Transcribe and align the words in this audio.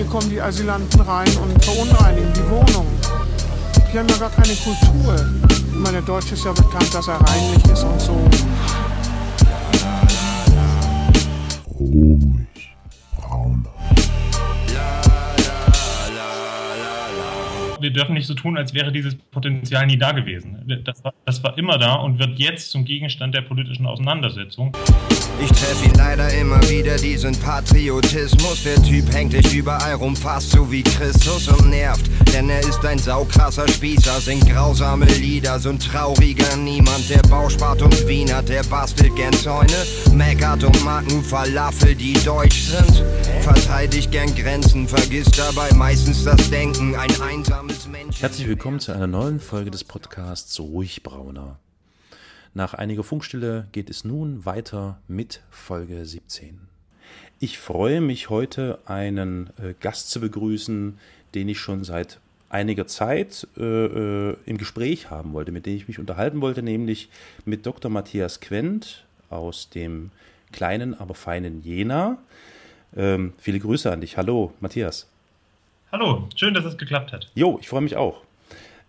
hier 0.00 0.08
kommen 0.08 0.30
die 0.30 0.40
Asylanten 0.40 0.98
rein 1.02 1.28
und 1.42 1.62
verunreinigen 1.62 2.32
die 2.32 2.48
Wohnungen. 2.48 2.98
Die 3.92 3.98
haben 3.98 4.08
ja 4.08 4.16
gar 4.16 4.30
keine 4.30 4.54
Kultur. 4.54 5.14
Ich 5.50 5.74
meine, 5.74 5.98
der 5.98 6.02
Deutsche 6.02 6.32
ist 6.32 6.42
ja 6.42 6.52
bekannt, 6.52 6.94
dass 6.94 7.06
er 7.06 7.16
reinlich 7.16 7.62
ist 7.66 7.84
und 7.84 8.00
so. 8.00 8.12
Ruhig, 11.78 12.74
brauner. 13.14 13.68
wir 17.80 17.90
dürfen 17.90 18.14
nicht 18.14 18.26
so 18.26 18.34
tun, 18.34 18.56
als 18.56 18.72
wäre 18.72 18.92
dieses 18.92 19.16
Potenzial 19.16 19.86
nie 19.86 19.98
da 19.98 20.12
gewesen. 20.12 20.82
Das 20.84 21.04
war, 21.04 21.12
das 21.26 21.42
war 21.44 21.58
immer 21.58 21.76
da 21.76 21.96
und 21.96 22.18
wird 22.18 22.38
jetzt 22.38 22.70
zum 22.70 22.86
Gegenstand 22.86 23.34
der 23.34 23.42
politischen 23.42 23.86
Auseinandersetzung. 23.86 24.72
Ich 25.42 25.50
treffe 25.52 25.86
ihn 25.86 25.94
leider 25.94 26.30
immer 26.34 26.60
wieder, 26.68 26.96
diesen 26.96 27.34
Patriotismus. 27.34 28.62
Der 28.62 28.82
Typ 28.82 29.10
hängt 29.10 29.32
dich 29.32 29.54
überall 29.54 29.94
rum, 29.94 30.14
fast 30.14 30.50
so 30.50 30.70
wie 30.70 30.82
Christus 30.82 31.48
und 31.48 31.70
nervt. 31.70 32.10
Denn 32.34 32.50
er 32.50 32.60
ist 32.60 32.84
ein 32.84 32.98
saukrasser 32.98 33.66
Spießer, 33.66 34.20
singt 34.20 34.50
grausame 34.50 35.06
Lieder, 35.06 35.58
so 35.58 35.70
ein 35.70 35.78
trauriger 35.78 36.56
Niemand. 36.56 37.08
Der 37.08 37.22
Bauspart 37.22 37.80
und 37.80 38.06
Wiener, 38.06 38.42
der 38.42 38.64
bastelt 38.64 39.16
gern 39.16 39.32
Zäune, 39.32 39.86
meckert 40.12 40.62
und 40.62 40.84
mag 40.84 41.04
Falafel, 41.22 41.94
die 41.94 42.12
deutsch 42.12 42.64
sind. 42.64 43.02
Verteidigt 43.40 44.12
gern 44.12 44.34
Grenzen, 44.34 44.86
vergisst 44.86 45.38
dabei 45.38 45.72
meistens 45.74 46.22
das 46.22 46.50
Denken, 46.50 46.94
ein 46.96 47.10
einsames 47.22 47.88
Mensch. 47.88 48.20
Herzlich 48.20 48.46
willkommen 48.46 48.78
zu 48.78 48.92
einer 48.92 49.06
neuen 49.06 49.40
Folge 49.40 49.70
des 49.70 49.84
Podcasts 49.84 50.60
Ruhig 50.60 51.02
Brauner. 51.02 51.58
Nach 52.52 52.74
einiger 52.74 53.04
Funkstille 53.04 53.68
geht 53.70 53.88
es 53.88 54.04
nun 54.04 54.44
weiter 54.44 54.98
mit 55.06 55.40
Folge 55.50 56.04
17. 56.04 56.58
Ich 57.38 57.58
freue 57.58 58.00
mich 58.00 58.28
heute, 58.28 58.80
einen 58.86 59.50
äh, 59.62 59.74
Gast 59.80 60.10
zu 60.10 60.20
begrüßen, 60.20 60.98
den 61.34 61.48
ich 61.48 61.60
schon 61.60 61.84
seit 61.84 62.18
einiger 62.48 62.88
Zeit 62.88 63.46
äh, 63.56 63.62
äh, 63.62 64.36
im 64.46 64.58
Gespräch 64.58 65.10
haben 65.10 65.32
wollte, 65.32 65.52
mit 65.52 65.64
dem 65.64 65.76
ich 65.76 65.86
mich 65.86 66.00
unterhalten 66.00 66.40
wollte, 66.40 66.64
nämlich 66.64 67.08
mit 67.44 67.66
Dr. 67.66 67.88
Matthias 67.88 68.40
Quent 68.40 69.04
aus 69.30 69.70
dem 69.70 70.10
kleinen, 70.50 70.98
aber 70.98 71.14
feinen 71.14 71.62
Jena. 71.62 72.18
Ähm, 72.96 73.32
viele 73.38 73.60
Grüße 73.60 73.92
an 73.92 74.00
dich. 74.00 74.16
Hallo, 74.16 74.52
Matthias. 74.58 75.08
Hallo, 75.92 76.28
schön, 76.34 76.52
dass 76.52 76.64
es 76.64 76.76
geklappt 76.76 77.12
hat. 77.12 77.30
Jo, 77.36 77.58
ich 77.60 77.68
freue 77.68 77.82
mich 77.82 77.94
auch. 77.94 78.22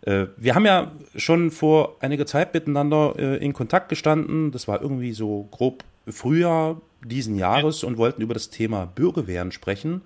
Äh, 0.02 0.27
wir 0.38 0.55
haben 0.55 0.66
ja 0.66 0.91
schon 1.16 1.52
vor 1.52 1.97
einiger 1.99 2.25
Zeit 2.25 2.53
miteinander 2.53 3.16
äh, 3.17 3.44
in 3.44 3.53
Kontakt 3.53 3.89
gestanden. 3.89 4.52
Das 4.52 4.67
war 4.67 4.81
irgendwie 4.81 5.13
so 5.13 5.47
grob 5.52 5.83
Frühjahr 6.08 6.81
diesen 7.03 7.35
Jahres 7.35 7.83
und 7.83 7.97
wollten 7.97 8.21
über 8.21 8.33
das 8.33 8.49
Thema 8.49 8.85
Bürgerwehren 8.85 9.52
sprechen. 9.52 10.02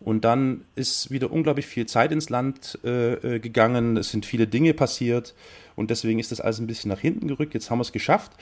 Und 0.00 0.24
dann 0.24 0.62
ist 0.74 1.10
wieder 1.12 1.30
unglaublich 1.30 1.66
viel 1.66 1.86
Zeit 1.86 2.10
ins 2.10 2.28
Land 2.28 2.78
äh, 2.84 3.38
gegangen. 3.38 3.96
Es 3.96 4.10
sind 4.10 4.26
viele 4.26 4.48
Dinge 4.48 4.74
passiert. 4.74 5.34
Und 5.76 5.90
deswegen 5.90 6.18
ist 6.18 6.32
das 6.32 6.40
alles 6.40 6.58
ein 6.58 6.66
bisschen 6.66 6.90
nach 6.90 6.98
hinten 6.98 7.28
gerückt. 7.28 7.54
Jetzt 7.54 7.70
haben 7.70 7.78
wir 7.78 7.82
es 7.82 7.92
geschafft. 7.92 8.32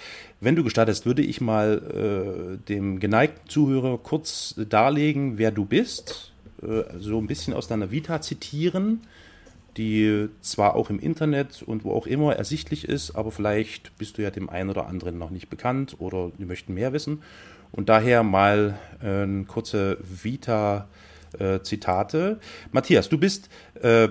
Wenn 0.40 0.56
du 0.56 0.64
gestattest, 0.64 1.04
würde 1.06 1.22
ich 1.22 1.40
mal 1.40 2.56
äh, 2.58 2.68
dem 2.68 2.98
geneigten 2.98 3.48
Zuhörer 3.48 3.98
kurz 3.98 4.54
darlegen, 4.56 5.36
wer 5.36 5.50
du 5.50 5.66
bist. 5.66 6.32
Äh, 6.62 6.84
so 6.98 7.18
ein 7.18 7.26
bisschen 7.26 7.52
aus 7.52 7.68
deiner 7.68 7.90
Vita 7.90 8.20
zitieren 8.22 9.02
die 9.80 10.28
zwar 10.42 10.74
auch 10.74 10.90
im 10.90 10.98
Internet 10.98 11.62
und 11.62 11.84
wo 11.84 11.92
auch 11.92 12.06
immer 12.06 12.36
ersichtlich 12.36 12.86
ist, 12.86 13.12
aber 13.12 13.32
vielleicht 13.32 13.96
bist 13.96 14.18
du 14.18 14.22
ja 14.22 14.30
dem 14.30 14.50
einen 14.50 14.68
oder 14.68 14.86
anderen 14.86 15.16
noch 15.16 15.30
nicht 15.30 15.48
bekannt 15.48 15.96
oder 15.98 16.30
die 16.38 16.44
möchten 16.44 16.74
mehr 16.74 16.92
wissen. 16.92 17.22
Und 17.72 17.88
daher 17.88 18.22
mal 18.22 18.78
äh, 19.02 19.26
kurze 19.44 19.96
Vita-Zitate. 20.02 22.38
Äh, 22.38 22.44
Matthias, 22.72 23.08
du 23.08 23.16
bist, 23.16 23.48
äh, 23.80 24.10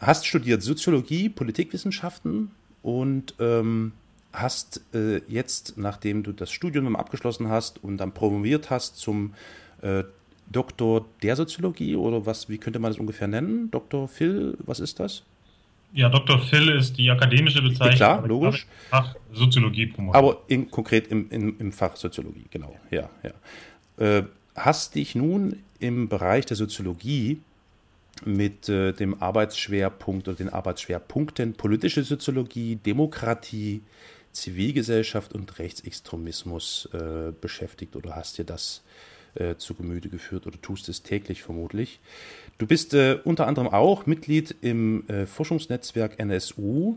hast 0.00 0.24
studiert 0.24 0.62
Soziologie, 0.62 1.28
Politikwissenschaften 1.28 2.52
und 2.82 3.34
ähm, 3.40 3.90
hast 4.32 4.82
äh, 4.94 5.20
jetzt, 5.26 5.78
nachdem 5.78 6.22
du 6.22 6.30
das 6.30 6.52
Studium 6.52 6.94
abgeschlossen 6.94 7.48
hast 7.48 7.82
und 7.82 7.96
dann 7.96 8.12
promoviert 8.12 8.70
hast 8.70 8.98
zum 8.98 9.34
äh, 9.82 10.04
Doktor 10.50 11.04
der 11.22 11.36
Soziologie 11.36 11.96
oder 11.96 12.24
was, 12.24 12.48
wie 12.48 12.58
könnte 12.58 12.78
man 12.78 12.92
das 12.92 12.98
ungefähr 12.98 13.28
nennen? 13.28 13.70
Dr. 13.70 14.08
Phil, 14.08 14.56
was 14.64 14.80
ist 14.80 14.98
das? 14.98 15.22
Ja, 15.92 16.08
Dr. 16.08 16.38
Phil 16.38 16.68
ist 16.70 16.98
die 16.98 17.10
akademische 17.10 17.62
Bezeichnung. 17.62 17.96
Klar, 17.96 18.26
logisch. 18.26 18.66
Fach 18.90 19.14
Soziologie 19.32 19.86
promoviert. 19.86 20.16
Aber 20.16 20.42
in, 20.48 20.70
konkret 20.70 21.08
im, 21.08 21.30
im, 21.30 21.56
im 21.58 21.72
Fach 21.72 21.96
Soziologie, 21.96 22.44
genau. 22.50 22.76
Ja, 22.90 23.08
ja. 23.22 24.18
Äh, 24.18 24.24
hast 24.54 24.94
dich 24.94 25.14
nun 25.14 25.56
im 25.80 26.08
Bereich 26.08 26.46
der 26.46 26.56
Soziologie 26.56 27.40
mit 28.24 28.68
äh, 28.68 28.92
dem 28.92 29.22
Arbeitsschwerpunkt 29.22 30.28
oder 30.28 30.36
den 30.36 30.48
Arbeitsschwerpunkten 30.50 31.54
politische 31.54 32.02
Soziologie, 32.02 32.76
Demokratie, 32.76 33.82
Zivilgesellschaft 34.32 35.32
und 35.32 35.58
Rechtsextremismus 35.58 36.88
äh, 36.92 37.32
beschäftigt 37.40 37.96
oder 37.96 38.16
hast 38.16 38.38
dir 38.38 38.44
das 38.44 38.82
äh, 38.84 39.17
zu 39.56 39.74
Gemüte 39.74 40.08
geführt 40.08 40.46
oder 40.46 40.60
tust 40.60 40.88
es 40.88 41.02
täglich 41.02 41.42
vermutlich. 41.42 42.00
Du 42.58 42.66
bist 42.66 42.94
äh, 42.94 43.18
unter 43.24 43.46
anderem 43.46 43.68
auch 43.68 44.06
Mitglied 44.06 44.54
im 44.62 45.08
äh, 45.08 45.26
Forschungsnetzwerk 45.26 46.18
NSU 46.18 46.96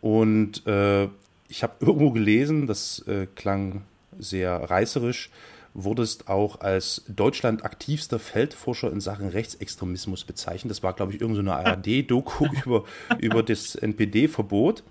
und 0.00 0.66
äh, 0.66 1.08
ich 1.48 1.62
habe 1.62 1.74
irgendwo 1.80 2.12
gelesen, 2.12 2.66
das 2.66 3.00
äh, 3.08 3.26
klang 3.34 3.82
sehr 4.18 4.52
reißerisch, 4.52 5.30
wurdest 5.74 6.28
auch 6.28 6.60
als 6.60 7.04
Deutschland 7.08 7.64
aktivster 7.64 8.18
Feldforscher 8.18 8.92
in 8.92 9.00
Sachen 9.00 9.28
Rechtsextremismus 9.28 10.24
bezeichnet. 10.24 10.70
Das 10.70 10.82
war, 10.82 10.92
glaube 10.92 11.12
ich, 11.12 11.20
irgendeine 11.20 11.50
so 11.50 11.54
ARD-Doku 11.54 12.46
über, 12.64 12.84
über 13.18 13.42
das 13.42 13.74
NPD-Verbot. 13.74 14.82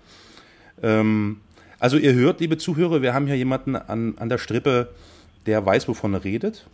Ähm, 0.82 1.40
also 1.78 1.96
ihr 1.96 2.12
hört, 2.12 2.40
liebe 2.40 2.58
Zuhörer, 2.58 3.02
wir 3.02 3.14
haben 3.14 3.26
hier 3.26 3.36
jemanden 3.36 3.76
an, 3.76 4.18
an 4.18 4.28
der 4.28 4.38
Strippe, 4.38 4.90
der 5.46 5.64
weiß, 5.64 5.88
wovon 5.88 6.14
er 6.14 6.24
redet. 6.24 6.66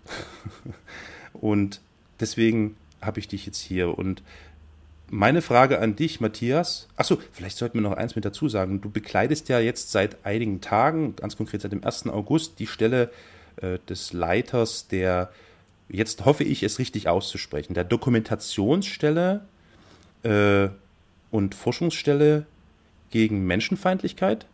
und 1.32 1.81
deswegen 2.21 2.77
habe 3.00 3.21
ich 3.21 3.28
dich 3.28 3.47
jetzt 3.47 3.60
hier. 3.60 3.97
Und 3.97 4.22
meine 5.09 5.43
Frage 5.43 5.78
an 5.78 5.97
dich, 5.97 6.21
Matthias. 6.21 6.88
Achso, 6.97 7.19
vielleicht 7.32 7.56
sollten 7.56 7.75
wir 7.75 7.82
noch 7.82 7.97
eins 7.97 8.16
mit 8.16 8.25
dazu 8.25 8.49
sagen. 8.49 8.81
Du 8.81 8.91
bekleidest 8.91 9.49
ja 9.49 9.60
jetzt 9.60 9.93
seit 9.93 10.25
einigen 10.25 10.60
Tagen, 10.60 11.15
ganz 11.16 11.37
konkret 11.37 11.60
seit 11.60 11.72
dem 11.72 11.84
1. 11.84 12.09
August, 12.09 12.59
die 12.59 12.66
Stelle 12.66 13.10
äh, 13.56 13.78
des 13.88 14.12
Leiters 14.12 14.88
der, 14.88 15.31
jetzt 15.88 16.25
hoffe 16.25 16.44
ich, 16.44 16.62
es 16.62 16.78
richtig 16.78 17.09
auszusprechen, 17.09 17.75
der 17.75 17.84
Dokumentationsstelle 17.84 19.43
äh, 20.25 20.69
und 21.31 21.54
Forschungsstelle 21.54 22.47
gegen 23.10 23.47
Menschenfeindlichkeit. 23.47 24.47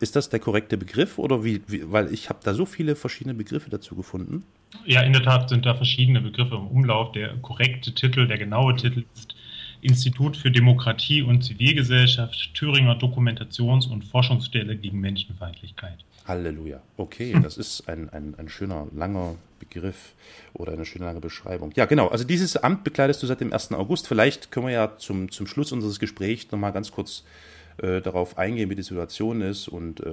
Ist 0.00 0.14
das 0.14 0.28
der 0.28 0.38
korrekte 0.38 0.76
Begriff 0.76 1.18
oder 1.18 1.44
wie, 1.44 1.60
wie 1.66 1.90
weil 1.90 2.12
ich 2.12 2.28
habe 2.28 2.38
da 2.44 2.54
so 2.54 2.66
viele 2.66 2.94
verschiedene 2.94 3.34
Begriffe 3.34 3.68
dazu 3.68 3.96
gefunden? 3.96 4.44
Ja, 4.84 5.02
in 5.02 5.12
der 5.12 5.22
Tat 5.22 5.48
sind 5.48 5.66
da 5.66 5.74
verschiedene 5.74 6.20
Begriffe 6.20 6.54
im 6.54 6.68
Umlauf. 6.68 7.12
Der 7.12 7.34
korrekte 7.38 7.92
Titel, 7.92 8.28
der 8.28 8.38
genaue 8.38 8.76
Titel 8.76 9.04
ist 9.14 9.34
Institut 9.80 10.36
für 10.36 10.50
Demokratie 10.50 11.22
und 11.22 11.42
Zivilgesellschaft, 11.42 12.54
Thüringer 12.54 12.98
Dokumentations- 12.98 13.88
und 13.88 14.04
Forschungsstelle 14.04 14.76
gegen 14.76 15.00
Menschenfeindlichkeit. 15.00 16.04
Halleluja. 16.26 16.80
Okay, 16.96 17.34
das 17.42 17.56
ist 17.56 17.88
ein, 17.88 18.08
ein, 18.10 18.34
ein 18.38 18.48
schöner, 18.48 18.86
langer 18.94 19.36
Begriff 19.58 20.14
oder 20.52 20.72
eine 20.72 20.84
schöne 20.84 21.06
lange 21.06 21.20
Beschreibung. 21.20 21.72
Ja, 21.74 21.86
genau. 21.86 22.08
Also 22.08 22.24
dieses 22.24 22.56
Amt 22.56 22.84
bekleidest 22.84 23.22
du 23.22 23.26
seit 23.26 23.40
dem 23.40 23.52
1. 23.52 23.72
August. 23.72 24.06
Vielleicht 24.06 24.52
können 24.52 24.66
wir 24.66 24.74
ja 24.74 24.96
zum, 24.98 25.30
zum 25.30 25.46
Schluss 25.48 25.72
unseres 25.72 25.98
Gesprächs 25.98 26.50
nochmal 26.52 26.72
ganz 26.72 26.92
kurz 26.92 27.20
äh, 27.20 27.57
darauf 27.78 28.38
eingehen, 28.38 28.70
wie 28.70 28.74
die 28.74 28.82
Situation 28.82 29.40
ist 29.40 29.68
und 29.68 30.00
äh, 30.00 30.04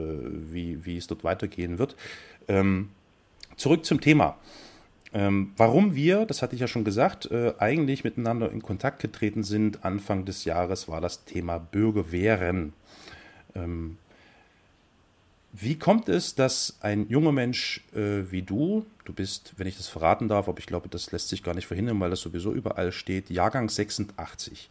wie, 0.54 0.86
wie 0.86 0.98
es 0.98 1.08
dort 1.08 1.24
weitergehen 1.24 1.80
wird. 1.80 1.96
Ähm, 2.48 2.90
zurück 3.58 3.86
zum 3.86 4.02
Thema. 4.02 4.38
Ähm, 5.16 5.54
warum 5.56 5.96
wir, 5.96 6.26
das 6.26 6.42
hatte 6.42 6.56
ich 6.56 6.62
ja 6.62 6.68
schon 6.68 6.84
gesagt, 6.84 7.32
äh, 7.32 7.54
eigentlich 7.58 8.04
miteinander 8.04 8.52
in 8.52 8.62
Kontakt 8.62 9.02
getreten 9.02 9.44
sind 9.44 9.86
Anfang 9.86 10.26
des 10.26 10.44
Jahres, 10.44 10.90
war 10.90 11.00
das 11.00 11.24
Thema 11.24 11.58
Bürgerwehren. 11.58 12.74
Ähm, 13.56 13.98
wie 15.54 15.80
kommt 15.80 16.10
es, 16.10 16.36
dass 16.36 16.78
ein 16.82 17.08
junger 17.08 17.32
Mensch 17.32 17.82
äh, 17.96 18.30
wie 18.30 18.42
du, 18.42 18.86
du 19.06 19.14
bist, 19.14 19.54
wenn 19.56 19.68
ich 19.68 19.78
das 19.78 19.88
verraten 19.88 20.28
darf, 20.28 20.50
aber 20.50 20.60
ich 20.60 20.66
glaube, 20.66 20.90
das 20.90 21.14
lässt 21.14 21.30
sich 21.30 21.44
gar 21.44 21.54
nicht 21.54 21.68
verhindern, 21.68 21.98
weil 22.02 22.10
das 22.10 22.20
sowieso 22.20 22.52
überall 22.52 22.92
steht, 22.92 23.30
Jahrgang 23.30 23.70
86, 23.70 24.70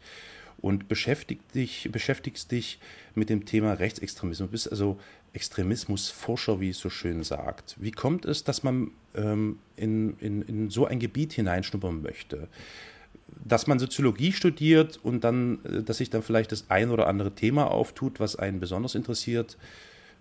und 0.61 0.89
beschäftigt 0.89 1.55
dich, 1.55 1.89
beschäftigst 1.93 2.51
dich 2.51 2.79
mit 3.15 3.31
dem 3.31 3.45
Thema 3.45 3.75
Rechtsextremismus. 3.75 4.49
Du 4.49 4.53
bist 4.53 4.71
also 4.71 4.99
Extremismusforscher, 5.35 6.61
wie 6.61 6.71
es 6.71 6.79
so 6.79 6.89
schön 6.91 7.23
sagt. 7.23 7.77
Wie 7.79 7.91
kommt 7.91 8.25
es, 8.25 8.45
dass 8.45 8.63
man 8.63 8.93
ähm, 9.15 9.59
in, 9.77 10.17
in, 10.21 10.43
in 10.43 10.71
so 10.71 10.87
ein 10.87 11.01
Gebiet 11.01 11.33
hineinschnuppern 11.33 12.03
möchte? 12.03 12.49
Dass 13.45 13.67
man 13.67 13.79
Soziologie 13.79 14.33
studiert 14.33 14.99
und 15.03 15.25
dann, 15.25 15.59
äh, 15.65 15.83
dass 15.83 15.99
sich 15.99 16.09
dann 16.09 16.23
vielleicht 16.23 16.53
das 16.53 16.71
ein 16.71 16.91
oder 16.91 17.09
andere 17.09 17.35
Thema 17.35 17.71
auftut, 17.71 18.21
was 18.21 18.37
einen 18.37 18.61
besonders 18.61 18.95
interessiert, 18.95 19.59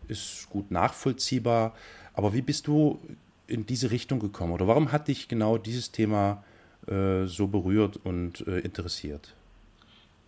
ist 0.08 0.50
gut 0.50 0.72
nachvollziehbar. 0.72 1.76
Aber 2.14 2.34
wie 2.34 2.42
bist 2.42 2.68
du 2.68 3.00
in 3.48 3.66
diese 3.66 3.92
Richtung 3.92 4.20
gekommen? 4.20 4.52
Oder 4.54 4.68
warum 4.68 4.92
hat 4.92 5.08
dich 5.08 5.28
genau 5.28 5.58
dieses 5.58 5.92
Thema 5.92 6.44
äh, 6.88 7.26
so 7.26 7.48
berührt 7.48 7.98
und 8.04 8.46
äh, 8.48 8.60
interessiert? 8.60 9.36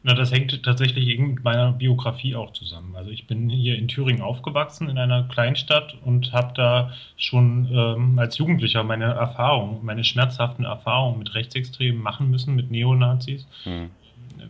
Na, 0.07 0.13
das 0.13 0.31
hängt 0.31 0.61
tatsächlich 0.61 1.17
mit 1.17 1.43
meiner 1.43 1.71
Biografie 1.71 2.35
auch 2.35 2.53
zusammen. 2.53 2.95
Also 2.95 3.09
ich 3.09 3.25
bin 3.25 3.49
hier 3.49 3.75
in 3.75 3.87
Thüringen 3.87 4.21
aufgewachsen, 4.21 4.87
in 4.87 4.99
einer 4.99 5.23
Kleinstadt 5.23 5.95
und 6.05 6.31
habe 6.31 6.53
da 6.53 6.93
schon 7.17 7.67
ähm, 7.71 8.19
als 8.19 8.37
Jugendlicher 8.37 8.83
meine 8.83 9.05
Erfahrungen, 9.05 9.83
meine 9.83 10.03
schmerzhaften 10.03 10.63
Erfahrungen 10.63 11.17
mit 11.17 11.33
Rechtsextremen 11.33 11.99
machen 11.99 12.29
müssen, 12.29 12.53
mit 12.53 12.69
Neonazis. 12.69 13.47
Mhm 13.65 13.89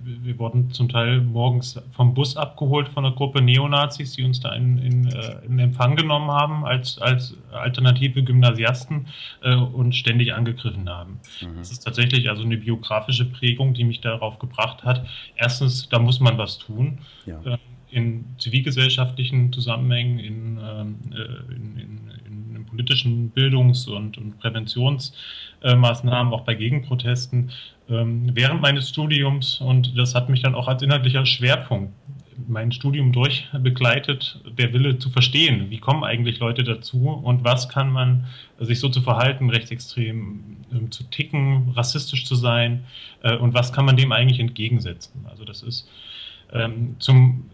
wir 0.03 0.37
wurden 0.37 0.71
zum 0.71 0.89
Teil 0.89 1.21
morgens 1.21 1.79
vom 1.91 2.13
Bus 2.13 2.37
abgeholt 2.37 2.89
von 2.89 3.05
einer 3.05 3.15
Gruppe 3.15 3.41
Neonazis, 3.41 4.13
die 4.13 4.23
uns 4.23 4.39
da 4.39 4.53
in, 4.53 4.77
in, 4.77 5.07
äh, 5.07 5.45
in 5.45 5.57
Empfang 5.57 5.95
genommen 5.95 6.29
haben 6.29 6.65
als, 6.65 6.99
als 6.99 7.35
alternative 7.51 8.23
Gymnasiasten 8.23 9.07
äh, 9.41 9.55
und 9.55 9.95
ständig 9.95 10.33
angegriffen 10.33 10.87
haben. 10.89 11.19
Mhm. 11.41 11.57
Das 11.57 11.71
ist 11.71 11.79
tatsächlich 11.79 12.29
also 12.29 12.43
eine 12.43 12.57
biografische 12.57 13.25
Prägung, 13.25 13.73
die 13.73 13.83
mich 13.83 14.01
darauf 14.01 14.37
gebracht 14.39 14.83
hat. 14.83 15.05
Erstens, 15.35 15.89
da 15.89 15.99
muss 15.99 16.19
man 16.19 16.37
was 16.37 16.59
tun. 16.59 16.99
Ja. 17.25 17.41
Äh, 17.43 17.57
in 17.91 18.25
zivilgesellschaftlichen 18.39 19.53
Zusammenhängen, 19.53 20.19
in, 20.19 20.59
ähm, 20.61 20.95
äh, 21.13 21.53
in, 21.53 22.11
politischen 22.75 23.29
Bildungs- 23.31 23.87
und, 23.87 24.17
und 24.17 24.37
Präventionsmaßnahmen, 24.39 26.33
auch 26.33 26.41
bei 26.41 26.55
Gegenprotesten 26.55 27.51
ähm, 27.89 28.31
während 28.33 28.61
meines 28.61 28.89
Studiums 28.89 29.61
und 29.61 29.97
das 29.97 30.15
hat 30.15 30.29
mich 30.29 30.41
dann 30.41 30.55
auch 30.55 30.67
als 30.67 30.81
inhaltlicher 30.81 31.25
Schwerpunkt 31.25 31.93
mein 32.47 32.71
Studium 32.71 33.13
durch 33.13 33.47
begleitet, 33.59 34.41
der 34.57 34.73
Wille 34.73 34.97
zu 34.97 35.09
verstehen, 35.09 35.69
wie 35.69 35.77
kommen 35.77 36.03
eigentlich 36.03 36.39
Leute 36.39 36.63
dazu 36.63 37.07
und 37.09 37.43
was 37.43 37.69
kann 37.69 37.89
man 37.89 38.25
sich 38.59 38.79
so 38.79 38.89
zu 38.89 39.01
verhalten, 39.01 39.49
rechtsextrem 39.49 40.57
äh, 40.71 40.89
zu 40.89 41.03
ticken, 41.05 41.71
rassistisch 41.75 42.25
zu 42.25 42.35
sein 42.35 42.83
äh, 43.23 43.37
und 43.37 43.53
was 43.53 43.71
kann 43.71 43.85
man 43.85 43.95
dem 43.95 44.11
eigentlich 44.11 44.39
entgegensetzen. 44.39 45.25
Also 45.29 45.45
das 45.45 45.63
ist 45.63 45.87
ähm, 46.53 46.95
zum 46.99 47.49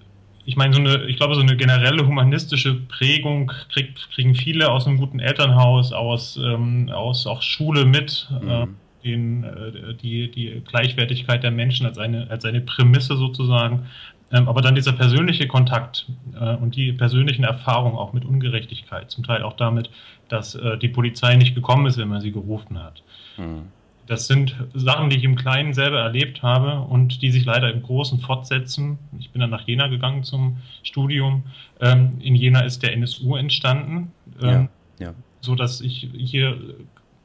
ich 0.46 0.56
meine, 0.56 0.74
so 0.74 0.80
eine, 0.80 1.06
ich 1.06 1.18
glaube, 1.18 1.36
so 1.36 1.42
eine 1.42 1.56
generelle 1.56 2.06
humanistische 2.06 2.76
Prägung 2.76 3.52
kriegt, 3.72 4.10
kriegen 4.12 4.36
viele 4.36 4.72
aus 4.72 4.88
einem 4.88 4.98
guten 4.98 5.20
Elternhaus, 5.20 5.94
aus, 5.94 6.38
ähm, 6.38 6.90
aus 6.90 7.28
auch 7.28 7.42
Schule 7.42 7.86
mit. 7.86 8.28
Mhm. 8.42 8.50
Äh, 8.50 8.68
den, 9.04 9.44
äh, 9.44 9.96
die, 9.96 10.30
die 10.32 10.62
Gleichwertigkeit 10.68 11.44
der 11.44 11.52
Menschen 11.52 11.86
als 11.86 11.98
eine, 11.98 12.30
als 12.30 12.46
eine 12.46 12.62
Prämisse 12.62 13.18
sozusagen. 13.18 13.88
Ähm, 14.32 14.48
aber 14.48 14.62
dann 14.62 14.76
dieser 14.76 14.94
persönliche 14.94 15.48
Kontakt 15.48 16.08
äh, 16.40 16.56
und 16.56 16.76
die 16.76 16.94
persönlichen 16.94 17.44
Erfahrungen 17.44 17.98
auch 17.98 18.14
mit 18.14 18.24
Ungerechtigkeit, 18.24 19.12
zum 19.12 19.24
Teil 19.26 19.44
auch 19.44 19.54
damit, 19.54 19.90
dass 20.30 20.56
äh, 20.56 20.78
die 20.78 20.88
Polizei 20.88 21.36
nicht 21.36 21.54
gekommen 21.56 21.86
ist, 21.86 21.98
wenn 21.98 22.08
man 22.08 22.22
sie 22.22 22.32
gerufen 22.32 22.82
hat. 22.82 23.04
Mhm. 23.38 23.64
Das 24.08 24.28
sind 24.28 24.56
Sachen, 24.74 25.10
die 25.10 25.18
ich 25.18 25.24
im 25.24 25.36
Kleinen 25.36 25.74
selber 25.74 26.00
erlebt 26.00 26.44
habe 26.44 26.82
und 26.82 27.22
die 27.22 27.32
sich 27.32 27.46
leider 27.46 27.72
im 27.72 27.82
Großen 27.82 28.20
fortsetzen. 28.20 29.00
Ich 29.20 29.30
bin 29.32 29.40
dann 29.40 29.50
nach 29.50 29.68
Jena 29.68 29.88
gegangen 29.88 30.24
zum 30.24 30.58
Studium. 30.84 31.44
Ähm, 31.80 32.18
in 32.22 32.36
Jena 32.36 32.62
ist 32.62 32.84
der 32.84 32.94
NSU 32.94 33.36
entstanden, 33.36 34.12
ähm, 34.42 34.70
ja, 35.00 35.08
ja. 35.08 35.14
so 35.40 35.56
dass 35.56 35.82
ich 35.82 36.10
hier 36.14 36.58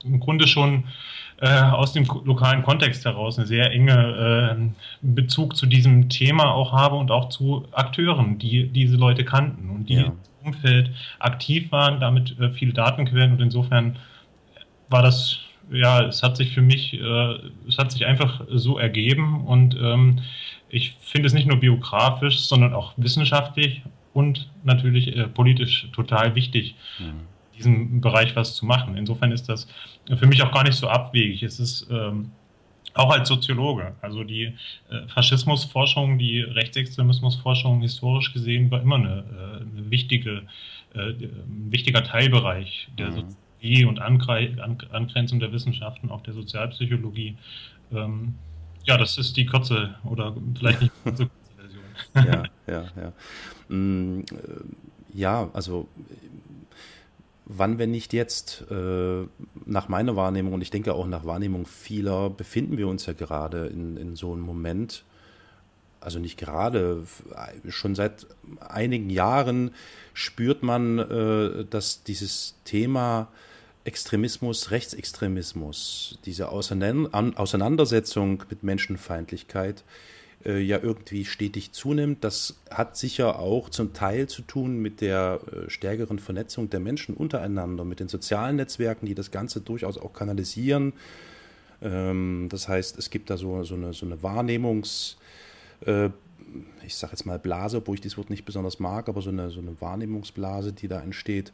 im 0.05 0.21
Grunde 0.21 0.47
schon 0.47 0.85
äh, 1.39 1.61
aus 1.61 1.93
dem 1.93 2.07
lokalen 2.25 2.63
Kontext 2.63 3.05
heraus 3.05 3.39
eine 3.39 3.47
sehr 3.47 3.71
enge 3.71 4.57
äh, 4.57 4.71
Bezug 5.03 5.57
zu 5.57 5.67
diesem 5.67 6.09
Thema 6.09 6.53
auch 6.55 6.73
habe 6.73 6.97
und 6.97 7.11
auch 7.11 7.29
zu 7.29 7.67
Akteuren, 7.73 8.39
die 8.39 8.69
diese 8.69 8.97
Leute 8.97 9.25
kannten 9.25 9.71
und 9.71 9.89
die 9.89 9.95
ja. 9.95 10.05
im 10.05 10.13
Umfeld 10.45 10.91
aktiv 11.19 11.73
waren, 11.73 12.01
damit 12.01 12.39
äh, 12.39 12.51
viele 12.53 12.73
Datenquellen 12.73 13.33
und 13.33 13.41
insofern 13.41 13.97
war 14.89 15.03
das 15.03 15.41
ja, 15.71 16.05
es 16.05 16.23
hat 16.23 16.37
sich 16.37 16.53
für 16.53 16.63
mich, 16.63 16.95
äh, 16.95 17.39
es 17.69 17.79
hat 17.79 17.93
sich 17.93 18.07
einfach 18.07 18.43
so 18.51 18.79
ergeben 18.79 19.45
und 19.47 19.77
ähm, 19.81 20.21
ich 20.69 20.97
finde 21.01 21.27
es 21.27 21.33
nicht 21.33 21.47
nur 21.47 21.59
biografisch, 21.59 22.41
sondern 22.41 22.75
auch 22.75 22.93
wissenschaftlich 22.97 23.83
und 24.13 24.51
natürlich 24.65 25.17
äh, 25.17 25.29
politisch 25.29 25.89
total 25.93 26.35
wichtig. 26.35 26.75
Mhm 26.99 27.37
diesem 27.57 28.01
Bereich 28.01 28.37
was 28.37 28.55
zu 28.55 28.67
machen. 28.67 28.97
Insofern 28.97 29.33
ist 29.33 29.49
das 29.49 29.67
für 30.17 30.27
mich 30.27 30.43
auch 30.43 30.53
gar 30.53 30.65
nicht 30.65 30.75
so 30.77 30.89
abwegig. 30.89 31.43
Es 31.43 31.59
ist 31.59 31.89
ähm, 31.91 32.31
auch 32.95 33.11
als 33.11 33.29
Soziologe, 33.29 33.95
also 34.01 34.25
die 34.25 34.45
äh, 34.91 35.09
Faschismusforschung, 35.09 36.19
die 36.19 36.41
Rechtsextremismusforschung 36.41 37.83
historisch 37.83 38.33
gesehen 38.33 38.71
war 38.71 38.81
immer 38.81 38.97
eine, 38.97 39.09
äh, 39.09 39.79
eine 39.79 39.91
wichtige, 39.91 40.43
äh, 40.95 41.11
ein 41.11 41.67
wichtiger 41.71 42.05
Teilbereich 42.05 42.89
der 42.99 43.09
mhm. 43.09 43.13
Soziologie 43.13 43.46
und 43.85 44.01
Angre 44.01 44.53
An 44.63 44.79
Angrenzung 44.91 45.41
der 45.41 45.53
Wissenschaften, 45.53 46.11
auch 46.11 46.23
der 46.23 46.35
Sozialpsychologie. 46.35 47.37
Ähm, 47.93 48.35
ja, 48.85 48.97
das 48.97 49.19
ist 49.19 49.37
die 49.37 49.47
kurze 49.47 49.97
oder 50.05 50.35
vielleicht 50.57 50.83
nicht 50.83 50.93
so 50.95 51.11
kurze 51.11 51.31
Version. 51.57 51.83
ja, 52.15 52.45
ja, 52.67 52.85
ja. 52.97 53.75
Mm, 53.75 54.21
äh, 54.21 54.25
ja, 55.15 55.51
also 55.53 55.89
wann, 57.47 57.79
wenn 57.79 57.91
nicht 57.91 58.13
jetzt, 58.13 58.67
äh, 58.71 59.27
nach 59.65 59.89
meiner 59.89 60.17
Wahrnehmung 60.17 60.53
und 60.53 60.61
ich 60.61 60.71
denke 60.71 60.95
auch 60.95 61.07
nach 61.07 61.25
Wahrnehmung 61.25 61.67
vieler, 61.67 62.29
befinden 62.31 62.77
wir 62.77 62.89
uns 62.89 63.07
ja 63.07 63.13
gerade 63.13 63.67
in, 63.67 63.97
in 63.97 64.17
so 64.17 64.33
einem 64.33 64.43
Moment, 64.43 65.05
also 66.01 66.19
nicht 66.19 66.39
gerade, 66.39 67.03
schon 67.69 67.95
seit 67.95 68.27
einigen 68.61 69.11
Jahren 69.11 69.73
spürt 70.15 70.63
man, 70.63 70.99
äh, 70.99 71.65
dass 71.65 72.03
dieses 72.03 72.55
Thema 72.65 73.29
Extremismus, 73.85 74.71
Rechtsextremismus, 74.71 76.19
diese 76.25 76.49
Auseinandersetzung 76.51 78.43
mit 78.51 78.63
Menschenfeindlichkeit 78.63 79.85
äh, 80.45 80.59
ja 80.59 80.79
irgendwie 80.83 81.25
stetig 81.25 81.73
zunimmt. 81.73 82.25
Das 82.25 82.57
hat 82.71 82.97
sicher 82.97 83.39
auch 83.39 83.69
zum 83.71 83.93
Teil 83.93 84.29
zu 84.29 84.43
tun 84.43 84.79
mit 84.79 85.01
der 85.01 85.41
äh, 85.53 85.71
stärkeren 85.71 86.19
Vernetzung 86.19 86.69
der 86.69 86.81
Menschen 86.81 87.15
untereinander, 87.15 87.85
mit 87.85 88.01
den 88.01 88.09
sozialen 88.09 88.57
Netzwerken, 88.57 89.07
die 89.07 89.15
das 89.15 89.31
Ganze 89.31 89.61
durchaus 89.61 89.99
auch 89.99 90.13
kanalisieren. 90.13 90.93
Ähm, 91.81 92.49
das 92.51 92.69
heißt, 92.69 92.99
es 92.99 93.11
gibt 93.11 93.31
da 93.31 93.37
so, 93.37 93.63
so 93.65 93.75
eine, 93.75 93.93
so 93.93 94.07
eine 94.07 94.17
Wahrnehmungs- 94.17 95.17
äh, 95.81 96.11
ich 96.85 96.95
sage 96.95 97.13
jetzt 97.13 97.27
mal 97.27 97.39
Blase, 97.39 97.79
obwohl 97.79 97.97
ich 97.97 98.01
dieses 98.01 98.17
Wort 98.17 98.31
nicht 98.31 98.45
besonders 98.45 98.79
mag, 98.79 99.09
aber 99.09 99.21
so 99.21 99.31
eine, 99.31 99.51
so 99.51 99.61
eine 99.61 99.81
Wahrnehmungsblase, 99.81 100.73
die 100.73 100.89
da 100.89 101.01
entsteht. 101.01 101.53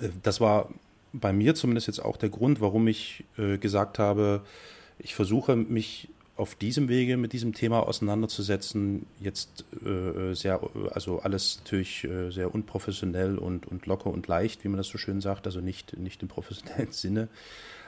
Äh, 0.00 0.08
das 0.22 0.40
war 0.40 0.68
bei 1.12 1.32
mir 1.32 1.54
zumindest 1.54 1.86
jetzt 1.86 2.04
auch 2.04 2.16
der 2.16 2.28
Grund, 2.28 2.60
warum 2.60 2.88
ich 2.88 3.24
äh, 3.38 3.58
gesagt 3.58 3.98
habe, 3.98 4.42
ich 4.98 5.14
versuche 5.14 5.56
mich 5.56 6.08
auf 6.36 6.56
diesem 6.56 6.88
Wege 6.88 7.16
mit 7.16 7.32
diesem 7.32 7.54
Thema 7.54 7.86
auseinanderzusetzen, 7.86 9.06
jetzt 9.20 9.64
äh, 9.86 10.34
sehr, 10.34 10.60
also 10.90 11.20
alles 11.20 11.60
natürlich 11.62 12.04
äh, 12.04 12.30
sehr 12.30 12.52
unprofessionell 12.52 13.38
und, 13.38 13.66
und 13.66 13.86
locker 13.86 14.10
und 14.10 14.26
leicht, 14.26 14.64
wie 14.64 14.68
man 14.68 14.78
das 14.78 14.88
so 14.88 14.98
schön 14.98 15.20
sagt, 15.20 15.46
also 15.46 15.60
nicht, 15.60 15.96
nicht 15.96 16.22
im 16.22 16.28
professionellen 16.28 16.88
Sinne. 16.90 17.28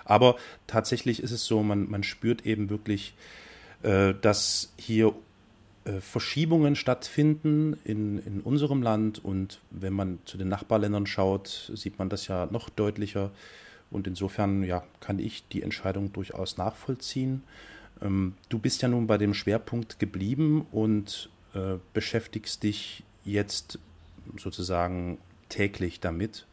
Aber 0.05 0.37
tatsächlich 0.69 1.21
ist 1.21 1.33
es 1.33 1.45
so, 1.45 1.64
man, 1.64 1.90
man 1.90 2.05
spürt 2.05 2.47
eben 2.47 2.71
wirklich, 2.71 3.14
äh, 3.83 4.14
dass 4.21 4.73
hier 4.76 5.12
äh, 5.87 6.00
Verschiebungen 6.00 6.75
stattfinden 6.75 7.78
in, 7.85 8.19
in 8.19 8.40
unserem 8.40 8.83
Land 8.83 9.25
und 9.25 9.61
wenn 9.71 9.93
man 9.93 10.19
zu 10.25 10.37
den 10.37 10.49
Nachbarländern 10.49 11.07
schaut, 11.07 11.71
sieht 11.75 11.99
man 11.99 12.09
das 12.09 12.26
ja 12.26 12.47
noch 12.47 12.69
deutlicher. 12.69 13.31
Und 13.90 14.09
insofern 14.09 14.64
ja, 14.64 14.83
kann 14.99 15.21
ich 15.21 15.47
die 15.49 15.62
Entscheidung 15.62 16.12
durchaus 16.12 16.57
nachvollziehen. 16.57 17.45
Ähm, 18.02 18.35
du 18.49 18.59
bist 18.59 18.83
ja 18.83 18.88
nun 18.88 19.07
bei 19.07 19.16
dem 19.16 19.33
Schwerpunkt 19.33 20.00
geblieben 20.00 20.66
und 20.73 21.31
äh, 21.55 21.76
beschäftigst 21.95 22.64
dich 22.64 23.05
jetzt 23.25 23.78
sozusagen 24.37 25.19
täglich 25.49 26.00
damit 26.00 26.47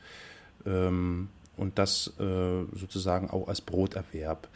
ähm, 0.68 1.30
und 1.58 1.80
das 1.80 2.14
äh, 2.20 2.66
sozusagen 2.74 3.32
auch 3.32 3.48
als 3.48 3.62
Broterwerb. 3.62 4.48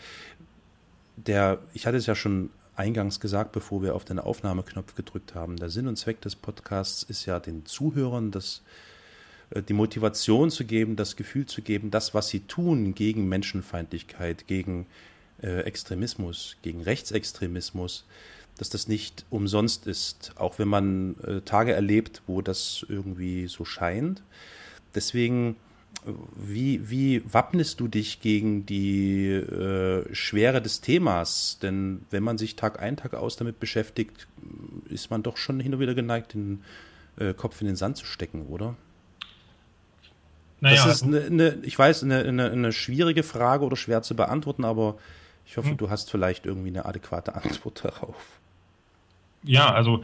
Der, 1.15 1.57
ich 1.73 1.87
hatte 1.87 1.97
es 1.97 2.05
ja 2.05 2.13
schon 2.13 2.51
eingangs 2.77 3.19
gesagt, 3.19 3.51
bevor 3.51 3.81
wir 3.81 3.95
auf 3.95 4.05
den 4.05 4.19
Aufnahmeknopf 4.19 4.95
gedrückt 4.95 5.35
haben, 5.35 5.57
der 5.57 5.69
Sinn 5.69 5.87
und 5.87 5.97
Zweck 5.97 6.21
des 6.21 6.35
Podcasts 6.35 7.03
ist 7.03 7.25
ja 7.25 7.39
den 7.39 7.65
Zuhörern 7.65 8.31
das, 8.31 8.61
äh, 9.49 9.61
die 9.63 9.73
Motivation 9.73 10.51
zu 10.51 10.63
geben, 10.63 10.95
das 10.95 11.15
Gefühl 11.15 11.45
zu 11.47 11.61
geben, 11.61 11.91
das, 11.91 12.13
was 12.13 12.29
sie 12.29 12.41
tun 12.41 12.93
gegen 12.93 13.27
Menschenfeindlichkeit, 13.27 14.47
gegen 14.47 14.85
äh, 15.41 15.61
Extremismus, 15.61 16.57
gegen 16.61 16.81
Rechtsextremismus, 16.81 18.05
dass 18.57 18.69
das 18.69 18.87
nicht 18.87 19.25
umsonst 19.29 19.87
ist, 19.87 20.33
auch 20.35 20.59
wenn 20.59 20.67
man 20.67 21.15
äh, 21.23 21.41
Tage 21.41 21.73
erlebt, 21.73 22.21
wo 22.27 22.41
das 22.41 22.85
irgendwie 22.87 23.47
so 23.47 23.65
scheint. 23.65 24.21
Deswegen, 24.95 25.55
wie, 26.35 26.89
wie 26.89 27.21
wappnest 27.31 27.79
du 27.79 27.87
dich 27.87 28.21
gegen 28.21 28.65
die 28.65 29.27
äh, 29.27 30.13
Schwere 30.13 30.61
des 30.61 30.81
Themas? 30.81 31.59
Denn 31.61 32.05
wenn 32.09 32.23
man 32.23 32.37
sich 32.37 32.55
Tag 32.55 32.81
ein, 32.81 32.97
Tag 32.97 33.13
aus 33.13 33.35
damit 33.35 33.59
beschäftigt, 33.59 34.27
ist 34.89 35.11
man 35.11 35.23
doch 35.23 35.37
schon 35.37 35.59
hin 35.59 35.73
und 35.73 35.79
wieder 35.79 35.95
geneigt, 35.95 36.33
den 36.33 36.63
äh, 37.17 37.33
Kopf 37.33 37.61
in 37.61 37.67
den 37.67 37.75
Sand 37.75 37.97
zu 37.97 38.05
stecken, 38.05 38.47
oder? 38.47 38.75
Naja, 40.59 40.85
das 40.85 40.95
ist 40.95 41.03
eine, 41.03 41.21
eine, 41.21 41.57
ich 41.63 41.77
weiß, 41.77 42.03
eine, 42.03 42.23
eine, 42.23 42.51
eine 42.51 42.71
schwierige 42.71 43.23
Frage 43.23 43.63
oder 43.63 43.75
schwer 43.75 44.01
zu 44.01 44.15
beantworten, 44.15 44.65
aber 44.65 44.97
Ich 45.45 45.55
hoffe, 45.57 45.69
hm. 45.69 45.77
du 45.77 45.89
hast 45.89 46.11
vielleicht 46.11 46.45
irgendwie 46.45 46.69
eine 46.69 46.85
adäquate 46.85 47.35
Antwort 47.35 47.83
darauf. 47.83 48.39
Ja, 49.43 49.71
also 49.73 50.03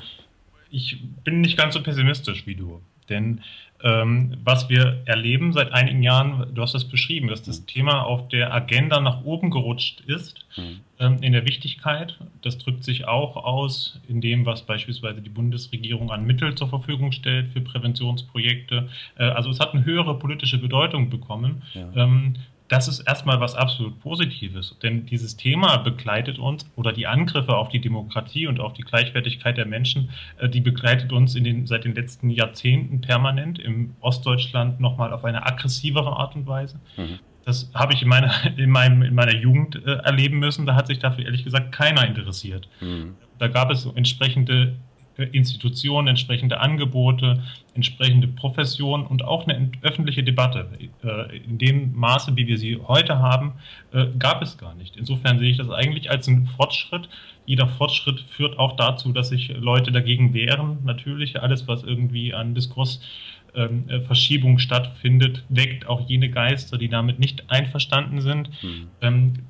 ich 0.69 1.03
bin 1.23 1.41
nicht 1.41 1.57
ganz 1.57 1.73
so 1.73 1.83
pessimistisch 1.83 2.47
wie 2.47 2.55
du. 2.55 2.81
Denn 3.09 3.41
ähm, 3.83 4.37
was 4.43 4.69
wir 4.69 5.01
erleben 5.05 5.51
seit 5.51 5.73
einigen 5.73 6.03
Jahren, 6.03 6.47
du 6.55 6.61
hast 6.61 6.73
das 6.73 6.85
beschrieben, 6.85 7.27
dass 7.27 7.43
das 7.43 7.65
Thema 7.65 8.03
auf 8.03 8.29
der 8.29 8.53
Agenda 8.53 9.01
nach 9.01 9.25
oben 9.25 9.51
gerutscht 9.51 10.01
ist 10.07 10.45
mhm. 10.55 10.79
ähm, 10.99 11.17
in 11.21 11.33
der 11.33 11.45
Wichtigkeit. 11.45 12.17
Das 12.41 12.57
drückt 12.57 12.85
sich 12.85 13.05
auch 13.07 13.35
aus 13.35 13.99
in 14.07 14.21
dem, 14.21 14.45
was 14.45 14.61
beispielsweise 14.61 15.21
die 15.21 15.29
Bundesregierung 15.29 16.11
an 16.11 16.25
Mitteln 16.25 16.55
zur 16.55 16.69
Verfügung 16.69 17.11
stellt 17.11 17.51
für 17.51 17.59
Präventionsprojekte. 17.59 18.87
Äh, 19.17 19.25
also 19.25 19.49
es 19.49 19.59
hat 19.59 19.73
eine 19.73 19.83
höhere 19.83 20.17
politische 20.17 20.59
Bedeutung 20.59 21.09
bekommen. 21.09 21.63
Ja. 21.73 21.89
Ähm, 21.95 22.35
das 22.73 22.87
ist 22.87 23.01
erstmal 23.01 23.39
was 23.39 23.53
absolut 23.53 23.99
Positives, 23.99 24.75
denn 24.81 25.05
dieses 25.05 25.37
Thema 25.37 25.77
begleitet 25.77 26.39
uns 26.39 26.65
oder 26.75 26.91
die 26.91 27.05
Angriffe 27.05 27.55
auf 27.55 27.69
die 27.69 27.79
Demokratie 27.79 28.47
und 28.47 28.59
auf 28.59 28.73
die 28.73 28.81
Gleichwertigkeit 28.81 29.57
der 29.57 29.67
Menschen, 29.67 30.09
äh, 30.39 30.49
die 30.49 30.59
begleitet 30.59 31.13
uns 31.13 31.35
in 31.35 31.43
den, 31.43 31.67
seit 31.67 31.83
den 31.83 31.93
letzten 31.93 32.31
Jahrzehnten 32.31 32.99
permanent, 32.99 33.59
im 33.59 33.93
Ostdeutschland 34.01 34.79
nochmal 34.79 35.13
auf 35.13 35.23
eine 35.23 35.45
aggressivere 35.45 36.17
Art 36.17 36.35
und 36.35 36.47
Weise. 36.47 36.79
Mhm. 36.97 37.19
Das 37.45 37.69
habe 37.75 37.93
ich 37.93 38.01
in 38.01 38.07
meiner, 38.07 38.33
in, 38.57 38.71
meinem, 38.71 39.03
in 39.03 39.13
meiner 39.13 39.35
Jugend 39.35 39.75
äh, 39.85 39.97
erleben 39.97 40.39
müssen. 40.39 40.65
Da 40.65 40.73
hat 40.73 40.87
sich 40.87 40.97
dafür 40.97 41.25
ehrlich 41.25 41.43
gesagt 41.43 41.73
keiner 41.73 42.07
interessiert. 42.07 42.67
Mhm. 42.81 43.13
Da 43.37 43.49
gab 43.49 43.69
es 43.69 43.85
entsprechende 43.85 44.77
Institutionen, 45.17 46.07
entsprechende 46.07 46.59
Angebote, 46.59 47.43
entsprechende 47.75 48.27
Profession 48.27 49.05
und 49.05 49.23
auch 49.23 49.47
eine 49.47 49.71
öffentliche 49.81 50.23
Debatte. 50.23 50.67
Äh, 51.03 51.37
in 51.37 51.57
dem 51.57 51.93
Maße, 51.95 52.35
wie 52.35 52.47
wir 52.47 52.57
sie 52.57 52.79
heute 52.87 53.19
haben, 53.19 53.53
äh, 53.91 54.07
gab 54.17 54.41
es 54.41 54.57
gar 54.57 54.73
nicht. 54.75 54.97
Insofern 54.97 55.39
sehe 55.39 55.51
ich 55.51 55.57
das 55.57 55.69
eigentlich 55.69 56.09
als 56.09 56.27
einen 56.27 56.47
Fortschritt. 56.47 57.09
Jeder 57.45 57.67
Fortschritt 57.67 58.21
führt 58.21 58.57
auch 58.57 58.75
dazu, 58.75 59.11
dass 59.11 59.29
sich 59.29 59.49
Leute 59.49 59.91
dagegen 59.91 60.33
wehren. 60.33 60.79
Natürlich, 60.83 61.39
alles, 61.41 61.67
was 61.67 61.83
irgendwie 61.83 62.33
an 62.33 62.55
Diskursverschiebung 62.55 64.51
ähm, 64.53 64.59
stattfindet, 64.59 65.43
weckt 65.49 65.87
auch 65.87 66.09
jene 66.09 66.29
Geister, 66.29 66.77
die 66.77 66.89
damit 66.89 67.19
nicht 67.19 67.49
einverstanden 67.51 68.21
sind. 68.21 68.49
Mhm 68.63 69.43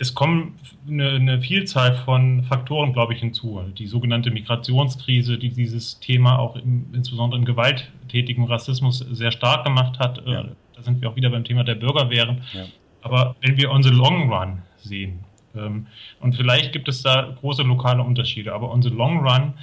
es 0.00 0.14
kommen 0.14 0.58
eine, 0.88 1.10
eine, 1.10 1.42
Vielzahl 1.42 1.94
von 1.94 2.42
Faktoren, 2.44 2.94
glaube 2.94 3.12
ich, 3.12 3.20
hinzu. 3.20 3.60
Die 3.78 3.86
sogenannte 3.86 4.30
Migrationskrise, 4.30 5.36
die 5.36 5.50
dieses 5.50 6.00
Thema 6.00 6.38
auch 6.38 6.56
im, 6.56 6.86
insbesondere 6.94 7.38
im 7.38 7.44
gewalttätigen 7.44 8.44
Rassismus 8.44 8.98
sehr 9.10 9.30
stark 9.30 9.64
gemacht 9.64 9.98
hat. 9.98 10.26
Äh, 10.26 10.32
ja. 10.32 10.44
Da 10.74 10.82
sind 10.82 11.02
wir 11.02 11.10
auch 11.10 11.16
wieder 11.16 11.28
beim 11.28 11.44
Thema 11.44 11.64
der 11.64 11.74
Bürgerwehren. 11.74 12.40
Ja. 12.54 12.64
Aber 13.02 13.36
wenn 13.42 13.58
wir 13.58 13.70
on 13.70 13.82
the 13.82 13.90
long 13.90 14.32
run 14.32 14.62
sehen, 14.78 15.20
und 15.52 16.36
vielleicht 16.36 16.72
gibt 16.72 16.88
es 16.88 17.02
da 17.02 17.34
große 17.40 17.62
lokale 17.62 18.02
Unterschiede, 18.02 18.54
aber 18.54 18.70
on 18.70 18.82
the 18.82 18.88
long 18.88 19.26
run, 19.26 19.54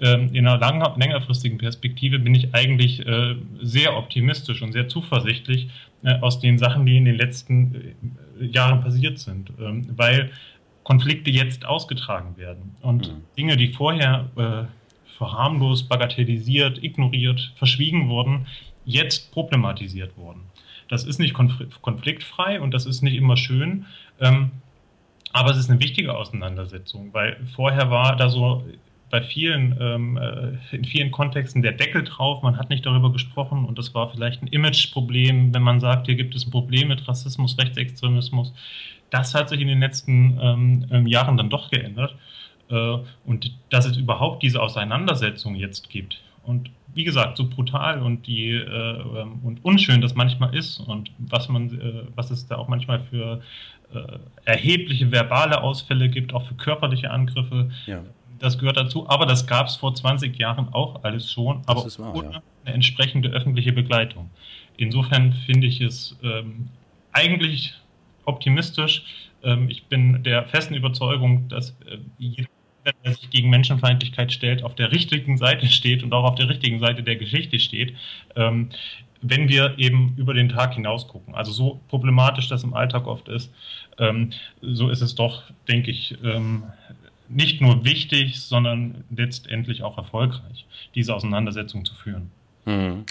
ähm, 0.00 0.34
in 0.34 0.46
einer 0.46 0.58
lang, 0.58 0.82
längerfristigen 0.98 1.58
Perspektive, 1.58 2.18
bin 2.18 2.34
ich 2.34 2.54
eigentlich 2.54 3.06
äh, 3.06 3.36
sehr 3.62 3.96
optimistisch 3.96 4.62
und 4.62 4.72
sehr 4.72 4.88
zuversichtlich 4.88 5.68
äh, 6.02 6.18
aus 6.20 6.40
den 6.40 6.58
Sachen, 6.58 6.84
die 6.84 6.96
in 6.96 7.04
den 7.04 7.16
letzten 7.16 7.94
Jahren 8.40 8.82
passiert 8.82 9.18
sind, 9.18 9.50
ähm, 9.60 9.86
weil 9.96 10.30
Konflikte 10.82 11.30
jetzt 11.30 11.66
ausgetragen 11.66 12.36
werden 12.36 12.76
und 12.82 13.08
mhm. 13.08 13.22
Dinge, 13.36 13.56
die 13.56 13.68
vorher 13.68 14.28
äh, 14.36 15.16
verharmlost, 15.16 15.88
bagatellisiert, 15.88 16.82
ignoriert, 16.82 17.52
verschwiegen 17.56 18.08
wurden, 18.08 18.46
jetzt 18.84 19.32
problematisiert 19.32 20.16
wurden. 20.16 20.42
Das 20.88 21.04
ist 21.04 21.18
nicht 21.18 21.34
konfliktfrei 21.34 22.60
und 22.60 22.72
das 22.72 22.86
ist 22.86 23.02
nicht 23.02 23.16
immer 23.16 23.36
schön, 23.36 23.86
ähm, 24.20 24.50
aber 25.36 25.50
es 25.50 25.58
ist 25.58 25.68
eine 25.68 25.80
wichtige 25.80 26.16
Auseinandersetzung, 26.16 27.12
weil 27.12 27.36
vorher 27.54 27.90
war 27.90 28.16
da 28.16 28.30
so 28.30 28.64
bei 29.10 29.20
vielen, 29.20 29.76
ähm, 29.78 30.16
äh, 30.16 30.74
in 30.74 30.86
vielen 30.86 31.10
Kontexten 31.10 31.60
der 31.60 31.72
Deckel 31.72 32.04
drauf, 32.04 32.42
man 32.42 32.56
hat 32.56 32.70
nicht 32.70 32.86
darüber 32.86 33.12
gesprochen 33.12 33.66
und 33.66 33.76
das 33.76 33.94
war 33.94 34.10
vielleicht 34.10 34.42
ein 34.42 34.46
Imageproblem, 34.46 35.52
wenn 35.52 35.62
man 35.62 35.78
sagt, 35.78 36.06
hier 36.06 36.14
gibt 36.14 36.34
es 36.34 36.46
ein 36.46 36.50
Problem 36.50 36.88
mit 36.88 37.06
Rassismus, 37.06 37.58
Rechtsextremismus. 37.58 38.54
Das 39.10 39.34
hat 39.34 39.50
sich 39.50 39.60
in 39.60 39.68
den 39.68 39.80
letzten 39.80 40.38
ähm, 40.40 40.86
ähm 40.90 41.06
Jahren 41.06 41.36
dann 41.36 41.50
doch 41.50 41.70
geändert. 41.70 42.16
Äh, 42.70 42.96
und 43.26 43.52
dass 43.68 43.84
es 43.84 43.98
überhaupt 43.98 44.42
diese 44.42 44.62
Auseinandersetzung 44.62 45.54
jetzt 45.54 45.90
gibt. 45.90 46.18
Und 46.44 46.70
wie 46.94 47.04
gesagt, 47.04 47.36
so 47.36 47.46
brutal 47.46 48.00
und 48.00 48.26
die 48.26 48.52
äh, 48.52 48.60
ähm, 48.62 49.40
und 49.42 49.62
unschön 49.64 50.00
das 50.00 50.14
manchmal 50.14 50.54
ist 50.56 50.80
und 50.80 51.10
was 51.18 51.48
man, 51.48 51.78
äh, 51.78 52.02
was 52.14 52.30
es 52.30 52.46
da 52.46 52.56
auch 52.56 52.68
manchmal 52.68 53.00
für 53.00 53.42
erhebliche 54.44 55.10
verbale 55.10 55.62
Ausfälle 55.62 56.08
gibt, 56.08 56.34
auch 56.34 56.46
für 56.46 56.54
körperliche 56.54 57.10
Angriffe. 57.10 57.70
Ja 57.86 58.02
das 58.38 58.58
gehört 58.58 58.76
dazu, 58.76 59.08
aber 59.08 59.26
das 59.26 59.46
gab 59.46 59.66
es 59.66 59.76
vor 59.76 59.94
20 59.94 60.36
Jahren 60.38 60.68
auch 60.72 61.02
alles 61.04 61.30
schon, 61.30 61.62
aber 61.66 61.84
wahr, 61.98 62.14
ohne 62.14 62.32
ja. 62.32 62.42
eine 62.64 62.74
entsprechende 62.74 63.30
öffentliche 63.30 63.72
Begleitung. 63.72 64.30
Insofern 64.76 65.32
finde 65.32 65.66
ich 65.66 65.80
es 65.80 66.16
ähm, 66.22 66.68
eigentlich 67.12 67.74
optimistisch. 68.24 69.04
Ähm, 69.42 69.68
ich 69.70 69.84
bin 69.84 70.22
der 70.22 70.44
festen 70.44 70.74
Überzeugung, 70.74 71.48
dass 71.48 71.70
äh, 71.86 71.98
jeder, 72.18 72.48
der 73.04 73.14
sich 73.14 73.30
gegen 73.30 73.50
Menschenfeindlichkeit 73.50 74.32
stellt, 74.32 74.62
auf 74.62 74.74
der 74.74 74.92
richtigen 74.92 75.38
Seite 75.38 75.66
steht 75.66 76.02
und 76.02 76.12
auch 76.12 76.24
auf 76.24 76.34
der 76.34 76.48
richtigen 76.48 76.78
Seite 76.78 77.02
der 77.02 77.16
Geschichte 77.16 77.58
steht. 77.58 77.94
Ähm, 78.36 78.70
wenn 79.28 79.48
wir 79.48 79.78
eben 79.78 80.14
über 80.16 80.34
den 80.34 80.48
Tag 80.48 80.74
hinaus 80.74 81.08
gucken. 81.08 81.34
Also 81.34 81.52
so 81.52 81.80
problematisch 81.88 82.48
das 82.48 82.64
im 82.64 82.74
Alltag 82.74 83.06
oft 83.06 83.28
ist, 83.28 83.52
ähm, 83.98 84.30
so 84.60 84.88
ist 84.88 85.00
es 85.00 85.14
doch, 85.14 85.42
denke 85.68 85.90
ich, 85.90 86.16
ähm, 86.22 86.64
nicht 87.28 87.60
nur 87.60 87.84
wichtig, 87.84 88.40
sondern 88.40 89.04
letztendlich 89.10 89.82
auch 89.82 89.98
erfolgreich, 89.98 90.66
diese 90.94 91.14
Auseinandersetzung 91.14 91.84
zu 91.84 91.94
führen. 91.94 92.30
Mhm. 92.64 93.04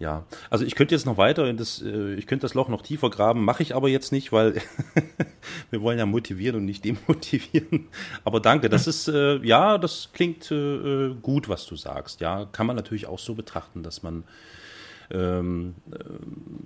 Ja, 0.00 0.24
also 0.50 0.64
ich 0.64 0.74
könnte 0.74 0.94
jetzt 0.94 1.06
noch 1.06 1.18
weiter, 1.18 1.52
das, 1.52 1.80
äh, 1.80 2.14
ich 2.14 2.26
könnte 2.26 2.42
das 2.42 2.54
Loch 2.54 2.68
noch 2.68 2.82
tiefer 2.82 3.10
graben, 3.10 3.44
mache 3.44 3.62
ich 3.62 3.76
aber 3.76 3.88
jetzt 3.88 4.10
nicht, 4.10 4.32
weil 4.32 4.60
wir 5.70 5.82
wollen 5.82 5.98
ja 5.98 6.04
motivieren 6.04 6.56
und 6.56 6.64
nicht 6.64 6.84
demotivieren. 6.84 7.86
Aber 8.24 8.40
danke, 8.40 8.68
das 8.68 8.88
ist, 8.88 9.06
äh, 9.06 9.36
ja, 9.46 9.78
das 9.78 10.10
klingt 10.12 10.50
äh, 10.50 11.14
gut, 11.22 11.48
was 11.48 11.66
du 11.66 11.76
sagst. 11.76 12.20
Ja, 12.20 12.44
kann 12.46 12.66
man 12.66 12.74
natürlich 12.74 13.06
auch 13.06 13.20
so 13.20 13.34
betrachten, 13.34 13.84
dass 13.84 14.02
man 14.02 14.24
ähm, 15.14 15.74
äh, 15.90 15.98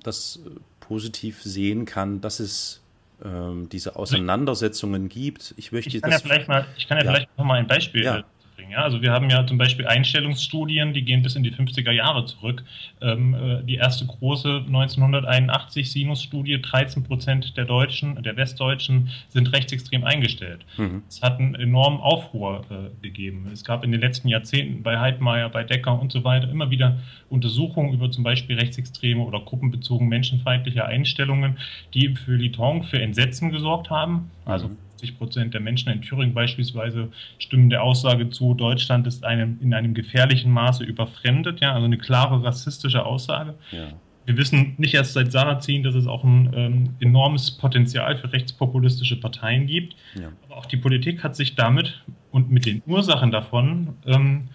das 0.03 0.41
positiv 0.81 1.43
sehen 1.43 1.85
kann, 1.85 2.21
dass 2.21 2.41
es 2.41 2.83
ähm, 3.25 3.69
diese 3.71 3.97
Auseinandersetzungen 3.97 5.09
gibt. 5.09 5.55
Ich 5.57 5.73
möchte 5.73 5.97
ich 5.97 6.03
kann 6.03 6.11
ja 6.11 6.19
vielleicht 6.19 6.49
mal, 6.49 6.67
ich 6.77 6.89
kann 6.89 6.99
ja, 6.99 7.05
ja. 7.05 7.11
vielleicht 7.11 7.39
noch 7.39 7.45
mal 7.45 7.59
ein 7.59 7.67
Beispiel 7.67 8.03
ja 8.03 8.25
bringen. 8.69 8.71
Ja? 8.71 8.85
Also 8.85 9.03
wir 9.03 9.13
haben 9.13 9.31
ja 9.31 9.47
zum 9.47 9.59
Beispiel 9.59 9.87
Einstellungsstudien, 9.87 10.93
die 10.93 11.05
gehen 11.05 11.23
bis 11.23 11.37
in 11.37 11.43
die 11.43 11.53
50er 11.53 11.91
Jahre 11.91 12.27
zurück. 12.27 12.63
Ähm, 13.01 13.35
äh, 13.35 13.63
die 13.65 13.77
erste 13.77 14.07
große 14.07 14.65
1981 14.67 15.91
Sinus-Studie, 15.91 16.61
13 16.61 17.03
Prozent 17.05 17.57
der 17.57 17.65
Deutschen, 17.65 18.23
der 18.23 18.37
Westdeutschen 18.37 19.11
sind 19.29 19.53
rechtsextrem 19.53 20.05
eingestellt. 20.05 20.65
Mhm. 20.77 21.03
Es 21.09 21.23
hat 21.23 21.39
einen 21.39 21.55
enormen 21.55 22.01
Aufruhr 22.01 22.65
äh, 22.71 23.03
gegeben. 23.03 23.49
Es 23.53 23.65
gab 23.65 23.85
in 23.85 23.93
den 23.93 24.01
letzten 24.01 24.29
Jahrzehnten 24.29 24.83
bei 24.83 24.99
Heidmeier, 24.99 25.49
bei 25.49 25.65
Decker 25.65 26.01
und 26.01 26.13
so 26.13 26.25
weiter 26.25 26.49
immer 26.49 26.71
wieder 26.71 26.99
Untersuchungen 27.31 27.93
über 27.93 28.11
zum 28.11 28.25
Beispiel 28.25 28.59
rechtsextreme 28.59 29.23
oder 29.23 29.41
gruppenbezogene 29.41 30.09
menschenfeindliche 30.09 30.85
Einstellungen, 30.85 31.59
die 31.95 32.15
für 32.15 32.37
Liton, 32.37 32.85
für 32.85 33.01
Entsetzen 33.01 33.51
gesorgt 33.51 33.91
haben. 33.91 34.31
Also 34.45 34.69
mhm 34.69 34.88
80 34.99 35.19
Prozent 35.19 35.55
der 35.55 35.61
Menschen 35.61 35.93
in 35.93 36.03
Thüringen 36.03 36.35
beispielsweise 36.35 37.11
stimmen 37.39 37.71
der 37.71 37.83
Aussage 37.83 38.31
zu, 38.31 38.55
Deutschland 38.55 39.07
ist 39.07 39.25
einem, 39.25 39.59
in 39.61 39.73
einem 39.73 39.95
gefährlichen 39.95 40.51
Maße 40.51 40.85
überfremdet, 40.85 41.61
ja, 41.61 41.73
also 41.73 41.85
eine 41.85 41.99
klare 41.99 42.43
rassistische 42.43 43.05
Aussage. 43.07 43.55
Ja. 43.71 43.89
Wir 44.27 44.37
wissen 44.37 44.75
nicht 44.77 44.93
erst 44.93 45.15
seit 45.15 45.33
Sarrazin, 45.33 45.83
dass 45.83 45.95
es 45.95 46.07
auch 46.07 46.23
ein 46.23 46.51
ähm, 46.55 46.91
enormes 47.01 47.53
Potenzial 47.53 48.19
für 48.19 48.31
rechtspopulistische 48.31 49.19
Parteien 49.19 49.67
gibt. 49.67 49.95
Ja. 50.21 50.33
Aber 50.45 50.59
auch 50.59 50.67
die 50.67 50.77
Politik 50.77 51.25
hat 51.25 51.35
sich 51.35 51.55
damit 51.55 52.05
und 52.31 52.51
mit 52.51 52.67
den 52.67 52.83
Ursachen 52.87 53.31
davon 53.31 53.95
ähm, 54.05 54.49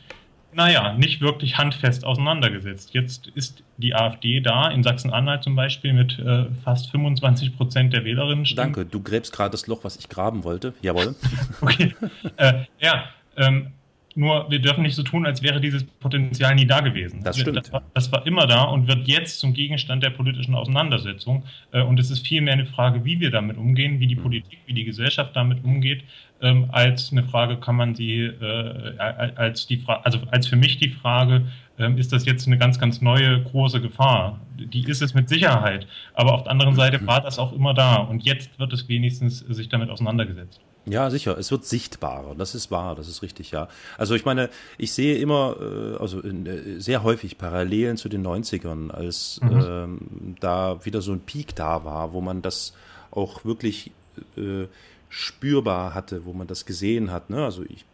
naja, 0.55 0.93
nicht 0.93 1.21
wirklich 1.21 1.57
handfest 1.57 2.05
auseinandergesetzt. 2.05 2.93
Jetzt 2.93 3.27
ist 3.27 3.63
die 3.77 3.95
AfD 3.95 4.39
da, 4.39 4.69
in 4.69 4.83
Sachsen-Anhalt 4.83 5.43
zum 5.43 5.55
Beispiel, 5.55 5.93
mit 5.93 6.19
äh, 6.19 6.45
fast 6.63 6.91
25 6.91 7.57
Prozent 7.57 7.93
der 7.93 8.05
Wählerinnen. 8.05 8.45
Danke, 8.55 8.85
du 8.85 9.01
gräbst 9.01 9.33
gerade 9.33 9.51
das 9.51 9.67
Loch, 9.67 9.83
was 9.83 9.97
ich 9.97 10.09
graben 10.09 10.43
wollte. 10.43 10.73
Jawohl. 10.81 11.15
okay. 11.61 11.95
Äh, 12.37 12.65
ja, 12.79 13.05
ähm, 13.37 13.73
Nur 14.15 14.49
wir 14.49 14.59
dürfen 14.59 14.83
nicht 14.83 14.95
so 14.95 15.03
tun, 15.03 15.25
als 15.25 15.41
wäre 15.41 15.59
dieses 15.59 15.83
Potenzial 15.83 16.53
nie 16.55 16.67
da 16.67 16.81
gewesen. 16.81 17.21
Das 17.23 17.39
stimmt. 17.39 17.57
Das 17.57 17.73
war, 17.73 17.81
das 17.93 18.11
war 18.11 18.25
immer 18.27 18.45
da 18.45 18.63
und 18.63 18.87
wird 18.87 19.07
jetzt 19.07 19.39
zum 19.39 19.53
Gegenstand 19.53 20.03
der 20.03 20.11
politischen 20.11 20.53
Auseinandersetzung. 20.53 21.43
Äh, 21.71 21.81
und 21.81 21.99
es 21.99 22.11
ist 22.11 22.27
vielmehr 22.27 22.53
eine 22.53 22.65
Frage, 22.65 23.05
wie 23.05 23.19
wir 23.19 23.31
damit 23.31 23.57
umgehen, 23.57 23.99
wie 23.99 24.07
die 24.07 24.15
Politik, 24.15 24.59
wie 24.67 24.73
die 24.73 24.83
Gesellschaft 24.83 25.35
damit 25.35 25.63
umgeht, 25.63 26.03
ähm, 26.41 26.67
als 26.71 27.11
eine 27.11 27.23
Frage, 27.23 27.57
kann 27.57 27.75
man 27.75 27.95
sie, 27.95 28.21
äh, 28.21 28.97
als 28.97 29.65
die 29.65 29.77
Frage, 29.77 30.05
also 30.05 30.19
als 30.29 30.45
für 30.47 30.57
mich 30.57 30.77
die 30.77 30.89
Frage, 30.89 31.47
ähm, 31.79 31.97
ist 31.97 32.13
das 32.13 32.25
jetzt 32.25 32.45
eine 32.45 32.57
ganz, 32.57 32.79
ganz 32.79 33.01
neue 33.01 33.41
große 33.41 33.81
Gefahr. 33.81 34.39
Die 34.57 34.83
ist 34.83 35.01
es 35.01 35.13
mit 35.13 35.29
Sicherheit. 35.29 35.87
Aber 36.13 36.33
auf 36.33 36.43
der 36.43 36.51
anderen 36.51 36.75
Seite 36.75 37.05
war 37.07 37.21
das 37.21 37.39
auch 37.39 37.53
immer 37.53 37.73
da. 37.73 37.95
Und 37.95 38.23
jetzt 38.23 38.59
wird 38.59 38.73
es 38.73 38.87
wenigstens 38.87 39.39
sich 39.39 39.69
damit 39.69 39.89
auseinandergesetzt. 39.89 40.61
Ja, 40.85 41.09
sicher. 41.09 41.37
Es 41.37 41.49
wird 41.51 41.65
sichtbarer. 41.65 42.35
Das 42.35 42.55
ist 42.55 42.69
wahr. 42.69 42.95
Das 42.95 43.07
ist 43.07 43.21
richtig, 43.21 43.51
ja. 43.51 43.69
Also 43.97 44.15
ich 44.15 44.25
meine, 44.25 44.49
ich 44.77 44.91
sehe 44.91 45.17
immer, 45.17 45.55
äh, 45.59 45.97
also 45.97 46.21
äh, 46.21 46.79
sehr 46.79 47.03
häufig 47.03 47.37
Parallelen 47.37 47.97
zu 47.97 48.09
den 48.09 48.25
90ern, 48.25 48.91
als 48.91 49.39
mhm. 49.41 49.65
ähm, 49.65 50.35
da 50.39 50.83
wieder 50.85 51.01
so 51.01 51.13
ein 51.13 51.21
Peak 51.21 51.55
da 51.55 51.85
war, 51.85 52.13
wo 52.13 52.21
man 52.21 52.41
das 52.41 52.73
auch 53.11 53.45
wirklich 53.45 53.91
äh, 54.35 54.65
spürbar 55.09 55.93
hatte, 55.93 56.25
wo 56.25 56.33
man 56.33 56.47
das 56.47 56.65
gesehen 56.65 57.11
hat. 57.11 57.29
Ne? 57.29 57.43
Also 57.43 57.63
ich, 57.63 57.85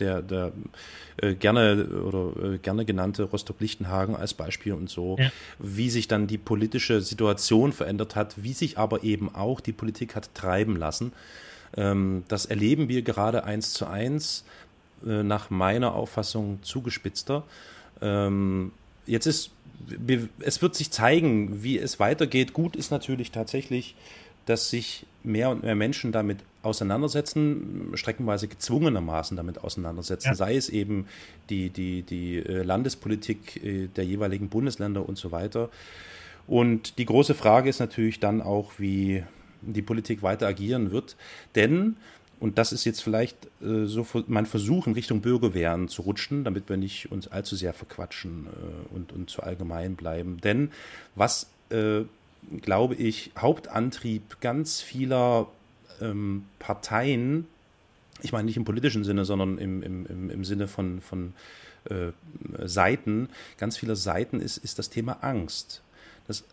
der, 0.00 0.22
der 0.22 0.52
äh, 1.18 1.34
gerne 1.34 1.86
oder 1.86 2.54
äh, 2.54 2.58
gerne 2.58 2.84
genannte 2.84 3.24
Rostock-Lichtenhagen 3.24 4.16
als 4.16 4.34
Beispiel 4.34 4.72
und 4.72 4.90
so, 4.90 5.16
ja. 5.18 5.30
wie 5.58 5.90
sich 5.90 6.08
dann 6.08 6.26
die 6.26 6.38
politische 6.38 7.00
Situation 7.00 7.72
verändert 7.72 8.16
hat, 8.16 8.42
wie 8.42 8.52
sich 8.52 8.78
aber 8.78 9.04
eben 9.04 9.34
auch 9.34 9.60
die 9.60 9.72
Politik 9.72 10.16
hat 10.16 10.34
treiben 10.34 10.76
lassen. 10.76 11.12
Ähm, 11.76 12.24
das 12.28 12.46
erleben 12.46 12.88
wir 12.88 13.02
gerade 13.02 13.44
eins 13.44 13.72
zu 13.72 13.86
eins, 13.86 14.44
äh, 15.06 15.22
nach 15.22 15.50
meiner 15.50 15.94
Auffassung 15.94 16.58
zugespitzter. 16.62 17.44
Ähm, 18.00 18.72
jetzt 19.06 19.26
ist, 19.26 19.50
es 20.40 20.62
wird 20.62 20.74
sich 20.74 20.90
zeigen, 20.90 21.62
wie 21.62 21.78
es 21.78 22.00
weitergeht. 22.00 22.52
Gut 22.52 22.76
ist 22.76 22.90
natürlich 22.90 23.30
tatsächlich, 23.30 23.94
dass 24.46 24.70
sich 24.70 25.06
mehr 25.22 25.50
und 25.50 25.62
mehr 25.62 25.74
Menschen 25.74 26.12
damit 26.12 26.38
auseinandersetzen, 26.62 27.90
streckenweise 27.94 28.48
gezwungenermaßen 28.48 29.36
damit 29.36 29.62
auseinandersetzen, 29.62 30.28
ja. 30.28 30.34
sei 30.34 30.56
es 30.56 30.68
eben 30.68 31.06
die, 31.50 31.70
die, 31.70 32.02
die 32.02 32.38
äh, 32.38 32.62
Landespolitik 32.62 33.62
äh, 33.62 33.88
der 33.88 34.04
jeweiligen 34.04 34.48
Bundesländer 34.48 35.06
und 35.06 35.18
so 35.18 35.32
weiter. 35.32 35.70
Und 36.46 36.98
die 36.98 37.06
große 37.06 37.34
Frage 37.34 37.70
ist 37.70 37.80
natürlich 37.80 38.20
dann 38.20 38.42
auch, 38.42 38.72
wie 38.78 39.24
die 39.72 39.82
Politik 39.82 40.22
weiter 40.22 40.46
agieren 40.46 40.90
wird. 40.90 41.16
Denn, 41.54 41.96
und 42.40 42.58
das 42.58 42.72
ist 42.72 42.84
jetzt 42.84 43.02
vielleicht 43.02 43.36
äh, 43.62 43.86
so 43.86 44.06
mein 44.26 44.46
Versuch, 44.46 44.86
in 44.86 44.92
Richtung 44.92 45.20
Bürgerwehren 45.20 45.88
zu 45.88 46.02
rutschen, 46.02 46.44
damit 46.44 46.68
wir 46.68 46.76
nicht 46.76 47.10
uns 47.10 47.28
allzu 47.28 47.56
sehr 47.56 47.72
verquatschen 47.72 48.46
äh, 48.46 48.94
und, 48.94 49.12
und 49.12 49.30
zu 49.30 49.42
allgemein 49.42 49.96
bleiben. 49.96 50.40
Denn 50.42 50.70
was, 51.14 51.48
äh, 51.70 52.02
glaube 52.60 52.94
ich, 52.94 53.32
Hauptantrieb 53.38 54.40
ganz 54.40 54.80
vieler 54.80 55.48
ähm, 56.00 56.44
Parteien, 56.58 57.46
ich 58.22 58.32
meine 58.32 58.46
nicht 58.46 58.56
im 58.56 58.64
politischen 58.64 59.04
Sinne, 59.04 59.24
sondern 59.24 59.58
im, 59.58 59.82
im, 59.82 60.30
im 60.30 60.44
Sinne 60.44 60.68
von, 60.68 61.00
von 61.00 61.34
äh, 61.90 62.12
Seiten, 62.66 63.28
ganz 63.58 63.76
vieler 63.76 63.96
Seiten 63.96 64.40
ist, 64.40 64.56
ist 64.56 64.78
das 64.78 64.90
Thema 64.90 65.18
Angst. 65.22 65.82
Das 66.26 66.44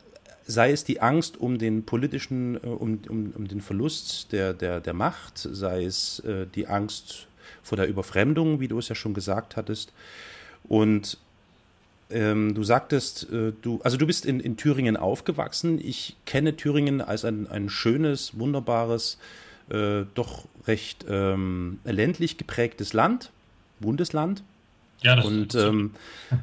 sei 0.46 0.72
es 0.72 0.84
die 0.84 1.02
Angst 1.02 1.40
um 1.40 1.58
den 1.58 1.84
politischen, 1.84 2.56
äh, 2.56 2.68
um, 2.68 3.00
um, 3.10 3.34
um 3.36 3.48
den 3.48 3.62
Verlust 3.62 4.32
der, 4.32 4.54
der, 4.54 4.80
der 4.80 4.94
Macht, 4.94 5.38
sei 5.38 5.86
es 5.86 6.20
äh, 6.20 6.46
die 6.54 6.68
Angst 6.68 7.28
vor 7.64 7.76
der 7.76 7.88
Überfremdung, 7.88 8.60
wie 8.60 8.68
du 8.68 8.80
es 8.80 8.90
ja 8.90 8.96
schon 8.96 9.14
gesagt 9.14 9.56
hattest. 9.56 9.94
Und 10.68 11.18
ähm, 12.10 12.54
du 12.54 12.64
sagtest, 12.64 13.32
äh, 13.32 13.54
du, 13.62 13.80
also 13.84 13.98
du 13.98 14.06
bist 14.06 14.26
in, 14.26 14.40
in 14.40 14.58
Thüringen 14.58 14.98
aufgewachsen. 14.98 15.80
Ich 15.82 16.16
kenne 16.26 16.56
Thüringen 16.56 17.02
als 17.02 17.26
ein, 17.26 17.48
ein 17.48 17.70
schönes, 17.70 18.38
wunderbares, 18.38 19.18
äh, 19.70 20.04
doch 20.14 20.46
recht 20.68 21.06
ähm, 21.10 21.80
ländlich 21.86 22.38
geprägtes 22.38 22.94
Land, 22.94 23.32
Bundesland. 23.80 24.44
Ja, 25.02 25.16
das 25.16 25.26
und 25.26 25.56
ähm, 25.56 25.92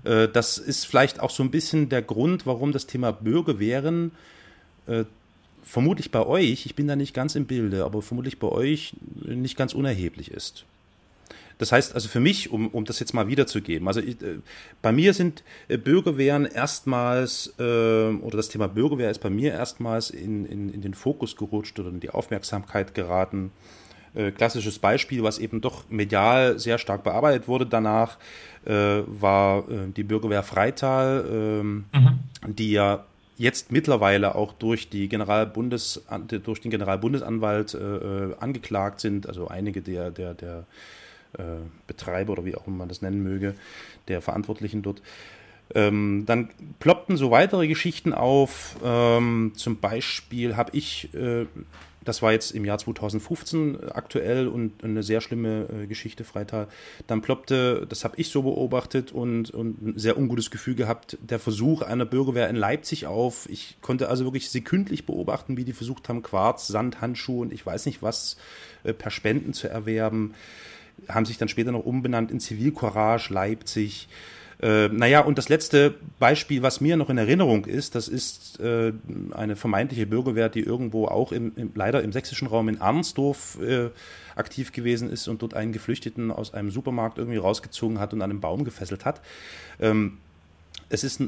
äh, 0.05 0.29
das 0.29 0.59
ist 0.59 0.87
vielleicht 0.87 1.21
auch 1.21 1.31
so 1.31 1.43
ein 1.43 1.50
bisschen 1.50 1.88
der 1.88 2.03
Grund, 2.03 2.47
warum 2.47 2.73
das 2.73 2.87
Thema 2.87 3.12
Bürgerwehren 3.12 4.12
äh, 4.87 5.05
vermutlich 5.62 6.11
bei 6.11 6.25
euch, 6.25 6.67
ich 6.67 6.75
bin 6.75 6.88
da 6.88 6.97
nicht 6.97 7.15
ganz 7.15 7.35
im 7.35 7.47
Bilde, 7.47 7.85
aber 7.85 8.03
vermutlich 8.03 8.38
bei 8.38 8.49
euch 8.49 8.95
nicht 9.25 9.57
ganz 9.57 9.75
unerheblich 9.75 10.31
ist. 10.31 10.64
Das 11.59 11.73
heißt 11.73 11.94
also 11.94 12.09
für 12.09 12.21
mich, 12.21 12.51
um, 12.51 12.68
um 12.68 12.85
das 12.85 13.01
jetzt 13.01 13.12
mal 13.14 13.29
wiederzugeben, 13.29 13.87
also 13.88 14.01
ich, 14.01 14.21
äh, 14.23 14.38
bei 14.81 14.92
mir 14.92 15.12
sind 15.12 15.42
äh, 15.66 15.77
Bürgerwehren 15.77 16.47
erstmals, 16.47 17.53
äh, 17.59 17.62
oder 17.62 18.37
das 18.37 18.49
Thema 18.49 18.68
Bürgerwehr 18.68 19.11
ist 19.11 19.21
bei 19.21 19.31
mir 19.31 19.53
erstmals 19.53 20.11
in, 20.11 20.47
in, 20.47 20.73
in 20.73 20.83
den 20.83 20.94
Fokus 20.94 21.37
gerutscht 21.37 21.79
oder 21.79 21.90
in 21.90 22.01
die 22.01 22.11
Aufmerksamkeit 22.11 22.94
geraten 22.94 23.53
äh, 24.14 24.31
klassisches 24.31 24.79
Beispiel, 24.79 25.23
was 25.23 25.38
eben 25.38 25.61
doch 25.61 25.85
medial 25.88 26.59
sehr 26.59 26.79
stark 26.79 27.05
bearbeitet 27.05 27.49
wurde 27.49 27.66
danach, 27.66 28.18
äh, 28.64 29.03
war 29.07 29.68
äh, 29.68 29.90
die 29.97 30.03
Bürgerwehr 30.03 30.42
Freital, 30.42 31.25
ähm, 31.31 31.85
mhm. 31.92 32.18
die 32.55 32.73
ja 32.73 33.05
jetzt 33.37 33.71
mittlerweile 33.71 34.35
auch 34.35 34.53
durch, 34.53 34.88
die 34.90 35.09
Generalbundes, 35.09 36.05
durch 36.44 36.61
den 36.61 36.71
Generalbundesanwalt 36.71 37.75
äh, 37.75 38.35
angeklagt 38.40 39.01
sind, 39.01 39.29
also 39.29 39.49
einige 39.49 39.81
der, 39.81 40.11
der, 40.11 40.35
der 40.35 40.64
Betreiber 41.87 42.33
oder 42.33 42.47
wie 42.47 42.57
auch 42.57 42.66
immer 42.66 42.79
man 42.79 42.88
das 42.88 43.03
nennen 43.03 43.23
möge, 43.23 43.55
der 44.09 44.23
Verantwortlichen 44.23 44.81
dort. 44.81 45.03
Ähm, 45.75 46.25
dann 46.27 46.49
ploppten 46.79 47.16
so 47.16 47.31
weitere 47.31 47.68
Geschichten 47.68 48.14
auf. 48.14 48.77
Ähm, 48.83 49.53
zum 49.55 49.79
Beispiel 49.79 50.57
habe 50.57 50.71
ich 50.77 51.12
äh, 51.14 51.47
das 52.09 52.23
war 52.23 52.33
jetzt 52.33 52.53
im 52.53 52.64
Jahr 52.64 52.79
2015 52.79 53.75
äh, 53.75 53.87
aktuell 53.90 54.49
und 54.49 54.83
eine 54.83 55.03
sehr 55.03 55.21
schlimme 55.21 55.68
äh, 55.68 55.87
Geschichte, 55.87 56.25
Freital. 56.25 56.68
Dann 57.07 57.21
ploppte, 57.21 57.87
das 57.87 58.03
habe 58.03 58.16
ich 58.16 58.31
so 58.31 58.42
beobachtet 58.42 59.12
und, 59.12 59.51
und 59.51 59.83
ein 59.83 59.99
sehr 59.99 60.16
ungutes 60.16 60.51
Gefühl 60.51 60.75
gehabt, 60.75 61.18
der 61.21 61.38
Versuch 61.38 61.83
einer 61.83 62.07
Bürgerwehr 62.07 62.49
in 62.49 62.57
Leipzig 62.57 63.07
auf. 63.07 63.47
Ich 63.51 63.77
konnte 63.83 64.09
also 64.09 64.25
wirklich 64.25 64.49
sekündlich 64.49 65.05
beobachten, 65.05 65.59
wie 65.59 65.64
die 65.64 65.75
versucht 65.75 66.09
haben, 66.09 66.23
Quarz, 66.23 66.66
Sand, 66.66 67.03
Handschuhe 67.03 67.42
und 67.42 67.53
ich 67.53 67.64
weiß 67.64 67.85
nicht 67.85 68.03
was 68.03 68.38
äh, 68.85 68.94
per 68.94 69.11
Spenden 69.11 69.53
zu 69.53 69.68
erwerben. 69.68 70.35
Haben 71.09 71.27
sich 71.27 71.37
dann 71.37 71.49
später 71.49 71.73
noch 71.73 71.85
umbenannt 71.85 72.31
in 72.31 72.40
Zivilcourage 72.40 73.33
Leipzig. 73.33 74.09
Äh, 74.61 74.88
naja, 74.88 75.21
und 75.21 75.38
das 75.38 75.49
letzte 75.49 75.94
Beispiel, 76.18 76.62
was 76.62 76.81
mir 76.81 76.97
noch 76.97 77.11
in 77.11 77.18
Erinnerung 77.18 77.64
ist, 77.64 77.94
das 77.94 78.09
ist 78.09 78.59
äh, 78.59 78.92
eine 79.31 79.55
vermeintliche 79.55 80.07
Bürgerwehr, 80.07 80.49
die 80.49 80.61
irgendwo 80.61 81.07
auch 81.07 81.31
im, 81.31 81.53
im, 81.57 81.71
leider 81.75 82.03
im 82.03 82.12
sächsischen 82.12 82.49
Raum 82.49 82.68
in 82.68 82.81
Arnsdorf 82.81 83.59
äh, 83.61 83.90
aktiv 84.35 84.73
gewesen 84.73 85.11
ist 85.11 85.29
und 85.29 85.42
dort 85.42 85.55
einen 85.55 85.73
Geflüchteten 85.73 86.33
aus 86.33 86.55
einem 86.55 86.71
Supermarkt 86.71 87.18
irgendwie 87.18 87.38
rausgezogen 87.38 88.01
hat 88.01 88.12
und 88.12 88.23
an 88.23 88.31
einem 88.31 88.40
Baum 88.40 88.64
gefesselt 88.64 89.05
hat. 89.05 89.21
Ähm, 89.81 90.18
es 90.90 91.05
ist, 91.05 91.21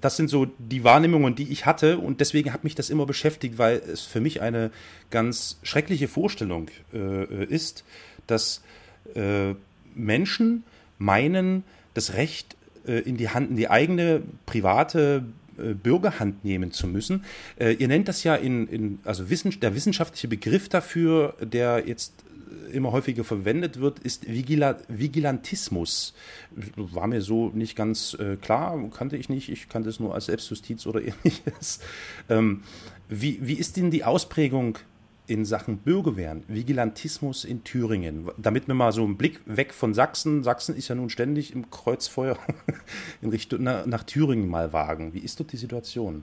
das 0.00 0.16
sind 0.16 0.28
so 0.30 0.46
die 0.58 0.82
Wahrnehmungen, 0.82 1.34
die 1.34 1.50
ich 1.52 1.66
hatte 1.66 1.98
und 1.98 2.20
deswegen 2.20 2.52
hat 2.52 2.64
mich 2.64 2.74
das 2.74 2.90
immer 2.90 3.06
beschäftigt, 3.06 3.58
weil 3.58 3.76
es 3.76 4.00
für 4.02 4.20
mich 4.20 4.40
eine 4.40 4.70
ganz 5.10 5.58
schreckliche 5.62 6.08
Vorstellung 6.08 6.68
äh, 6.94 7.44
ist, 7.44 7.84
dass 8.26 8.62
äh, 9.14 9.54
Menschen 9.94 10.64
meinen, 10.98 11.64
das 11.94 12.14
Recht 12.14 12.56
äh, 12.86 13.00
in 13.00 13.16
die 13.16 13.30
Hand, 13.30 13.50
in 13.50 13.56
die 13.56 13.68
eigene 13.70 14.22
private 14.46 15.24
äh, 15.58 15.74
Bürgerhand 15.74 16.44
nehmen 16.44 16.72
zu 16.72 16.86
müssen. 16.86 17.24
Äh, 17.58 17.72
ihr 17.72 17.88
nennt 17.88 18.08
das 18.08 18.24
ja 18.24 18.34
in, 18.34 18.68
in 18.68 18.98
also 19.04 19.30
Wissen, 19.30 19.58
der 19.60 19.74
wissenschaftliche 19.74 20.28
Begriff 20.28 20.68
dafür, 20.68 21.34
der 21.40 21.86
jetzt 21.86 22.12
immer 22.72 22.92
häufiger 22.92 23.24
verwendet 23.24 23.80
wird, 23.80 23.98
ist 24.00 24.28
Vigila 24.28 24.76
Vigilantismus. 24.88 26.14
War 26.76 27.06
mir 27.06 27.22
so 27.22 27.48
nicht 27.48 27.76
ganz 27.76 28.14
äh, 28.14 28.36
klar, 28.36 28.78
kannte 28.90 29.16
ich 29.16 29.28
nicht. 29.28 29.48
Ich 29.48 29.68
kannte 29.68 29.88
es 29.88 30.00
nur 30.00 30.14
als 30.14 30.26
Selbstjustiz 30.26 30.86
oder 30.86 31.00
ähnliches. 31.24 31.80
Ähm, 32.28 32.62
wie, 33.08 33.38
wie 33.40 33.54
ist 33.54 33.76
denn 33.76 33.90
die 33.90 34.04
Ausprägung 34.04 34.78
in 35.26 35.44
Sachen 35.44 35.78
Bürgerwehren, 35.78 36.44
Vigilantismus 36.48 37.44
in 37.44 37.64
Thüringen, 37.64 38.28
damit 38.38 38.68
wir 38.68 38.74
mal 38.74 38.92
so 38.92 39.02
einen 39.02 39.16
Blick 39.16 39.40
weg 39.46 39.74
von 39.74 39.94
Sachsen, 39.94 40.42
Sachsen 40.42 40.76
ist 40.76 40.88
ja 40.88 40.94
nun 40.94 41.10
ständig 41.10 41.52
im 41.52 41.70
Kreuzfeuer 41.70 42.38
in 43.22 43.30
Richtung 43.30 43.62
nach, 43.62 43.86
nach 43.86 44.04
Thüringen 44.04 44.48
mal 44.48 44.72
wagen. 44.72 45.14
Wie 45.14 45.18
ist 45.18 45.40
dort 45.40 45.52
die 45.52 45.56
Situation? 45.56 46.22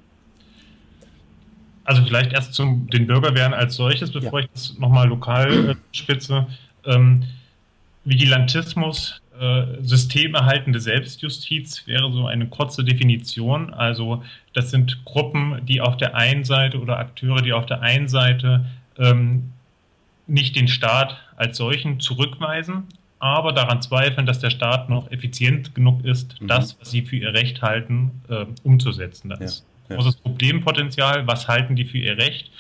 Also 1.85 2.03
vielleicht 2.05 2.31
erst 2.31 2.53
zu 2.53 2.87
den 2.93 3.07
Bürgerwehren 3.07 3.53
als 3.53 3.75
solches, 3.75 4.11
bevor 4.11 4.39
ja. 4.39 4.45
ich 4.45 4.51
das 4.53 4.77
nochmal 4.79 5.07
lokal 5.07 5.71
äh, 5.71 5.75
spitze. 5.91 6.47
Ähm, 6.85 7.23
Vigilantismus, 8.05 9.21
äh, 9.39 9.81
systemerhaltende 9.81 10.79
Selbstjustiz 10.79 11.87
wäre 11.87 12.11
so 12.11 12.27
eine 12.27 12.47
kurze 12.47 12.83
Definition. 12.83 13.73
Also 13.73 14.23
das 14.53 14.71
sind 14.71 15.03
Gruppen, 15.05 15.65
die 15.65 15.81
auf 15.81 15.97
der 15.97 16.15
einen 16.15 16.43
Seite 16.43 16.79
oder 16.79 16.99
Akteure, 16.99 17.41
die 17.41 17.51
auf 17.51 17.65
der 17.65 17.81
einen 17.81 18.07
Seite 18.07 18.65
ähm, 18.97 19.51
nicht 20.27 20.56
den 20.56 20.67
Staat 20.67 21.17
als 21.36 21.58
solchen 21.58 21.99
zurückweisen, 21.99 22.86
aber 23.19 23.53
daran 23.53 23.82
zweifeln, 23.82 24.25
dass 24.25 24.39
der 24.39 24.49
Staat 24.49 24.89
noch 24.89 25.10
effizient 25.12 25.75
genug 25.75 26.03
ist, 26.03 26.41
mhm. 26.41 26.47
das, 26.47 26.79
was 26.79 26.91
sie 26.91 27.03
für 27.03 27.15
ihr 27.15 27.34
Recht 27.34 27.62
halten, 27.62 28.12
äh, 28.29 28.45
umzusetzen. 28.63 29.29
Das 29.29 29.39
ja, 29.39 29.45
ist 29.45 29.65
ja. 29.89 29.95
großes 29.95 30.17
Problempotenzial. 30.17 31.25
Was 31.27 31.47
halten 31.47 31.75
die 31.75 31.86
für 31.86 31.97
ihr 31.97 32.17
Recht? 32.17 32.51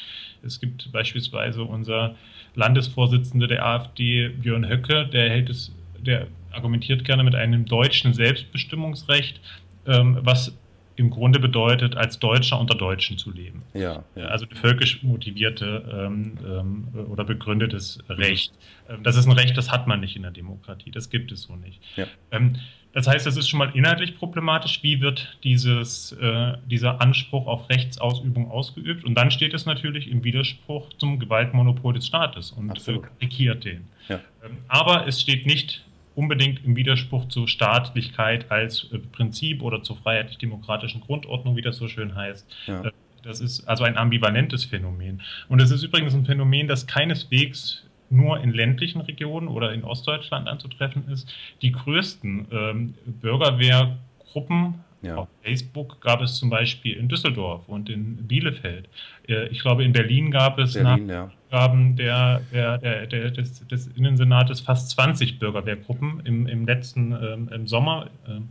Es 0.41 0.59
gibt 0.59 0.91
beispielsweise 0.91 1.63
unser 1.63 2.15
Landesvorsitzender 2.55 3.47
der 3.47 3.65
AfD, 3.65 4.29
Björn 4.29 4.67
Höcke, 4.67 5.05
der 5.07 5.29
hält 5.29 5.49
es, 5.49 5.71
der 5.99 6.27
argumentiert 6.51 7.03
gerne 7.03 7.23
mit 7.23 7.35
einem 7.35 7.65
deutschen 7.65 8.13
Selbstbestimmungsrecht, 8.13 9.39
ähm, 9.87 10.19
was 10.21 10.53
im 10.95 11.09
Grunde 11.09 11.39
bedeutet, 11.39 11.97
als 11.97 12.19
Deutscher 12.19 12.59
unter 12.59 12.75
Deutschen 12.75 13.17
zu 13.17 13.31
leben. 13.31 13.63
Ja, 13.73 14.03
ja. 14.15 14.25
Also 14.25 14.45
völkisch 14.53 15.01
motivierte 15.03 15.83
ähm, 15.91 16.37
ähm, 16.45 16.87
oder 17.09 17.23
begründetes 17.23 17.99
Recht. 18.09 18.53
Mhm. 18.89 19.03
Das 19.03 19.15
ist 19.15 19.25
ein 19.25 19.31
Recht, 19.31 19.57
das 19.57 19.71
hat 19.71 19.87
man 19.87 19.99
nicht 19.99 20.15
in 20.15 20.21
der 20.21 20.31
Demokratie. 20.31 20.91
Das 20.91 21.09
gibt 21.09 21.31
es 21.31 21.43
so 21.43 21.55
nicht. 21.55 21.81
Ja. 21.95 22.05
Ähm, 22.31 22.57
das 22.93 23.07
heißt, 23.07 23.25
das 23.25 23.37
ist 23.37 23.49
schon 23.49 23.57
mal 23.57 23.71
inhaltlich 23.73 24.17
problematisch. 24.17 24.83
Wie 24.83 25.01
wird 25.01 25.39
dieses, 25.43 26.11
äh, 26.11 26.53
dieser 26.67 27.01
Anspruch 27.01 27.47
auf 27.47 27.67
Rechtsausübung 27.69 28.51
ausgeübt? 28.51 29.03
Und 29.03 29.15
dann 29.15 29.31
steht 29.31 29.55
es 29.55 29.65
natürlich 29.65 30.07
im 30.07 30.23
Widerspruch 30.23 30.89
zum 30.99 31.17
Gewaltmonopol 31.17 31.95
des 31.95 32.05
Staates 32.05 32.51
und 32.51 32.87
äh, 32.87 32.99
karikiert 32.99 33.65
den. 33.65 33.87
Ja. 34.09 34.19
Ähm, 34.45 34.57
aber 34.67 35.07
es 35.07 35.19
steht 35.19 35.47
nicht 35.47 35.82
unbedingt 36.15 36.63
im 36.65 36.75
Widerspruch 36.75 37.27
zur 37.27 37.47
Staatlichkeit 37.47 38.51
als 38.51 38.87
äh, 38.91 38.99
Prinzip 38.99 39.61
oder 39.61 39.83
zur 39.83 39.97
freiheitlich-demokratischen 39.97 41.01
Grundordnung, 41.01 41.55
wie 41.55 41.61
das 41.61 41.77
so 41.77 41.87
schön 41.87 42.15
heißt. 42.15 42.45
Ja. 42.67 42.85
Äh, 42.85 42.91
das 43.23 43.39
ist 43.39 43.67
also 43.69 43.85
ein 43.85 43.97
ambivalentes 43.97 44.65
Phänomen. 44.65 45.21
Und 45.47 45.61
es 45.61 45.71
ist 45.71 45.83
übrigens 45.83 46.13
ein 46.13 46.25
Phänomen, 46.25 46.67
das 46.67 46.87
keineswegs 46.87 47.83
nur 48.09 48.41
in 48.41 48.51
ländlichen 48.51 49.01
Regionen 49.01 49.47
oder 49.47 49.73
in 49.73 49.83
Ostdeutschland 49.83 50.47
anzutreffen 50.47 51.07
ist. 51.09 51.33
Die 51.61 51.71
größten 51.71 52.47
ähm, 52.51 52.93
Bürgerwehrgruppen 53.05 54.83
ja. 55.03 55.17
Auf 55.17 55.27
Facebook 55.41 55.99
gab 55.99 56.21
es 56.21 56.37
zum 56.37 56.49
Beispiel 56.49 56.95
in 56.95 57.09
Düsseldorf 57.09 57.67
und 57.67 57.89
in 57.89 58.25
Bielefeld. 58.25 58.87
Äh, 59.27 59.47
ich 59.49 59.59
glaube, 59.59 59.83
in 59.83 59.91
Berlin 59.91 60.31
gab 60.31 60.57
es 60.59 60.73
Berlin, 60.73 61.07
nach 61.07 61.13
Angaben 61.15 61.31
ja. 61.53 62.39
der, 62.51 62.77
der, 62.77 63.07
der, 63.07 63.31
des, 63.31 63.67
des, 63.67 63.87
Innensenates 63.87 64.61
fast 64.61 64.89
20 64.91 65.39
Bürgerwehrgruppen 65.39 66.21
im, 66.25 66.47
im 66.47 66.65
letzten 66.65 67.11
ähm, 67.11 67.49
im 67.53 67.67
Sommer. 67.67 68.09
Ähm, 68.27 68.49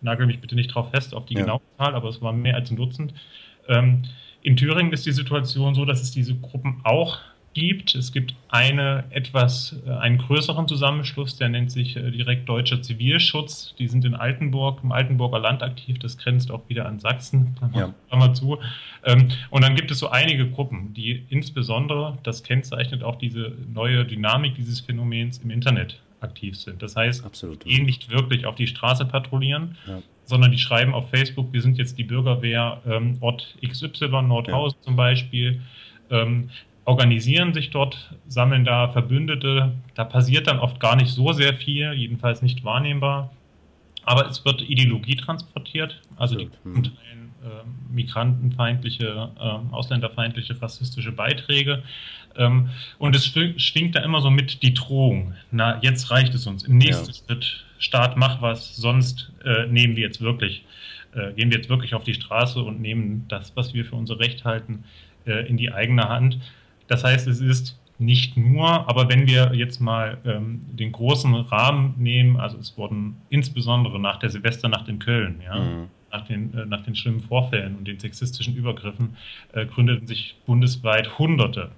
nagel 0.00 0.26
mich 0.26 0.40
bitte 0.40 0.56
nicht 0.56 0.74
drauf 0.74 0.90
fest 0.90 1.14
auf 1.14 1.26
die 1.26 1.34
ja. 1.34 1.42
genaue 1.42 1.60
Zahl, 1.78 1.94
aber 1.94 2.08
es 2.08 2.20
waren 2.20 2.42
mehr 2.42 2.56
als 2.56 2.70
ein 2.70 2.76
Dutzend. 2.76 3.14
Ähm, 3.68 4.02
in 4.42 4.56
Thüringen 4.56 4.92
ist 4.92 5.06
die 5.06 5.12
Situation 5.12 5.74
so, 5.74 5.84
dass 5.84 6.02
es 6.02 6.10
diese 6.10 6.34
Gruppen 6.34 6.80
auch 6.82 7.20
gibt. 7.54 7.94
Es 7.94 8.12
gibt 8.12 8.34
eine 8.48 9.04
etwas, 9.10 9.76
äh, 9.86 9.90
einen 9.90 10.18
größeren 10.18 10.68
Zusammenschluss, 10.68 11.36
der 11.36 11.48
nennt 11.48 11.70
sich 11.70 11.96
äh, 11.96 12.10
direkt 12.10 12.48
Deutscher 12.48 12.82
Zivilschutz. 12.82 13.74
Die 13.78 13.88
sind 13.88 14.04
in 14.04 14.14
Altenburg, 14.14 14.80
im 14.82 14.92
Altenburger 14.92 15.38
Land 15.38 15.62
aktiv. 15.62 15.98
Das 15.98 16.18
grenzt 16.18 16.50
auch 16.50 16.68
wieder 16.68 16.86
an 16.86 17.00
Sachsen. 17.00 17.56
Ja. 17.74 17.94
Mal 18.10 18.34
zu. 18.34 18.58
Ähm, 19.04 19.28
und 19.50 19.62
dann 19.62 19.74
gibt 19.74 19.90
es 19.90 19.98
so 19.98 20.08
einige 20.08 20.48
Gruppen, 20.48 20.94
die 20.94 21.24
insbesondere, 21.28 22.18
das 22.22 22.42
kennzeichnet 22.42 23.02
auch 23.02 23.16
diese 23.16 23.52
neue 23.72 24.04
Dynamik 24.04 24.54
dieses 24.54 24.80
Phänomens 24.80 25.38
im 25.38 25.50
Internet 25.50 25.98
aktiv 26.20 26.56
sind. 26.56 26.82
Das 26.82 26.96
heißt, 26.96 27.24
Absolut. 27.24 27.64
gehen 27.64 27.84
nicht 27.84 28.10
wirklich 28.10 28.46
auf 28.46 28.54
die 28.54 28.66
Straße 28.66 29.04
patrouillieren, 29.04 29.76
ja. 29.86 30.00
sondern 30.24 30.52
die 30.52 30.58
schreiben 30.58 30.94
auf 30.94 31.10
Facebook, 31.10 31.52
wir 31.52 31.62
sind 31.62 31.78
jetzt 31.78 31.98
die 31.98 32.04
Bürgerwehr 32.04 32.80
ähm, 32.86 33.16
Ort 33.20 33.56
XY, 33.66 34.22
Nordhausen 34.22 34.78
ja. 34.80 34.84
zum 34.84 34.96
Beispiel. 34.96 35.60
Ähm, 36.10 36.50
organisieren 36.84 37.54
sich 37.54 37.70
dort, 37.70 38.14
sammeln 38.26 38.64
da 38.64 38.88
Verbündete. 38.88 39.72
Da 39.94 40.04
passiert 40.04 40.46
dann 40.46 40.58
oft 40.58 40.80
gar 40.80 40.96
nicht 40.96 41.10
so 41.10 41.32
sehr 41.32 41.54
viel, 41.54 41.92
jedenfalls 41.92 42.42
nicht 42.42 42.64
wahrnehmbar. 42.64 43.30
Aber 44.04 44.26
es 44.26 44.44
wird 44.44 44.62
Ideologie 44.62 45.16
transportiert, 45.16 46.00
also 46.16 46.36
die 46.36 46.48
Gruppen 46.48 46.82
teilen 46.82 47.22
äh, 47.44 47.92
migrantenfeindliche, 47.92 49.30
äh, 49.38 49.74
ausländerfeindliche, 49.74 50.60
rassistische 50.62 51.12
Beiträge. 51.12 51.82
Ähm, 52.36 52.70
und 52.98 53.16
es 53.16 53.26
schwingt 53.26 53.96
da 53.96 54.00
immer 54.00 54.20
so 54.20 54.30
mit 54.30 54.62
die 54.62 54.74
Drohung. 54.74 55.34
Na, 55.50 55.80
jetzt 55.82 56.10
reicht 56.10 56.34
es 56.34 56.46
uns. 56.46 56.62
Im 56.62 56.78
nächsten 56.78 57.06
ja. 57.06 57.14
Schritt, 57.14 57.64
Staat, 57.78 58.16
mach 58.16 58.40
was, 58.40 58.76
sonst 58.76 59.32
äh, 59.44 59.66
nehmen 59.66 59.96
wir 59.96 60.04
jetzt 60.04 60.20
wirklich, 60.20 60.64
äh, 61.14 61.32
gehen 61.32 61.50
wir 61.50 61.56
jetzt 61.56 61.68
wirklich 61.68 61.94
auf 61.94 62.04
die 62.04 62.14
Straße 62.14 62.62
und 62.62 62.80
nehmen 62.80 63.24
das, 63.26 63.56
was 63.56 63.74
wir 63.74 63.84
für 63.84 63.96
unser 63.96 64.20
Recht 64.20 64.44
halten, 64.44 64.84
äh, 65.26 65.48
in 65.48 65.56
die 65.56 65.72
eigene 65.72 66.08
Hand. 66.08 66.38
Das 66.88 67.04
heißt, 67.04 67.26
es 67.28 67.40
ist 67.40 67.78
nicht 67.98 68.36
nur, 68.36 68.68
aber 68.88 69.08
wenn 69.08 69.26
wir 69.26 69.52
jetzt 69.54 69.80
mal 69.80 70.18
ähm, 70.24 70.60
den 70.72 70.92
großen 70.92 71.34
Rahmen 71.34 71.94
nehmen, 71.98 72.36
also 72.36 72.58
es 72.58 72.76
wurden 72.76 73.16
insbesondere 73.30 74.00
nach 74.00 74.18
der 74.18 74.30
Silvesternacht 74.30 74.88
in 74.88 74.98
Köln, 74.98 75.40
ja, 75.44 75.58
mhm. 75.58 75.88
nach, 76.10 76.26
den, 76.26 76.52
äh, 76.54 76.66
nach 76.66 76.82
den 76.82 76.96
schlimmen 76.96 77.20
Vorfällen 77.20 77.76
und 77.76 77.86
den 77.86 78.00
sexistischen 78.00 78.56
Übergriffen, 78.56 79.16
äh, 79.52 79.66
gründeten 79.66 80.06
sich 80.06 80.36
bundesweit 80.46 81.18
Hunderte 81.18 81.70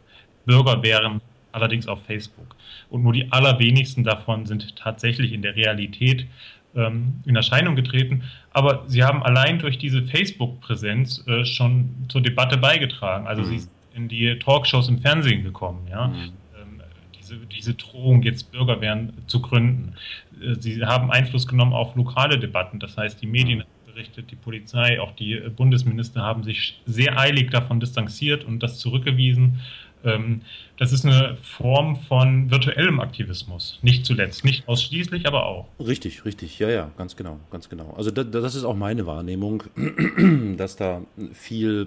Bürgerwehren, 0.46 1.20
allerdings 1.52 1.86
auf 1.88 2.02
Facebook. 2.06 2.56
Und 2.90 3.02
nur 3.02 3.12
die 3.12 3.30
allerwenigsten 3.32 4.04
davon 4.04 4.46
sind 4.46 4.76
tatsächlich 4.76 5.32
in 5.32 5.42
der 5.42 5.56
Realität 5.56 6.26
ähm, 6.74 7.20
in 7.24 7.36
Erscheinung 7.36 7.76
getreten. 7.76 8.24
Aber 8.52 8.84
sie 8.88 9.04
haben 9.04 9.22
allein 9.22 9.58
durch 9.58 9.78
diese 9.78 10.02
Facebook-Präsenz 10.02 11.24
äh, 11.26 11.44
schon 11.44 11.90
zur 12.08 12.20
Debatte 12.20 12.56
beigetragen. 12.56 13.26
Also 13.26 13.42
mhm. 13.42 13.58
sie 13.58 13.68
in 13.94 14.08
die 14.08 14.38
Talkshows 14.38 14.88
im 14.88 14.98
Fernsehen 14.98 15.44
gekommen, 15.44 15.86
ja. 15.90 16.08
Mhm. 16.08 16.32
Ähm, 16.60 16.82
diese, 17.18 17.36
diese 17.46 17.74
Drohung, 17.74 18.22
jetzt 18.22 18.50
Bürgerwehren 18.52 19.12
zu 19.26 19.40
gründen. 19.40 19.94
Äh, 20.40 20.54
sie 20.60 20.84
haben 20.84 21.10
Einfluss 21.10 21.46
genommen 21.46 21.72
auf 21.72 21.94
lokale 21.96 22.38
Debatten. 22.38 22.80
Das 22.80 22.96
heißt, 22.96 23.20
die 23.22 23.26
Medien 23.26 23.60
haben 23.60 23.68
berichtet, 23.94 24.30
die 24.30 24.36
Polizei, 24.36 25.00
auch 25.00 25.12
die 25.12 25.34
äh, 25.34 25.48
Bundesminister 25.48 26.20
haben 26.20 26.42
sich 26.42 26.80
sehr 26.86 27.18
eilig 27.18 27.50
davon 27.50 27.80
distanziert 27.80 28.44
und 28.44 28.62
das 28.62 28.78
zurückgewiesen. 28.78 29.60
Ähm, 30.04 30.42
das 30.76 30.92
ist 30.92 31.06
eine 31.06 31.36
Form 31.42 31.96
von 31.96 32.50
virtuellem 32.50 33.00
Aktivismus. 33.00 33.78
Nicht 33.82 34.04
zuletzt, 34.04 34.44
nicht 34.44 34.68
ausschließlich, 34.68 35.26
aber 35.26 35.46
auch. 35.46 35.68
Richtig, 35.78 36.24
richtig. 36.24 36.58
Ja, 36.58 36.68
ja, 36.68 36.90
ganz 36.98 37.16
genau, 37.16 37.38
ganz 37.50 37.68
genau. 37.68 37.94
Also 37.96 38.10
das 38.10 38.54
ist 38.54 38.64
auch 38.64 38.76
meine 38.76 39.06
Wahrnehmung, 39.06 39.62
dass 40.56 40.76
da 40.76 41.02
viel 41.32 41.86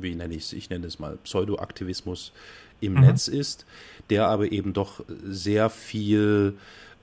wie 0.00 0.14
nenne 0.14 0.34
ich 0.34 0.44
es, 0.44 0.52
ich 0.52 0.70
nenne 0.70 0.86
es 0.86 0.98
mal 0.98 1.16
Pseudoaktivismus 1.24 2.32
im 2.80 2.94
mhm. 2.94 3.00
Netz 3.00 3.28
ist, 3.28 3.64
der 4.10 4.28
aber 4.28 4.52
eben 4.52 4.72
doch 4.72 5.04
sehr 5.24 5.70
viel, 5.70 6.54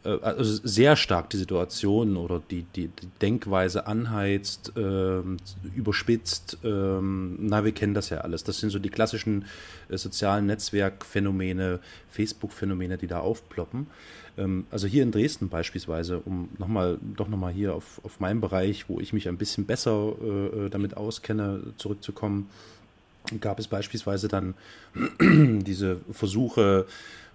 äh, 0.03 0.09
also 0.21 0.59
sehr 0.63 0.95
stark 0.95 1.29
die 1.31 1.37
Situation 1.37 2.17
oder 2.17 2.41
die, 2.51 2.63
die, 2.75 2.87
die 2.87 3.07
Denkweise 3.21 3.87
anheizt, 3.87 4.73
äh, 4.77 5.21
überspitzt. 5.75 6.59
Äh, 6.63 6.67
na, 6.67 7.65
wir 7.65 7.71
kennen 7.71 7.93
das 7.93 8.09
ja 8.09 8.19
alles. 8.19 8.43
Das 8.43 8.59
sind 8.59 8.69
so 8.69 8.79
die 8.79 8.89
klassischen 8.89 9.45
äh, 9.89 9.97
sozialen 9.97 10.45
Netzwerkphänomene, 10.45 11.79
Facebook-Phänomene, 12.09 12.97
die 12.97 13.07
da 13.07 13.19
aufploppen. 13.19 13.87
Ähm, 14.37 14.65
also 14.71 14.87
hier 14.87 15.03
in 15.03 15.11
Dresden 15.11 15.49
beispielsweise, 15.49 16.19
um 16.19 16.49
nochmal, 16.57 16.97
doch 17.01 17.27
nochmal 17.27 17.53
hier 17.53 17.73
auf, 17.75 18.01
auf 18.03 18.19
meinen 18.19 18.41
Bereich, 18.41 18.89
wo 18.89 18.99
ich 18.99 19.13
mich 19.13 19.27
ein 19.27 19.37
bisschen 19.37 19.65
besser 19.65 20.13
äh, 20.21 20.69
damit 20.69 20.97
auskenne, 20.97 21.61
zurückzukommen, 21.77 22.49
gab 23.39 23.59
es 23.59 23.67
beispielsweise 23.67 24.27
dann 24.27 24.55
diese 25.19 26.01
Versuche 26.11 26.85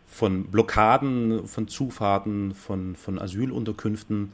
von 0.07 0.45
Blockaden, 0.45 1.47
von 1.47 1.69
Zufahrten, 1.69 2.55
von, 2.55 2.97
von 2.97 3.19
Asylunterkünften, 3.19 4.33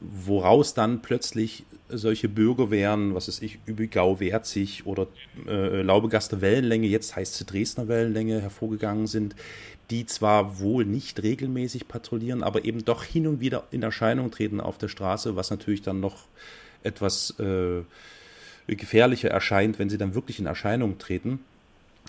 woraus 0.00 0.74
dann 0.74 1.00
plötzlich 1.00 1.64
solche 1.88 2.28
Bürgerwehren, 2.28 3.14
was 3.14 3.28
ist 3.28 3.42
ich, 3.42 3.60
Übigau, 3.66 4.18
Werzig 4.18 4.84
oder 4.84 5.06
äh, 5.46 5.82
Laubegaster 5.82 6.40
Wellenlänge, 6.40 6.88
jetzt 6.88 7.14
heißt 7.14 7.34
sie 7.34 7.44
Dresdner 7.44 7.86
Wellenlänge, 7.86 8.40
hervorgegangen 8.40 9.06
sind, 9.06 9.36
die 9.90 10.06
zwar 10.06 10.58
wohl 10.58 10.84
nicht 10.84 11.22
regelmäßig 11.22 11.88
patrouillieren, 11.88 12.42
aber 12.42 12.64
eben 12.64 12.84
doch 12.84 13.04
hin 13.04 13.26
und 13.26 13.40
wieder 13.40 13.64
in 13.70 13.82
Erscheinung 13.82 14.30
treten 14.30 14.60
auf 14.60 14.78
der 14.78 14.88
Straße, 14.88 15.36
was 15.36 15.50
natürlich 15.50 15.82
dann 15.82 16.00
noch 16.00 16.26
etwas 16.82 17.38
äh, 17.38 17.82
gefährlicher 18.66 19.30
erscheint, 19.30 19.78
wenn 19.78 19.88
sie 19.88 19.98
dann 19.98 20.14
wirklich 20.14 20.38
in 20.38 20.46
Erscheinung 20.46 20.98
treten. 20.98 21.40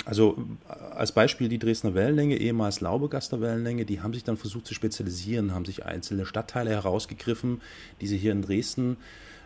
Also 0.06 0.38
als 0.68 1.12
Beispiel 1.12 1.50
die 1.50 1.60
Dresdner 1.60 1.96
Wellenlänge, 1.96 2.38
ehemals 2.38 2.82
Laubegaster 2.82 3.42
Wellenlänge, 3.42 3.86
die 3.86 4.02
haben 4.02 4.14
sich 4.14 4.24
dann 4.24 4.38
versucht 4.38 4.68
zu 4.68 4.74
spezialisieren, 4.74 5.54
haben 5.54 5.66
sich 5.66 5.86
einzelne 5.86 6.26
Stadtteile 6.26 6.70
herausgegriffen, 6.72 7.62
die 8.02 8.08
sie 8.08 8.18
hier 8.18 8.32
in 8.32 8.44
Dresden 8.44 8.98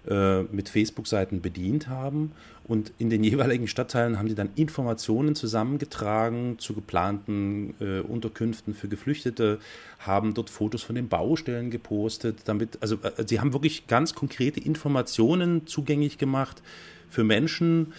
äh, 0.08 0.42
mit 0.44 0.68
Facebook-Seiten 0.68 1.42
bedient 1.42 1.88
haben. 1.88 2.32
Und 2.64 2.92
in 2.98 3.10
den 3.10 3.24
jeweiligen 3.24 3.68
Stadtteilen 3.68 4.18
haben 4.18 4.28
die 4.28 4.36
dann 4.36 4.50
Informationen 4.56 5.36
zusammengetragen 5.36 6.58
zu 6.58 6.74
geplanten 6.74 7.76
äh, 7.80 8.00
Unterkünften 8.00 8.74
für 8.74 8.88
Geflüchtete, 8.88 9.60
haben 10.00 10.34
dort 10.34 10.50
Fotos 10.50 10.82
von 10.82 10.96
den 10.96 11.08
Baustellen 11.08 11.70
gepostet. 11.70 12.40
Damit, 12.46 12.80
also 12.82 12.96
äh, 13.04 13.28
sie 13.28 13.40
haben 13.40 13.54
wirklich 13.54 13.88
ganz 13.88 14.16
konkrete 14.16 14.60
Informationen 14.60 15.68
zugänglich 15.68 16.18
gemacht 16.18 16.64
für 17.10 17.24
Menschen, 17.24 17.94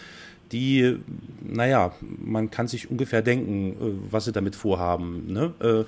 die, 0.51 0.97
naja, 1.41 1.93
man 2.01 2.51
kann 2.51 2.67
sich 2.67 2.91
ungefähr 2.91 3.21
denken, 3.21 3.71
äh, 3.71 4.11
was 4.11 4.25
sie 4.25 4.31
damit 4.31 4.55
vorhaben. 4.55 5.31
Ne? 5.31 5.85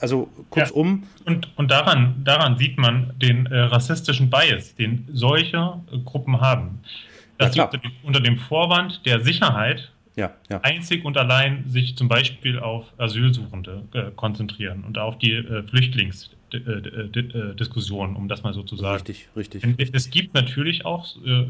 Äh, 0.00 0.02
also 0.02 0.28
kurzum. 0.50 1.04
Ja. 1.20 1.26
Und, 1.32 1.48
und 1.56 1.70
daran, 1.70 2.22
daran 2.24 2.58
sieht 2.58 2.76
man 2.78 3.12
den 3.18 3.46
äh, 3.46 3.60
rassistischen 3.60 4.28
Bias, 4.30 4.74
den 4.74 5.06
solche 5.12 5.80
äh, 5.92 5.98
Gruppen 5.98 6.40
haben. 6.40 6.80
Dass 7.38 7.54
ja, 7.54 7.70
sie 7.70 7.76
unter 7.76 7.78
dem, 7.78 7.92
unter 8.02 8.18
dem, 8.20 8.38
Vorwand 8.38 9.06
der 9.06 9.20
Sicherheit 9.20 9.92
ja, 10.16 10.32
ja. 10.50 10.60
einzig 10.62 11.04
und 11.04 11.16
allein 11.16 11.62
sich 11.68 11.96
zum 11.96 12.08
Beispiel 12.08 12.58
auf 12.58 12.86
Asylsuchende 12.98 13.84
äh, 13.94 14.10
konzentrieren 14.14 14.82
und 14.84 14.98
auf 14.98 15.16
die 15.18 15.32
äh, 15.32 15.62
Flüchtlingsdiskussion, 15.62 18.16
um 18.16 18.28
das 18.28 18.42
mal 18.42 18.52
so 18.52 18.62
zu 18.62 18.76
sagen. 18.76 18.96
Richtig, 18.96 19.28
richtig. 19.36 19.64
richtig. 19.64 19.90
Es 19.94 20.10
gibt 20.10 20.34
natürlich 20.34 20.84
auch 20.84 21.06
äh, 21.24 21.46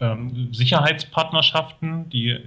ähm, 0.00 0.48
Sicherheitspartnerschaften, 0.52 2.08
die 2.08 2.38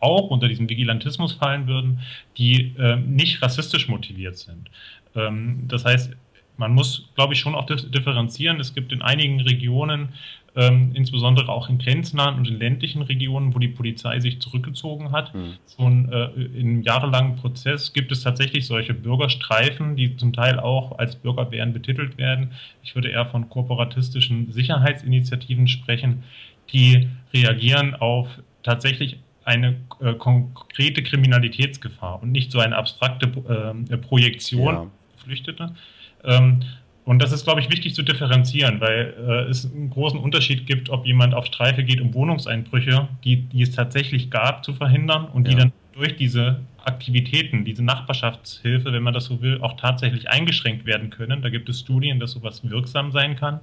auch 0.00 0.30
unter 0.30 0.48
diesen 0.48 0.68
Vigilantismus 0.68 1.32
fallen 1.32 1.66
würden, 1.66 2.00
die 2.36 2.74
ähm, 2.78 3.14
nicht 3.14 3.42
rassistisch 3.42 3.88
motiviert 3.88 4.36
sind. 4.36 4.70
Ähm, 5.14 5.64
das 5.68 5.84
heißt, 5.84 6.12
man 6.58 6.74
muss, 6.74 7.08
glaube 7.14 7.34
ich, 7.34 7.40
schon 7.40 7.54
auch 7.54 7.66
differenzieren. 7.66 8.58
Es 8.58 8.74
gibt 8.74 8.92
in 8.92 9.00
einigen 9.00 9.40
Regionen, 9.40 10.10
ähm, 10.56 10.90
insbesondere 10.92 11.50
auch 11.50 11.68
in 11.68 11.78
grenznahen 11.78 12.34
und 12.34 12.48
in 12.48 12.58
ländlichen 12.58 13.02
Regionen, 13.02 13.54
wo 13.54 13.60
die 13.60 13.68
Polizei 13.68 14.18
sich 14.18 14.40
zurückgezogen 14.40 15.12
hat. 15.12 15.32
Mhm. 15.32 15.54
Schon 15.76 16.12
äh, 16.12 16.26
in 16.58 16.82
jahrelangen 16.82 17.36
Prozess 17.36 17.92
gibt 17.92 18.10
es 18.10 18.22
tatsächlich 18.22 18.66
solche 18.66 18.92
Bürgerstreifen, 18.92 19.94
die 19.94 20.16
zum 20.16 20.32
Teil 20.32 20.58
auch 20.58 20.98
als 20.98 21.14
Bürgerwehren 21.14 21.72
betitelt 21.72 22.18
werden. 22.18 22.50
Ich 22.82 22.96
würde 22.96 23.08
eher 23.08 23.26
von 23.26 23.48
kooperatistischen 23.48 24.50
Sicherheitsinitiativen 24.50 25.68
sprechen, 25.68 26.24
die 26.72 27.08
reagieren 27.32 27.94
auf 27.94 28.26
tatsächlich 28.64 29.18
eine 29.48 29.76
äh, 30.00 30.12
konkrete 30.12 31.02
Kriminalitätsgefahr 31.02 32.22
und 32.22 32.32
nicht 32.32 32.52
so 32.52 32.58
eine 32.58 32.76
abstrakte 32.76 33.26
äh, 33.26 33.96
Projektion 33.96 34.74
ja. 34.74 34.86
Geflüchtete. 35.16 35.74
Ähm, 36.22 36.60
und 37.06 37.22
das 37.22 37.32
ist, 37.32 37.44
glaube 37.44 37.60
ich, 37.60 37.70
wichtig 37.70 37.94
zu 37.94 38.02
differenzieren, 38.02 38.82
weil 38.82 39.14
äh, 39.18 39.50
es 39.50 39.64
einen 39.64 39.88
großen 39.88 40.20
Unterschied 40.20 40.66
gibt, 40.66 40.90
ob 40.90 41.06
jemand 41.06 41.32
auf 41.34 41.46
Streife 41.46 41.82
geht, 41.82 42.02
um 42.02 42.12
Wohnungseinbrüche, 42.12 43.08
die, 43.24 43.36
die 43.36 43.62
es 43.62 43.70
tatsächlich 43.70 44.30
gab, 44.30 44.62
zu 44.62 44.74
verhindern 44.74 45.24
und 45.24 45.46
ja. 45.46 45.54
die 45.54 45.60
dann 45.60 45.72
durch 45.94 46.16
diese 46.16 46.60
Aktivitäten, 46.84 47.64
diese 47.64 47.82
Nachbarschaftshilfe, 47.82 48.92
wenn 48.92 49.02
man 49.02 49.14
das 49.14 49.24
so 49.24 49.40
will, 49.40 49.58
auch 49.62 49.78
tatsächlich 49.78 50.28
eingeschränkt 50.28 50.84
werden 50.84 51.08
können. 51.08 51.40
Da 51.40 51.48
gibt 51.48 51.70
es 51.70 51.80
Studien, 51.80 52.20
dass 52.20 52.32
sowas 52.32 52.68
wirksam 52.68 53.10
sein 53.12 53.36
kann. 53.36 53.60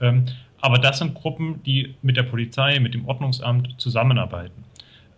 Ähm, 0.00 0.24
aber 0.62 0.78
das 0.78 0.98
sind 0.98 1.14
Gruppen, 1.14 1.62
die 1.64 1.94
mit 2.00 2.16
der 2.16 2.24
Polizei, 2.24 2.80
mit 2.80 2.94
dem 2.94 3.06
Ordnungsamt 3.06 3.74
zusammenarbeiten. 3.78 4.64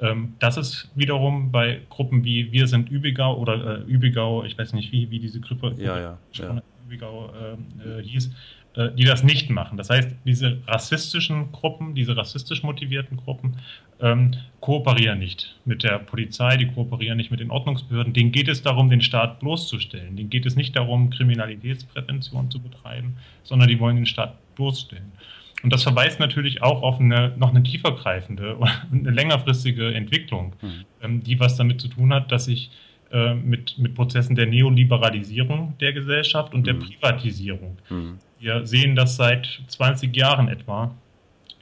Ähm, 0.01 0.35
das 0.39 0.57
ist 0.57 0.91
wiederum 0.95 1.51
bei 1.51 1.81
Gruppen 1.91 2.25
wie 2.25 2.51
Wir 2.53 2.67
sind 2.67 2.91
Übigau 2.91 3.37
oder 3.37 3.81
äh, 3.81 3.83
Übigau, 3.83 4.45
ich 4.45 4.57
weiß 4.59 4.73
nicht, 4.73 4.93
wie, 4.93 5.11
wie 5.11 5.19
diese 5.19 5.41
Gruppe 5.41 5.75
ja, 5.79 5.99
ja, 5.99 6.19
ja. 6.33 6.63
Übigau 6.87 7.31
äh, 7.35 7.99
äh, 7.99 8.03
hieß, 8.03 8.31
äh, 8.75 8.91
die 8.93 9.05
das 9.05 9.23
nicht 9.23 9.51
machen. 9.51 9.77
Das 9.77 9.91
heißt, 9.91 10.11
diese 10.25 10.59
rassistischen 10.67 11.53
Gruppen, 11.53 11.95
diese 11.95 12.17
rassistisch 12.17 12.63
motivierten 12.63 13.17
Gruppen 13.17 13.57
ähm, 14.01 14.33
kooperieren 14.61 15.19
nicht 15.19 15.57
mit 15.65 15.83
der 15.83 15.99
Polizei, 15.99 16.57
die 16.57 16.69
kooperieren 16.69 17.17
nicht 17.17 17.31
mit 17.31 17.41
den 17.41 17.51
Ordnungsbehörden. 17.51 18.13
Denen 18.13 18.33
geht 18.33 18.49
es 18.49 18.63
darum, 18.63 18.89
den 18.89 19.03
Staat 19.03 19.41
bloßzustellen. 19.41 20.17
Denen 20.17 20.31
geht 20.31 20.47
es 20.47 20.57
nicht 20.57 20.77
darum, 20.77 21.11
Kriminalitätsprävention 21.11 22.51
zu 22.51 22.61
betreiben, 22.61 23.17
sondern 23.43 23.69
die 23.69 23.79
wollen 23.81 23.97
den 23.97 24.07
Staat 24.07 24.35
bloßstellen. 24.55 25.13
Und 25.63 25.73
das 25.73 25.83
verweist 25.83 26.21
natürlich 26.21 26.63
auch 26.63 26.83
auf 26.83 27.01
eine 27.01 27.35
noch 27.37 27.51
eine 27.51 27.63
tiefergreifende 27.63 28.57
und 28.91 28.93
eine 28.93 29.11
längerfristige 29.11 29.95
Entwicklung, 29.95 30.55
mhm. 30.63 31.23
die 31.23 31.39
was 31.39 31.57
damit 31.57 31.81
zu 31.81 31.89
tun 31.89 32.15
hat, 32.15 32.33
dass 32.33 32.47
sich 32.47 32.71
äh, 33.13 33.35
mit, 33.35 33.79
mit 33.79 33.95
Prozessen 33.95 34.37
der 34.37 34.47
Neoliberalisierung 34.47 35.75
der 35.81 35.93
Gesellschaft 35.93 36.55
und 36.55 36.61
mhm. 36.61 36.65
der 36.65 36.75
Privatisierung. 36.75 37.77
Mhm. 37.89 38.19
Wir 38.39 38.67
sehen, 38.67 38.95
dass 38.95 39.17
seit 39.17 39.61
20 39.67 40.17
Jahren 40.17 40.49
etwa 40.49 40.95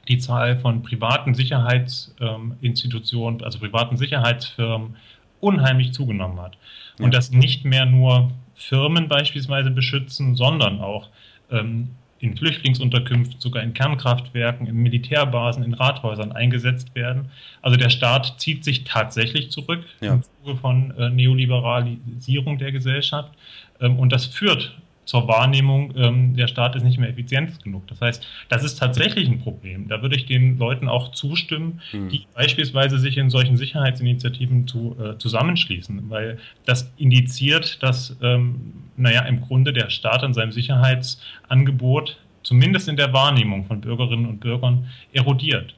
die 0.07 0.17
Zahl 0.17 0.59
von 0.59 0.83
privaten 0.83 1.33
Sicherheitsinstitutionen, 1.33 3.43
also 3.43 3.59
privaten 3.59 3.97
Sicherheitsfirmen, 3.97 4.95
unheimlich 5.39 5.93
zugenommen 5.93 6.39
hat. 6.39 6.57
Und 6.99 7.05
ja. 7.05 7.11
das 7.11 7.31
nicht 7.31 7.65
mehr 7.65 7.85
nur 7.85 8.31
Firmen 8.55 9.07
beispielsweise 9.07 9.71
beschützen, 9.71 10.35
sondern 10.35 10.81
auch 10.81 11.09
ähm, 11.49 11.91
in 12.19 12.35
Flüchtlingsunterkünften, 12.35 13.39
sogar 13.39 13.63
in 13.63 13.73
Kernkraftwerken, 13.73 14.67
in 14.67 14.75
Militärbasen, 14.75 15.63
in 15.63 15.73
Rathäusern 15.73 16.31
eingesetzt 16.31 16.93
werden. 16.95 17.29
Also 17.61 17.77
der 17.77 17.89
Staat 17.89 18.39
zieht 18.39 18.63
sich 18.63 18.83
tatsächlich 18.83 19.51
zurück 19.51 19.85
ja. 20.01 20.13
im 20.13 20.23
Zuge 20.23 20.57
von 20.57 20.91
äh, 20.97 21.09
Neoliberalisierung 21.09 22.57
der 22.57 22.71
Gesellschaft. 22.71 23.31
Ähm, 23.79 23.97
und 23.97 24.11
das 24.11 24.25
führt 24.25 24.75
zur 25.09 25.27
Wahrnehmung, 25.27 25.91
ähm, 25.97 26.35
der 26.35 26.47
Staat 26.47 26.75
ist 26.75 26.83
nicht 26.83 26.99
mehr 26.99 27.09
effizient 27.09 27.63
genug. 27.63 27.87
Das 27.87 27.99
heißt, 27.99 28.27
das 28.47 28.63
ist 28.63 28.75
tatsächlich 28.75 29.27
ein 29.27 29.39
Problem. 29.39 29.87
Da 29.87 30.03
würde 30.03 30.15
ich 30.15 30.27
den 30.27 30.59
Leuten 30.59 30.87
auch 30.87 31.13
zustimmen, 31.13 31.81
hm. 31.89 32.09
die 32.09 32.27
beispielsweise 32.35 32.99
sich 32.99 33.17
in 33.17 33.31
solchen 33.31 33.57
Sicherheitsinitiativen 33.57 34.67
zu, 34.67 34.95
äh, 35.03 35.17
zusammenschließen, 35.17 36.11
weil 36.11 36.37
das 36.67 36.93
indiziert, 36.97 37.81
dass, 37.81 38.17
ähm, 38.21 38.73
naja, 38.97 39.21
im 39.21 39.41
Grunde 39.41 39.73
der 39.73 39.89
Staat 39.89 40.21
an 40.21 40.35
seinem 40.35 40.51
Sicherheitsangebot, 40.51 42.19
zumindest 42.43 42.87
in 42.87 42.95
der 42.95 43.11
Wahrnehmung 43.11 43.65
von 43.65 43.81
Bürgerinnen 43.81 44.27
und 44.27 44.41
Bürgern, 44.41 44.89
erodiert. 45.11 45.73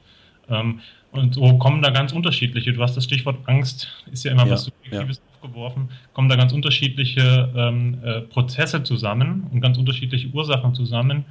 Ähm, 0.50 0.80
und 1.10 1.36
so 1.36 1.56
kommen 1.56 1.80
da 1.80 1.88
ganz 1.88 2.12
unterschiedliche, 2.12 2.74
du 2.74 2.82
hast 2.82 2.98
das 2.98 3.04
Stichwort 3.04 3.38
Angst, 3.46 3.88
ist 4.12 4.24
ja 4.24 4.32
immer 4.32 4.44
ja, 4.44 4.52
was 4.52 4.64
Subjektives. 4.64 5.22
Ja 5.24 5.31
aufgeworfen, 5.42 5.90
kommen 6.12 6.28
da 6.28 6.36
ganz 6.36 6.52
unterschiedliche 6.52 7.50
ähm, 7.56 7.98
äh, 8.02 8.20
Prozesse 8.22 8.82
zusammen 8.82 9.46
und 9.52 9.60
ganz 9.60 9.78
unterschiedliche 9.78 10.28
Ursachen 10.28 10.74
zusammen, 10.74 11.24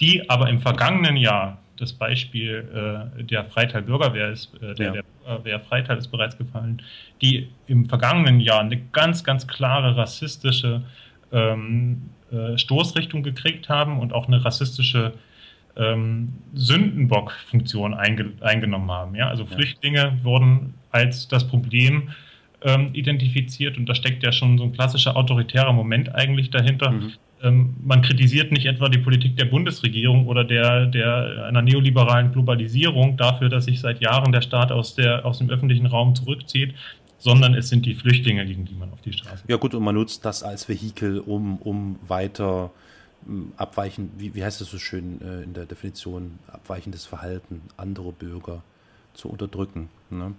die 0.00 0.28
aber 0.28 0.48
im 0.48 0.60
vergangenen 0.60 1.16
Jahr, 1.16 1.58
das 1.76 1.92
Beispiel 1.92 3.10
äh, 3.18 3.24
der 3.24 3.44
Freital 3.44 3.82
Bürgerwehr 3.82 4.30
ist, 4.30 4.52
äh, 4.62 4.74
der, 4.74 4.86
ja. 4.86 4.92
der 4.92 5.04
Bürgerwehr 5.24 5.60
Freital 5.60 5.98
ist 5.98 6.08
bereits 6.08 6.36
gefallen, 6.36 6.82
die 7.22 7.48
im 7.66 7.88
vergangenen 7.88 8.40
Jahr 8.40 8.60
eine 8.60 8.78
ganz, 8.92 9.24
ganz 9.24 9.46
klare 9.46 9.96
rassistische 9.96 10.82
ähm, 11.32 12.10
äh, 12.32 12.58
Stoßrichtung 12.58 13.22
gekriegt 13.22 13.68
haben 13.68 14.00
und 14.00 14.12
auch 14.12 14.26
eine 14.26 14.44
rassistische 14.44 15.14
ähm, 15.76 16.34
Sündenbock-Funktion 16.54 17.94
einge 17.94 18.32
eingenommen 18.40 18.90
haben. 18.90 19.14
Ja? 19.14 19.28
Also 19.28 19.46
Flüchtlinge 19.46 20.18
wurden 20.24 20.74
als 20.90 21.28
das 21.28 21.46
Problem 21.46 22.10
ähm, 22.62 22.90
identifiziert 22.92 23.78
und 23.78 23.86
da 23.86 23.94
steckt 23.94 24.22
ja 24.22 24.32
schon 24.32 24.58
so 24.58 24.64
ein 24.64 24.72
klassischer 24.72 25.16
autoritärer 25.16 25.72
Moment 25.72 26.14
eigentlich 26.14 26.50
dahinter. 26.50 26.90
Mhm. 26.90 27.12
Ähm, 27.42 27.74
man 27.84 28.02
kritisiert 28.02 28.50
nicht 28.50 28.66
etwa 28.66 28.88
die 28.88 28.98
Politik 28.98 29.36
der 29.36 29.44
Bundesregierung 29.44 30.26
oder 30.26 30.44
der, 30.44 30.86
der 30.86 31.46
einer 31.46 31.62
neoliberalen 31.62 32.32
Globalisierung 32.32 33.16
dafür, 33.16 33.48
dass 33.48 33.66
sich 33.66 33.80
seit 33.80 34.00
Jahren 34.00 34.32
der 34.32 34.42
Staat 34.42 34.72
aus, 34.72 34.94
der, 34.94 35.24
aus 35.24 35.38
dem 35.38 35.50
öffentlichen 35.50 35.86
Raum 35.86 36.14
zurückzieht, 36.16 36.74
sondern 37.18 37.54
es 37.54 37.68
sind 37.68 37.86
die 37.86 37.94
Flüchtlinge, 37.94 38.44
gegen 38.46 38.64
die 38.64 38.74
man 38.74 38.92
auf 38.92 39.00
die 39.02 39.12
Straße 39.12 39.44
Ja 39.48 39.56
gut, 39.56 39.74
und 39.74 39.84
man 39.84 39.94
nutzt 39.94 40.24
das 40.24 40.42
als 40.42 40.68
Vehikel, 40.68 41.20
um, 41.20 41.58
um 41.58 41.98
weiter 42.06 42.70
hm, 43.24 43.52
abweichen, 43.56 44.10
wie, 44.16 44.34
wie 44.34 44.42
heißt 44.42 44.60
das 44.60 44.70
so 44.70 44.78
schön 44.78 45.20
äh, 45.20 45.42
in 45.42 45.54
der 45.54 45.66
Definition, 45.66 46.38
abweichendes 46.48 47.06
Verhalten 47.06 47.62
anderer 47.76 48.12
Bürger 48.12 48.62
zu 49.14 49.28
unterdrücken. 49.28 49.88
Ne? 50.10 50.34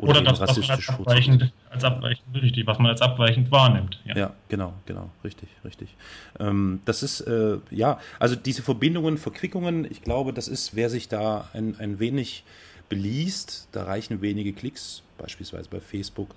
Oder, 0.00 0.12
oder 0.12 0.22
das, 0.22 0.40
was 0.40 0.56
man 0.56 0.70
als 0.70 0.88
abweichend, 0.88 1.52
als 1.68 1.84
abweichend, 1.84 2.42
richtig, 2.42 2.66
was 2.66 2.78
man 2.78 2.86
als 2.86 3.02
abweichend 3.02 3.50
wahrnimmt. 3.50 4.00
Ja, 4.06 4.16
ja 4.16 4.34
genau, 4.48 4.72
genau, 4.86 5.10
richtig, 5.22 5.50
richtig. 5.62 5.94
Ähm, 6.38 6.80
das 6.86 7.02
ist, 7.02 7.20
äh, 7.20 7.58
ja, 7.70 8.00
also 8.18 8.34
diese 8.34 8.62
Verbindungen, 8.62 9.18
Verquickungen, 9.18 9.86
ich 9.90 10.00
glaube, 10.00 10.32
das 10.32 10.48
ist, 10.48 10.74
wer 10.74 10.88
sich 10.88 11.08
da 11.08 11.50
ein, 11.52 11.76
ein 11.78 11.98
wenig 11.98 12.44
beliest, 12.88 13.68
da 13.72 13.84
reichen 13.84 14.22
wenige 14.22 14.54
Klicks, 14.54 15.02
beispielsweise 15.18 15.68
bei 15.68 15.80
Facebook, 15.80 16.34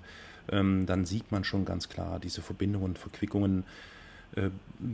ähm, 0.52 0.84
dann 0.84 1.06
sieht 1.06 1.32
man 1.32 1.42
schon 1.42 1.64
ganz 1.64 1.88
klar 1.88 2.20
diese 2.20 2.42
Verbindungen, 2.42 2.96
Verquickungen, 2.96 3.64
äh, 4.36 4.50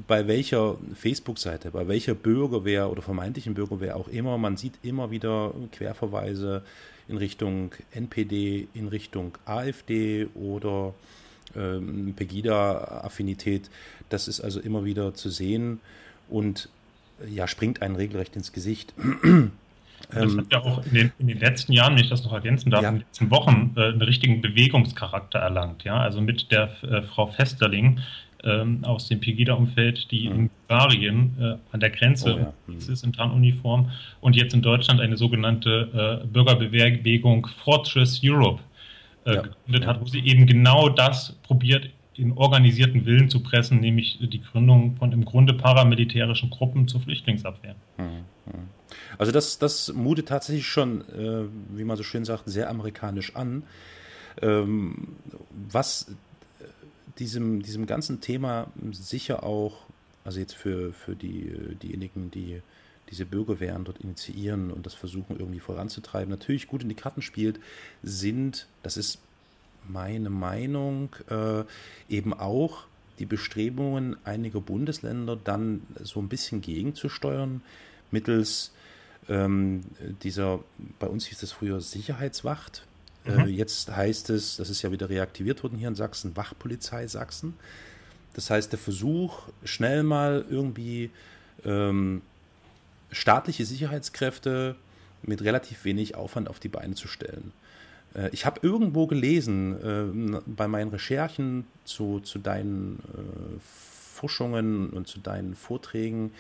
bei 0.06 0.28
welcher 0.28 0.76
Facebook-Seite, 0.94 1.72
bei 1.72 1.88
welcher 1.88 2.14
Bürgerwehr 2.14 2.88
oder 2.88 3.02
vermeintlichen 3.02 3.54
Bürgerwehr 3.54 3.96
auch 3.96 4.06
immer, 4.06 4.38
man 4.38 4.56
sieht 4.56 4.74
immer 4.82 5.10
wieder 5.10 5.52
Querverweise 5.72 6.62
in 7.10 7.16
Richtung 7.16 7.74
NPD, 7.92 8.68
in 8.72 8.88
Richtung 8.88 9.36
AfD 9.44 10.28
oder 10.34 10.94
ähm, 11.56 12.14
Pegida-Affinität. 12.14 13.68
Das 14.08 14.28
ist 14.28 14.40
also 14.40 14.60
immer 14.60 14.84
wieder 14.84 15.14
zu 15.14 15.28
sehen 15.28 15.80
und 16.28 16.68
ja, 17.28 17.46
springt 17.48 17.82
einen 17.82 17.96
regelrecht 17.96 18.36
ins 18.36 18.52
Gesicht. 18.52 18.94
Das 20.12 20.36
hat 20.36 20.46
ja 20.50 20.60
auch 20.62 20.84
in 20.86 20.94
den, 20.94 21.12
in 21.18 21.26
den, 21.28 21.38
letzten 21.38 21.72
Jahren, 21.72 21.94
wenn 21.94 22.02
ich 22.02 22.08
das 22.08 22.24
noch 22.24 22.32
ergänzen 22.32 22.70
darf, 22.70 22.82
ja. 22.82 22.88
in 22.88 22.96
den 22.96 23.00
letzten 23.02 23.30
Wochen 23.30 23.74
äh, 23.76 23.88
einen 23.88 24.02
richtigen 24.02 24.40
Bewegungscharakter 24.40 25.38
erlangt. 25.38 25.84
Ja? 25.84 26.00
Also 26.00 26.20
mit 26.20 26.50
der 26.50 26.70
äh, 26.82 27.02
Frau 27.02 27.26
Festerling, 27.26 28.00
ähm, 28.44 28.84
aus 28.84 29.08
dem 29.08 29.20
Pegida-Umfeld, 29.20 30.10
die 30.10 30.28
mhm. 30.28 30.34
in 30.34 30.50
Bulgarien 30.68 31.36
äh, 31.40 31.56
an 31.72 31.80
der 31.80 31.90
Grenze 31.90 32.34
oh, 32.34 32.38
ja. 32.38 32.52
mhm. 32.66 32.76
ist 32.76 33.04
in 33.04 33.12
Tarnuniform 33.12 33.90
und 34.20 34.36
jetzt 34.36 34.54
in 34.54 34.62
Deutschland 34.62 35.00
eine 35.00 35.16
sogenannte 35.16 36.22
äh, 36.22 36.26
Bürgerbewegung 36.26 37.46
Fortress 37.64 38.20
Europe 38.22 38.60
äh, 39.24 39.34
ja. 39.34 39.42
gegründet 39.42 39.86
hat, 39.86 40.00
wo 40.00 40.06
sie 40.06 40.20
eben 40.20 40.46
genau 40.46 40.88
das 40.88 41.32
probiert 41.42 41.90
den 42.16 42.32
organisierten 42.32 43.06
Willen 43.06 43.30
zu 43.30 43.40
pressen, 43.42 43.80
nämlich 43.80 44.18
die 44.20 44.42
Gründung 44.42 44.96
von 44.96 45.12
im 45.12 45.24
Grunde 45.24 45.54
paramilitärischen 45.54 46.50
Gruppen 46.50 46.86
zur 46.86 47.00
Flüchtlingsabwehr. 47.00 47.74
Hm, 47.96 48.06
hm. 48.44 48.68
Also 49.16 49.32
das, 49.32 49.58
das 49.58 49.92
mutet 49.92 50.28
tatsächlich 50.28 50.66
schon, 50.66 51.00
äh, 51.02 51.44
wie 51.76 51.84
man 51.84 51.96
so 51.96 52.02
schön 52.02 52.24
sagt, 52.24 52.42
sehr 52.46 52.68
amerikanisch 52.68 53.36
an. 53.36 53.62
Ähm, 54.42 55.16
was 55.70 56.14
diesem, 57.18 57.62
diesem 57.62 57.86
ganzen 57.86 58.20
Thema 58.20 58.68
sicher 58.92 59.42
auch, 59.42 59.86
also 60.24 60.40
jetzt 60.40 60.54
für, 60.54 60.92
für 60.92 61.14
die, 61.16 61.76
diejenigen, 61.82 62.30
die 62.30 62.62
diese 63.10 63.26
Bürgerwehren 63.26 63.84
dort 63.84 63.98
initiieren 63.98 64.70
und 64.70 64.86
das 64.86 64.94
versuchen 64.94 65.38
irgendwie 65.38 65.60
voranzutreiben, 65.60 66.30
natürlich 66.30 66.68
gut 66.68 66.82
in 66.82 66.88
die 66.88 66.94
Karten 66.94 67.22
spielt, 67.22 67.58
sind, 68.02 68.68
das 68.82 68.96
ist 68.96 69.18
meine 69.88 70.30
Meinung, 70.30 71.16
äh, 71.28 71.64
eben 72.08 72.32
auch 72.32 72.84
die 73.18 73.26
Bestrebungen 73.26 74.16
einiger 74.24 74.60
Bundesländer 74.60 75.36
dann 75.36 75.82
so 76.02 76.20
ein 76.20 76.28
bisschen 76.28 76.60
gegenzusteuern, 76.60 77.62
mittels 78.10 78.72
ähm, 79.28 79.82
dieser, 80.22 80.60
bei 80.98 81.06
uns 81.06 81.26
hieß 81.26 81.42
es 81.42 81.52
früher 81.52 81.80
Sicherheitswacht, 81.80 82.86
mhm. 83.30 83.40
Äh, 83.40 83.46
jetzt 83.46 83.94
heißt 83.94 84.30
es, 84.30 84.56
das 84.56 84.70
ist 84.70 84.82
ja 84.82 84.92
wieder 84.92 85.08
reaktiviert 85.08 85.62
worden 85.62 85.78
hier 85.78 85.88
in 85.88 85.94
Sachsen, 85.94 86.36
Wachpolizei 86.36 87.06
Sachsen. 87.06 87.54
Das 88.34 88.50
heißt, 88.50 88.72
der 88.72 88.78
Versuch, 88.78 89.48
schnell 89.64 90.02
mal 90.02 90.44
irgendwie 90.48 91.10
ähm, 91.64 92.22
staatliche 93.10 93.64
Sicherheitskräfte 93.64 94.76
mit 95.22 95.42
relativ 95.42 95.84
wenig 95.84 96.14
Aufwand 96.14 96.48
auf 96.48 96.60
die 96.60 96.68
Beine 96.68 96.94
zu 96.94 97.08
stellen. 97.08 97.52
Äh, 98.14 98.30
ich 98.32 98.46
habe 98.46 98.60
irgendwo 98.62 99.06
gelesen, 99.06 100.36
äh, 100.36 100.40
bei 100.46 100.68
meinen 100.68 100.90
Recherchen 100.90 101.66
zu, 101.84 102.20
zu 102.20 102.38
deinen 102.38 102.98
äh, 102.98 103.60
Forschungen 104.14 104.90
und 104.90 105.08
zu 105.08 105.18
deinen 105.18 105.54
Vorträgen, 105.54 106.32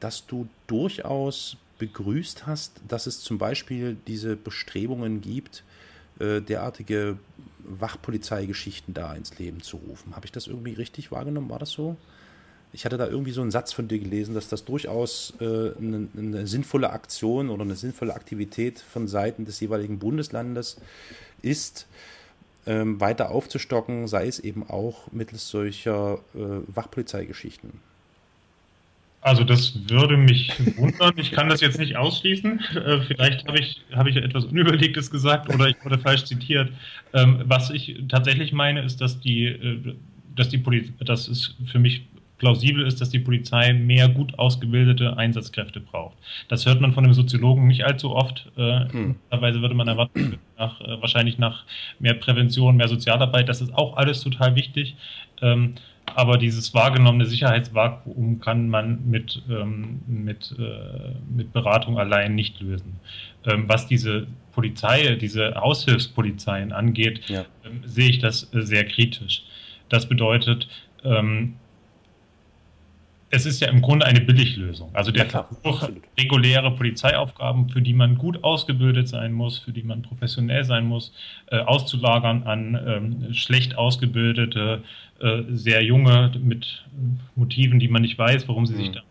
dass 0.00 0.26
du 0.26 0.48
durchaus 0.66 1.56
begrüßt 1.78 2.46
hast, 2.46 2.80
dass 2.88 3.06
es 3.06 3.20
zum 3.20 3.38
Beispiel 3.38 3.96
diese 4.06 4.36
Bestrebungen 4.36 5.20
gibt, 5.20 5.62
äh, 6.18 6.40
derartige 6.40 7.18
Wachpolizeigeschichten 7.64 8.94
da 8.94 9.14
ins 9.14 9.38
Leben 9.38 9.62
zu 9.62 9.76
rufen. 9.76 10.14
Habe 10.14 10.26
ich 10.26 10.32
das 10.32 10.46
irgendwie 10.46 10.72
richtig 10.72 11.10
wahrgenommen? 11.12 11.50
War 11.50 11.58
das 11.58 11.70
so? 11.70 11.96
Ich 12.72 12.84
hatte 12.84 12.98
da 12.98 13.06
irgendwie 13.06 13.32
so 13.32 13.40
einen 13.40 13.50
Satz 13.50 13.72
von 13.72 13.88
dir 13.88 13.98
gelesen, 13.98 14.34
dass 14.34 14.48
das 14.48 14.64
durchaus 14.64 15.34
äh, 15.40 15.44
eine, 15.44 16.08
eine, 16.16 16.46
sinnvolle 16.46 16.90
Aktion 16.90 17.48
oder 17.48 17.62
eine 17.62 17.76
sinnvolle 17.76 18.14
Aktivität 18.14 18.80
von 18.80 19.08
Seiten 19.08 19.44
des 19.44 19.60
jeweiligen 19.60 19.98
Bundeslandes 19.98 20.76
ist, 21.42 21.86
ähm, 22.66 23.00
weiter 23.00 23.30
aufzustocken, 23.30 24.08
sei 24.08 24.26
es 24.26 24.40
eben 24.40 24.68
auch 24.68 25.10
mittels 25.12 25.48
solcher 25.48 26.18
äh, 26.34 26.38
Wachpolizeigeschichten. 26.66 27.80
Also 29.26 29.42
das 29.42 29.76
würde 29.90 30.16
mich 30.16 30.52
wundern. 30.76 31.14
Ich 31.16 31.32
kann 31.32 31.48
das 31.48 31.60
jetzt 31.60 31.80
nicht 31.80 31.96
ausschließen. 31.96 32.60
Äh, 32.76 33.00
vielleicht 33.00 33.48
habe 33.48 33.58
ich, 33.58 33.82
habe 33.92 34.08
ich 34.08 34.14
etwas 34.14 34.44
Unüberlegtes 34.44 35.10
gesagt 35.10 35.52
oder 35.52 35.66
ich 35.66 35.74
wurde 35.84 35.98
falsch 35.98 36.26
zitiert. 36.26 36.70
Ähm, 37.12 37.40
was 37.44 37.70
ich 37.70 38.00
tatsächlich 38.08 38.52
meine, 38.52 38.82
ist, 38.82 39.00
dass 39.00 39.18
die, 39.18 39.46
äh, 39.46 39.96
dass 40.36 40.48
die 40.48 40.58
Polizei, 40.58 40.92
dass 41.00 41.26
es 41.26 41.56
für 41.66 41.80
mich 41.80 42.06
plausibel 42.38 42.86
ist, 42.86 43.00
dass 43.00 43.10
die 43.10 43.18
Polizei 43.18 43.72
mehr 43.72 44.08
gut 44.08 44.38
ausgebildete 44.38 45.16
Einsatzkräfte 45.16 45.80
braucht. 45.80 46.16
Das 46.46 46.64
hört 46.64 46.80
man 46.80 46.92
von 46.92 47.02
einem 47.02 47.14
Soziologen 47.14 47.66
nicht 47.66 47.84
allzu 47.84 48.14
oft. 48.14 48.46
Äh, 48.56 48.88
hm. 48.90 49.16
würde 49.32 49.74
man 49.74 49.88
erwarten, 49.88 50.38
nach, 50.56 50.80
äh, 50.80 51.00
wahrscheinlich 51.00 51.36
nach 51.36 51.64
mehr 51.98 52.14
Prävention, 52.14 52.76
mehr 52.76 52.86
Sozialarbeit. 52.86 53.48
Das 53.48 53.60
ist 53.60 53.74
auch 53.74 53.96
alles 53.96 54.20
total 54.20 54.54
wichtig. 54.54 54.94
Ähm, 55.42 55.74
aber 56.14 56.38
dieses 56.38 56.72
wahrgenommene 56.72 57.26
Sicherheitsvakuum 57.26 58.40
kann 58.40 58.68
man 58.68 59.08
mit, 59.08 59.42
ähm, 59.50 60.00
mit, 60.06 60.54
äh, 60.58 61.14
mit 61.34 61.52
Beratung 61.52 61.98
allein 61.98 62.34
nicht 62.34 62.60
lösen. 62.60 63.00
Ähm, 63.44 63.64
was 63.68 63.86
diese 63.86 64.26
Polizei, 64.52 65.16
diese 65.16 65.60
Aushilfspolizeien 65.60 66.72
angeht, 66.72 67.28
ja. 67.28 67.44
ähm, 67.64 67.82
sehe 67.84 68.08
ich 68.08 68.18
das 68.18 68.52
äh, 68.54 68.62
sehr 68.62 68.86
kritisch. 68.86 69.42
Das 69.88 70.08
bedeutet, 70.08 70.68
ähm, 71.04 71.56
es 73.30 73.44
ist 73.44 73.60
ja 73.60 73.68
im 73.68 73.82
Grunde 73.82 74.06
eine 74.06 74.20
Billiglösung. 74.20 74.90
Also 74.92 75.10
der 75.10 75.26
ja, 75.26 75.44
Versuch, 75.62 75.88
reguläre 76.18 76.70
Polizeiaufgaben, 76.70 77.68
für 77.68 77.82
die 77.82 77.92
man 77.92 78.16
gut 78.16 78.44
ausgebildet 78.44 79.08
sein 79.08 79.32
muss, 79.32 79.58
für 79.58 79.72
die 79.72 79.82
man 79.82 80.02
professionell 80.02 80.64
sein 80.64 80.86
muss, 80.86 81.12
äh, 81.50 81.58
auszulagern 81.58 82.44
an 82.44 82.78
ähm, 82.86 83.34
schlecht 83.34 83.76
ausgebildete, 83.76 84.82
äh, 85.20 85.42
sehr 85.48 85.82
junge 85.82 86.32
mit 86.40 86.84
Motiven, 87.34 87.78
die 87.78 87.88
man 87.88 88.02
nicht 88.02 88.18
weiß, 88.18 88.48
warum 88.48 88.66
sie 88.66 88.74
mhm. 88.74 88.78
sich 88.78 88.92
da 88.92 89.02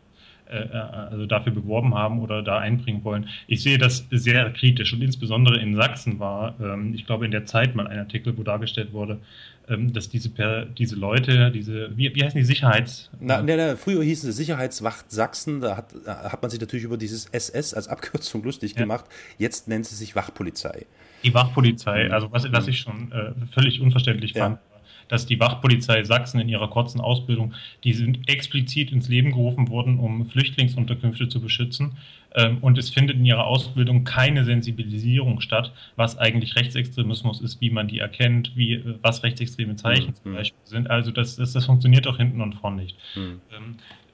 äh, 0.48 0.60
äh, 0.60 0.78
also 1.12 1.26
dafür 1.26 1.54
beworben 1.54 1.96
haben 1.96 2.20
oder 2.20 2.44
da 2.44 2.60
einbringen 2.60 3.04
wollen. 3.04 3.28
Ich 3.48 3.64
sehe 3.64 3.80
das 3.80 4.06
sehr 4.12 4.48
kritisch 4.52 4.94
und 4.94 5.02
insbesondere 5.02 5.60
in 5.60 5.76
Sachsen 5.76 6.20
war, 6.20 6.54
ähm, 6.62 6.94
ich 6.94 7.08
glaube 7.08 7.26
in 7.26 7.32
der 7.32 7.48
Zeit 7.48 7.74
mal 7.74 7.88
ein 7.88 7.98
Artikel, 7.98 8.38
wo 8.38 8.44
dargestellt 8.44 8.94
wurde, 8.94 9.20
dass 9.68 10.10
diese, 10.10 10.30
diese 10.78 10.96
Leute, 10.96 11.52
diese, 11.52 11.96
wie, 11.98 12.14
wie 12.16 12.24
heißen 12.24 12.38
die 12.38 12.46
Sicherheits... 12.46 13.10
Na, 13.20 13.42
na, 13.42 13.56
na, 13.56 13.76
früher 13.76 14.04
hießen 14.04 14.32
sie 14.32 14.36
Sicherheitswacht 14.36 15.12
Sachsen, 15.12 15.62
da 15.62 15.78
hat, 15.78 15.94
hat 16.06 16.42
man 16.42 16.52
sich 16.52 16.60
natürlich 16.60 16.86
über 16.86 16.98
dieses 16.98 17.26
SS 17.28 17.74
als 17.74 17.88
Abkürzung 17.88 18.44
lustig 18.46 18.74
ja. 18.74 18.82
gemacht. 18.82 19.06
Jetzt 19.38 19.68
nennt 19.68 19.86
sie 19.86 19.96
sich 19.96 20.16
Wachpolizei. 20.16 20.86
Die 21.24 21.34
Wachpolizei, 21.34 22.06
mhm. 22.06 22.12
also 22.12 22.32
was, 22.32 22.52
was 22.52 22.68
ich 22.68 22.80
schon 22.80 23.12
äh, 23.12 23.32
völlig 23.54 23.82
unverständlich 23.82 24.34
fand. 24.34 24.56
Ja 24.56 24.62
dass 25.08 25.26
die 25.26 25.40
Wachpolizei 25.40 26.04
Sachsen 26.04 26.40
in 26.40 26.50
ihrer 26.50 26.68
kurzen 26.68 27.00
Ausbildung, 27.00 27.54
die 27.84 27.94
sind 27.94 28.28
explizit 28.28 28.92
ins 28.92 29.08
Leben 29.08 29.32
gerufen 29.32 29.70
worden, 29.70 30.00
um 30.00 30.28
Flüchtlingsunterkünfte 30.30 31.30
zu 31.30 31.42
beschützen. 31.42 31.98
Ähm, 32.36 32.58
und 32.60 32.78
es 32.78 32.90
findet 32.90 33.16
in 33.16 33.26
ihrer 33.26 33.46
Ausbildung 33.46 34.04
keine 34.04 34.44
Sensibilisierung 34.44 35.40
statt, 35.40 35.72
was 35.96 36.18
eigentlich 36.18 36.56
Rechtsextremismus 36.56 37.42
ist, 37.42 37.62
wie 37.62 37.70
man 37.70 37.88
die 37.88 38.00
erkennt, 38.00 38.52
wie, 38.56 38.74
äh, 38.74 38.96
was 39.02 39.24
rechtsextreme 39.24 39.78
Zeichen 39.78 40.10
mhm. 40.10 40.16
zum 40.16 40.34
Beispiel 40.34 40.60
sind. 40.66 40.90
Also 40.90 41.12
das, 41.12 41.38
das, 41.38 41.54
das 41.54 41.66
funktioniert 41.66 42.08
auch 42.08 42.18
hinten 42.18 42.42
und 42.42 42.56
vorn 42.56 42.76
nicht. 42.76 42.98
Mhm. 43.16 43.40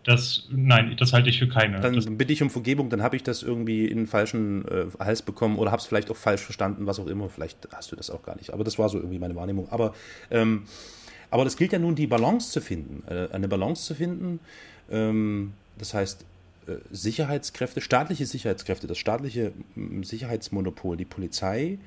Das, 0.04 0.48
nein, 0.52 0.96
das 0.98 1.14
halte 1.14 1.30
ich 1.30 1.38
für 1.38 1.48
keine. 1.48 1.80
Dann 1.80 1.96
das, 1.96 2.06
bitte 2.10 2.34
ich 2.34 2.42
um 2.42 2.50
Vergebung, 2.50 2.90
dann 2.90 3.04
habe 3.04 3.16
ich 3.16 3.24
das 3.24 3.44
irgendwie 3.44 3.86
in 3.86 3.98
den 3.98 4.08
falschen 4.08 4.66
äh, 4.68 4.86
Hals 5.00 5.22
bekommen 5.22 5.58
oder 5.58 5.72
habe 5.72 5.80
es 5.80 5.86
vielleicht 5.86 6.10
auch 6.10 6.16
falsch 6.16 6.42
verstanden, 6.42 6.88
was 6.88 7.00
auch 7.00 7.08
immer. 7.08 7.30
Vielleicht 7.30 7.68
hast 7.72 7.92
du 7.92 7.96
das 7.96 8.10
auch 8.10 8.24
gar 8.24 8.36
nicht. 8.36 8.52
Aber 8.52 8.64
das 8.64 8.80
war 8.80 8.90
so 8.90 8.98
irgendwie 8.98 9.20
meine 9.20 9.36
Wahrnehmung. 9.36 9.68
Aber, 9.70 9.94
ähm, 10.32 10.64
aber 11.30 11.44
das 11.44 11.56
gilt 11.56 11.72
ja 11.72 11.80
nun, 11.80 11.96
die 11.96 12.08
Balance 12.08 12.52
zu 12.52 12.62
finden. 12.62 13.04
Äh, 13.08 13.28
eine 13.32 13.48
Balance 13.48 13.86
zu 13.86 13.94
finden. 13.94 14.40
Ähm, 14.90 15.54
das 15.78 15.94
heißt, 15.94 16.26
Sicherheitskräfte, 16.92 17.82
staatliche 17.82 18.26
Sicherheitskräfte, 18.26 18.88
das 18.88 18.98
staatliche 18.98 19.52
Sicherheitsmonopol, 20.02 20.98
die 20.98 21.06
Polizei 21.06 21.80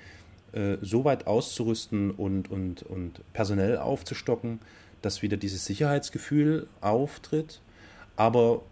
äh, 0.52 0.76
so 0.82 1.04
weit 1.04 1.26
auszurüsten 1.26 2.10
und, 2.10 2.50
und, 2.50 2.82
und 2.82 3.20
personell 3.32 3.78
aufzustocken, 3.78 4.60
dass 5.02 5.22
wieder 5.22 5.36
dieses 5.36 5.64
Sicherheitsgefühl 5.64 6.66
auftritt 6.80 7.60
aber 8.16 8.62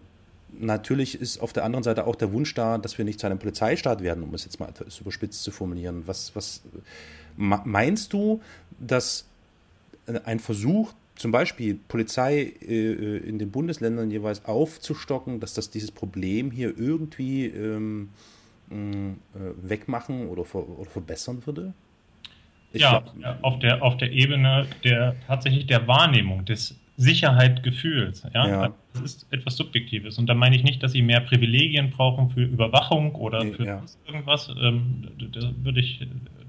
natürlich 0.52 1.20
ist 1.20 1.40
auf 1.40 1.52
der 1.52 1.64
anderen 1.64 1.82
Seite 1.82 2.06
auch 2.06 2.16
der 2.16 2.32
Wunsch 2.32 2.54
da, 2.54 2.78
dass 2.78 2.98
wir 2.98 3.04
nicht 3.04 3.20
zu 3.20 3.26
einem 3.26 3.38
Polizeistaat 3.38 4.02
werden, 4.02 4.22
um 4.22 4.34
es 4.34 4.44
jetzt 4.44 4.60
mal 4.60 4.68
etwas 4.68 4.98
überspitzt 4.98 5.42
zu 5.42 5.50
formulieren. 5.50 6.02
Was, 6.06 6.34
was 6.36 6.62
meinst 7.36 8.12
du, 8.12 8.40
dass 8.78 9.24
ein 10.24 10.40
Versuch, 10.40 10.92
zum 11.16 11.30
Beispiel 11.30 11.78
Polizei 11.88 12.54
äh, 12.66 13.18
in 13.18 13.38
den 13.38 13.50
Bundesländern 13.50 14.10
jeweils 14.10 14.44
aufzustocken, 14.44 15.40
dass 15.40 15.54
das 15.54 15.70
dieses 15.70 15.90
Problem 15.90 16.50
hier 16.50 16.76
irgendwie 16.76 17.46
ähm, 17.46 18.08
äh, 18.70 19.14
wegmachen 19.62 20.28
oder, 20.28 20.44
ver 20.44 20.68
oder 20.68 20.90
verbessern 20.90 21.42
würde? 21.46 21.74
Ich 22.72 22.80
ja, 22.80 23.00
glaub, 23.00 23.44
auf 23.44 23.58
der, 23.58 23.82
auf 23.82 23.96
der 23.98 24.12
Ebene 24.12 24.66
der 24.82 25.14
tatsächlich 25.26 25.66
der 25.66 25.86
Wahrnehmung 25.86 26.44
des 26.44 26.78
Sicherheitgefühls. 27.02 28.22
Ja? 28.32 28.46
ja. 28.46 28.74
Das 28.92 29.02
ist 29.02 29.26
etwas 29.30 29.56
Subjektives. 29.56 30.18
Und 30.18 30.26
da 30.26 30.34
meine 30.34 30.54
ich 30.54 30.62
nicht, 30.62 30.82
dass 30.82 30.92
sie 30.92 31.02
mehr 31.02 31.20
Privilegien 31.20 31.90
brauchen 31.90 32.30
für 32.30 32.42
Überwachung 32.42 33.14
oder 33.14 33.44
für 33.44 33.64
ja. 33.64 33.82
irgendwas. 34.06 34.48
Ähm, 34.60 35.08
das, 35.32 35.46
würde 35.62 35.80
ich, 35.80 36.00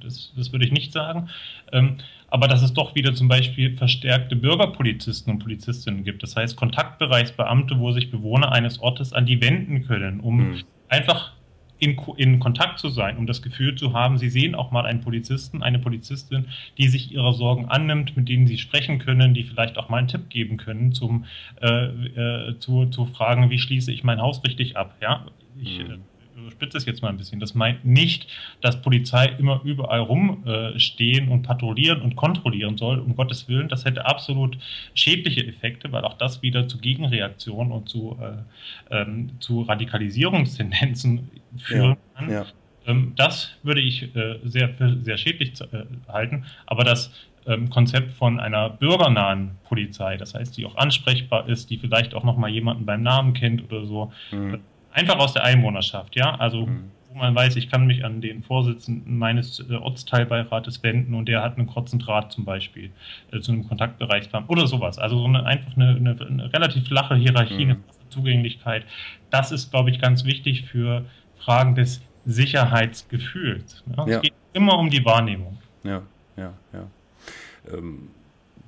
das, 0.01 0.31
das, 0.35 0.51
würde 0.51 0.65
ich 0.65 0.71
nicht 0.71 0.93
sagen. 0.93 1.29
Ähm, 1.71 1.97
aber 2.27 2.47
dass 2.47 2.61
es 2.61 2.73
doch 2.73 2.93
wieder 2.95 3.13
zum 3.13 3.27
Beispiel 3.27 3.75
verstärkte 3.77 4.35
Bürgerpolizisten 4.35 5.33
und 5.33 5.39
Polizistinnen 5.39 6.03
gibt. 6.03 6.21
Das 6.21 6.35
heißt 6.35 6.55
Kontaktbereichsbeamte, 6.55 7.79
wo 7.79 7.91
sich 7.91 8.11
Bewohner 8.11 8.51
eines 8.51 8.79
Ortes 8.79 9.13
an 9.13 9.25
die 9.25 9.41
wenden 9.41 9.85
können, 9.85 10.19
um 10.19 10.49
mhm. 10.49 10.63
einfach 10.87 11.33
in, 11.83 11.97
in 12.17 12.39
Kontakt 12.39 12.79
zu 12.79 12.89
sein, 12.89 13.17
um 13.17 13.27
das 13.27 13.41
Gefühl 13.41 13.75
zu 13.75 13.93
haben, 13.93 14.17
sie 14.17 14.29
sehen 14.29 14.55
auch 14.55 14.71
mal 14.71 14.85
einen 14.85 15.01
Polizisten, 15.01 15.61
eine 15.61 15.79
Polizistin, 15.79 16.45
die 16.77 16.87
sich 16.87 17.11
ihrer 17.11 17.33
Sorgen 17.33 17.65
annimmt, 17.65 18.15
mit 18.15 18.29
denen 18.29 18.47
sie 18.47 18.57
sprechen 18.57 18.99
können, 18.99 19.33
die 19.33 19.43
vielleicht 19.43 19.77
auch 19.77 19.89
mal 19.89 19.97
einen 19.97 20.07
Tipp 20.07 20.29
geben 20.29 20.57
können, 20.57 20.93
zum, 20.93 21.25
äh, 21.61 21.85
äh, 21.85 22.59
zu, 22.59 22.85
zu 22.85 23.05
fragen, 23.05 23.49
wie 23.49 23.59
schließe 23.59 23.91
ich 23.91 24.03
mein 24.03 24.21
Haus 24.21 24.43
richtig 24.43 24.77
ab. 24.77 24.95
Ja? 25.01 25.25
Ich, 25.61 25.79
mhm. 25.79 26.01
Überspitze 26.35 26.77
es 26.77 26.85
jetzt 26.85 27.01
mal 27.01 27.09
ein 27.09 27.17
bisschen. 27.17 27.39
Das 27.39 27.53
meint 27.53 27.85
nicht, 27.85 28.27
dass 28.61 28.81
Polizei 28.81 29.27
immer 29.37 29.61
überall 29.63 29.99
rumstehen 29.99 31.27
äh, 31.27 31.31
und 31.31 31.43
patrouillieren 31.43 32.01
und 32.01 32.15
kontrollieren 32.15 32.77
soll, 32.77 32.99
um 32.99 33.15
Gottes 33.15 33.47
Willen. 33.47 33.69
Das 33.69 33.85
hätte 33.85 34.05
absolut 34.05 34.57
schädliche 34.93 35.45
Effekte, 35.45 35.91
weil 35.91 36.03
auch 36.03 36.17
das 36.17 36.41
wieder 36.41 36.67
zu 36.67 36.77
Gegenreaktionen 36.77 37.71
und 37.71 37.89
zu, 37.89 38.17
äh, 38.21 39.01
ähm, 39.01 39.31
zu 39.39 39.61
Radikalisierungstendenzen 39.61 41.29
führen 41.57 41.89
ja, 41.89 41.97
kann. 42.15 42.31
Ja. 42.31 42.45
Ähm, 42.85 43.13
das 43.15 43.51
würde 43.63 43.81
ich 43.81 44.15
äh, 44.15 44.39
sehr, 44.43 44.69
sehr 45.01 45.17
schädlich 45.17 45.59
äh, 45.61 45.85
halten. 46.07 46.45
Aber 46.65 46.83
das 46.83 47.11
ähm, 47.45 47.69
Konzept 47.69 48.11
von 48.11 48.39
einer 48.39 48.69
bürgernahen 48.69 49.51
Polizei, 49.65 50.17
das 50.17 50.33
heißt, 50.33 50.57
die 50.57 50.65
auch 50.65 50.75
ansprechbar 50.75 51.47
ist, 51.49 51.69
die 51.69 51.77
vielleicht 51.77 52.13
auch 52.13 52.23
nochmal 52.23 52.49
jemanden 52.49 52.85
beim 52.85 53.03
Namen 53.03 53.33
kennt 53.33 53.63
oder 53.71 53.85
so, 53.85 54.11
mhm. 54.31 54.61
Einfach 54.93 55.17
aus 55.17 55.33
der 55.33 55.43
Einwohnerschaft, 55.43 56.15
ja, 56.15 56.35
also 56.35 56.67
mhm. 56.67 56.91
wo 57.09 57.17
man 57.17 57.35
weiß, 57.35 57.55
ich 57.55 57.69
kann 57.69 57.85
mich 57.85 58.05
an 58.05 58.21
den 58.21 58.43
Vorsitzenden 58.43 59.17
meines 59.17 59.59
äh, 59.59 59.75
Ortsteilbeirates 59.75 60.81
wenden 60.83 61.13
und 61.13 61.27
der 61.27 61.43
hat 61.43 61.57
einen 61.57 61.67
kurzen 61.67 61.99
Draht 61.99 62.31
zum 62.31 62.45
Beispiel 62.45 62.91
äh, 63.31 63.39
zu 63.39 63.51
einem 63.51 63.67
Kontaktbereichsplan 63.67 64.45
oder 64.47 64.67
sowas. 64.67 64.97
Also 64.97 65.17
so 65.17 65.25
eine, 65.25 65.45
einfach 65.45 65.75
eine, 65.75 65.95
eine, 65.95 66.25
eine 66.25 66.53
relativ 66.53 66.87
flache 66.87 67.15
Hierarchie, 67.15 67.65
mhm. 67.65 67.71
eine 67.71 67.79
Zugänglichkeit. 68.09 68.85
Das 69.29 69.51
ist, 69.51 69.71
glaube 69.71 69.89
ich, 69.89 69.99
ganz 69.99 70.25
wichtig 70.25 70.63
für 70.65 71.05
Fragen 71.37 71.75
des 71.75 72.01
Sicherheitsgefühls. 72.25 73.83
Ja? 73.97 74.07
Ja. 74.07 74.15
Es 74.15 74.21
geht 74.21 74.33
immer 74.53 74.77
um 74.77 74.89
die 74.89 75.03
Wahrnehmung. 75.03 75.57
Ja, 75.83 76.03
ja, 76.37 76.53
ja. 76.71 76.87
Ähm, 77.73 78.09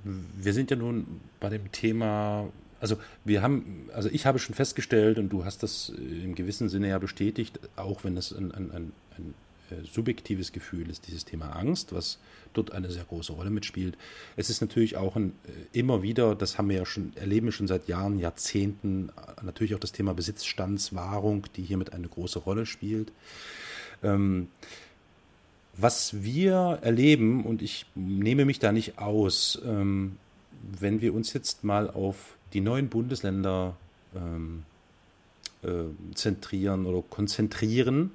wir 0.03 0.53
sind 0.53 0.69
ja 0.69 0.77
nun 0.77 1.21
bei 1.39 1.49
dem 1.49 1.71
Thema, 1.71 2.45
also 2.85 2.97
wir 3.23 3.41
haben, 3.41 3.89
also 3.95 4.09
ich 4.11 4.27
habe 4.27 4.37
schon 4.37 4.53
festgestellt 4.53 5.17
und 5.17 5.29
du 5.29 5.43
hast 5.43 5.63
das 5.63 5.89
im 5.89 6.35
gewissen 6.35 6.69
Sinne 6.69 6.89
ja 6.89 6.99
bestätigt, 6.99 7.59
auch 7.77 8.03
wenn 8.03 8.15
es 8.15 8.31
ein, 8.31 8.51
ein, 8.51 8.69
ein, 8.69 8.91
ein 9.17 9.33
äh, 9.71 9.83
subjektives 9.91 10.51
Gefühl 10.51 10.87
ist, 10.91 11.07
dieses 11.07 11.25
Thema 11.25 11.55
Angst, 11.55 11.93
was 11.93 12.19
dort 12.53 12.73
eine 12.73 12.91
sehr 12.91 13.03
große 13.03 13.33
Rolle 13.33 13.49
mitspielt. 13.49 13.97
Es 14.35 14.51
ist 14.51 14.61
natürlich 14.61 14.97
auch 14.97 15.15
ein, 15.15 15.31
äh, 15.47 15.79
immer 15.79 16.03
wieder, 16.03 16.35
das 16.35 16.59
haben 16.59 16.69
wir 16.69 16.77
ja 16.77 16.85
schon, 16.85 17.11
erleben 17.15 17.47
wir 17.47 17.53
schon 17.53 17.67
seit 17.67 17.87
Jahren, 17.87 18.19
Jahrzehnten, 18.19 19.09
natürlich 19.41 19.73
auch 19.73 19.79
das 19.79 19.91
Thema 19.91 20.13
Besitzstandswahrung, 20.13 21.47
die 21.55 21.63
hier 21.63 21.77
mit 21.77 21.91
eine 21.91 22.07
große 22.07 22.37
Rolle 22.37 22.67
spielt. 22.67 23.11
Ähm, 24.03 24.49
was 25.75 26.23
wir 26.23 26.77
erleben, 26.83 27.45
und 27.45 27.63
ich 27.63 27.87
nehme 27.95 28.45
mich 28.45 28.59
da 28.59 28.71
nicht 28.71 28.99
aus, 28.99 29.59
ähm, 29.65 30.17
wenn 30.79 31.01
wir 31.01 31.15
uns 31.15 31.33
jetzt 31.33 31.63
mal 31.63 31.89
auf 31.89 32.35
die 32.55 32.61
neuen 32.61 32.87
Bundesländer 32.87 33.75
ähm, 34.15 34.63
äh, 35.61 36.15
zentrieren 36.15 36.85
oder 36.85 37.03
konzentrieren, 37.07 38.11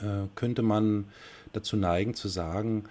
äh, 0.00 0.26
könnte 0.34 0.62
man 0.62 1.04
dazu 1.52 1.76
neigen 1.76 2.14
zu 2.14 2.28
sagen, 2.28 2.86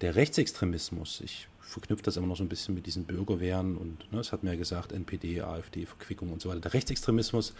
der 0.00 0.14
Rechtsextremismus, 0.14 1.20
ich 1.24 1.48
verknüpft 1.60 2.06
das 2.06 2.16
immer 2.16 2.28
noch 2.28 2.36
so 2.36 2.44
ein 2.44 2.48
bisschen 2.48 2.76
mit 2.76 2.86
diesen 2.86 3.04
Bürgerwehren 3.04 3.76
und 3.76 4.10
ne, 4.12 4.20
es 4.20 4.30
hat 4.30 4.44
mir 4.44 4.52
ja 4.52 4.56
gesagt, 4.56 4.92
NPD, 4.92 5.42
AfD, 5.42 5.84
Verquickung 5.84 6.32
und 6.32 6.40
so 6.40 6.48
weiter. 6.48 6.60
Der 6.60 6.74
Rechtsextremismus 6.74 7.52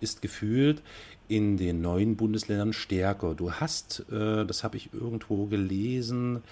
ist 0.00 0.22
gefühlt 0.22 0.82
in 1.26 1.56
den 1.56 1.82
neuen 1.82 2.16
Bundesländern 2.16 2.72
stärker. 2.72 3.34
Du 3.34 3.52
hast, 3.52 4.04
äh, 4.12 4.46
das 4.46 4.62
habe 4.62 4.76
ich 4.76 4.94
irgendwo 4.94 5.46
gelesen, 5.46 6.42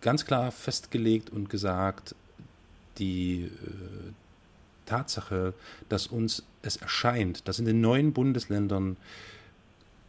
ganz 0.00 0.24
klar 0.24 0.52
festgelegt 0.52 1.30
und 1.30 1.50
gesagt, 1.50 2.14
die 2.98 3.42
äh, 3.42 4.12
Tatsache, 4.86 5.54
dass 5.88 6.06
uns 6.06 6.44
es 6.62 6.76
erscheint, 6.76 7.46
dass 7.48 7.58
in 7.58 7.66
den 7.66 7.80
neuen 7.80 8.12
Bundesländern 8.12 8.96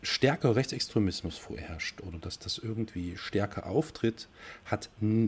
stärker 0.01 0.55
Rechtsextremismus 0.55 1.37
vorherrscht 1.37 2.01
oder 2.01 2.17
dass 2.19 2.39
das 2.39 2.57
irgendwie 2.57 3.17
stärker 3.17 3.65
auftritt, 3.65 4.27
hat, 4.65 4.89
äh, 5.01 5.27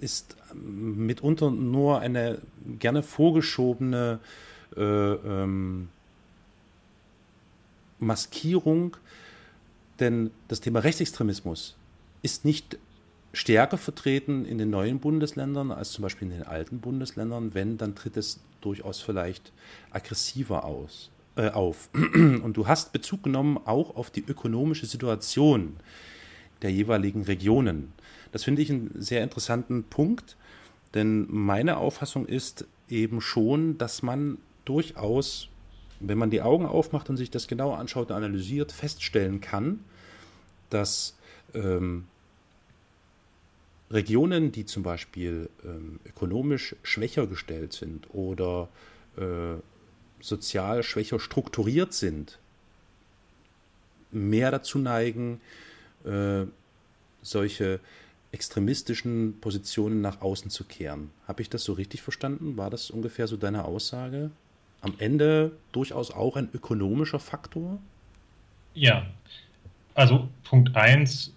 ist 0.00 0.36
mitunter 0.54 1.50
nur 1.50 2.00
eine 2.00 2.38
gerne 2.78 3.02
vorgeschobene 3.02 4.18
äh, 4.76 4.80
ähm, 4.82 5.88
Maskierung, 8.00 8.96
denn 10.00 10.30
das 10.48 10.60
Thema 10.60 10.80
Rechtsextremismus 10.80 11.76
ist 12.22 12.44
nicht 12.44 12.78
stärker 13.32 13.78
vertreten 13.78 14.44
in 14.44 14.58
den 14.58 14.70
neuen 14.70 15.00
Bundesländern 15.00 15.70
als 15.70 15.92
zum 15.92 16.02
Beispiel 16.02 16.28
in 16.28 16.38
den 16.38 16.46
alten 16.46 16.80
Bundesländern. 16.80 17.54
Wenn, 17.54 17.76
dann 17.76 17.94
tritt 17.94 18.16
es 18.16 18.40
durchaus 18.60 19.00
vielleicht 19.00 19.52
aggressiver 19.90 20.64
aus 20.64 21.10
äh, 21.36 21.50
auf. 21.50 21.88
Und 21.94 22.56
du 22.56 22.66
hast 22.66 22.92
Bezug 22.92 23.22
genommen 23.22 23.58
auch 23.64 23.96
auf 23.96 24.10
die 24.10 24.24
ökonomische 24.26 24.86
Situation 24.86 25.76
der 26.62 26.72
jeweiligen 26.72 27.22
Regionen. 27.22 27.92
Das 28.32 28.44
finde 28.44 28.62
ich 28.62 28.70
einen 28.70 28.90
sehr 29.00 29.22
interessanten 29.22 29.84
Punkt, 29.84 30.36
denn 30.94 31.26
meine 31.30 31.76
Auffassung 31.76 32.26
ist 32.26 32.66
eben 32.88 33.20
schon, 33.20 33.78
dass 33.78 34.02
man 34.02 34.38
durchaus, 34.64 35.48
wenn 36.00 36.18
man 36.18 36.30
die 36.30 36.42
Augen 36.42 36.66
aufmacht 36.66 37.08
und 37.08 37.16
sich 37.16 37.30
das 37.30 37.46
genauer 37.46 37.78
anschaut 37.78 38.10
und 38.10 38.16
analysiert, 38.16 38.72
feststellen 38.72 39.40
kann, 39.40 39.84
dass 40.70 41.16
ähm, 41.54 42.04
Regionen, 43.90 44.52
die 44.52 44.66
zum 44.66 44.82
Beispiel 44.82 45.48
ähm, 45.64 46.00
ökonomisch 46.04 46.76
schwächer 46.82 47.26
gestellt 47.26 47.72
sind 47.72 48.12
oder 48.12 48.68
äh, 49.16 49.56
sozial 50.20 50.82
schwächer 50.82 51.18
strukturiert 51.20 51.94
sind, 51.94 52.38
mehr 54.10 54.50
dazu 54.50 54.78
neigen, 54.78 55.40
äh, 56.04 56.44
solche 57.22 57.80
extremistischen 58.30 59.40
Positionen 59.40 60.00
nach 60.02 60.20
außen 60.20 60.50
zu 60.50 60.64
kehren. 60.64 61.10
Habe 61.26 61.40
ich 61.40 61.48
das 61.48 61.64
so 61.64 61.72
richtig 61.72 62.02
verstanden? 62.02 62.56
War 62.56 62.68
das 62.68 62.90
ungefähr 62.90 63.26
so 63.26 63.36
deine 63.36 63.64
Aussage? 63.64 64.30
Am 64.80 64.94
Ende 64.98 65.52
durchaus 65.72 66.10
auch 66.10 66.36
ein 66.36 66.48
ökonomischer 66.52 67.20
Faktor? 67.20 67.78
Ja, 68.74 69.06
also 69.94 70.28
Punkt 70.44 70.76
1, 70.76 71.32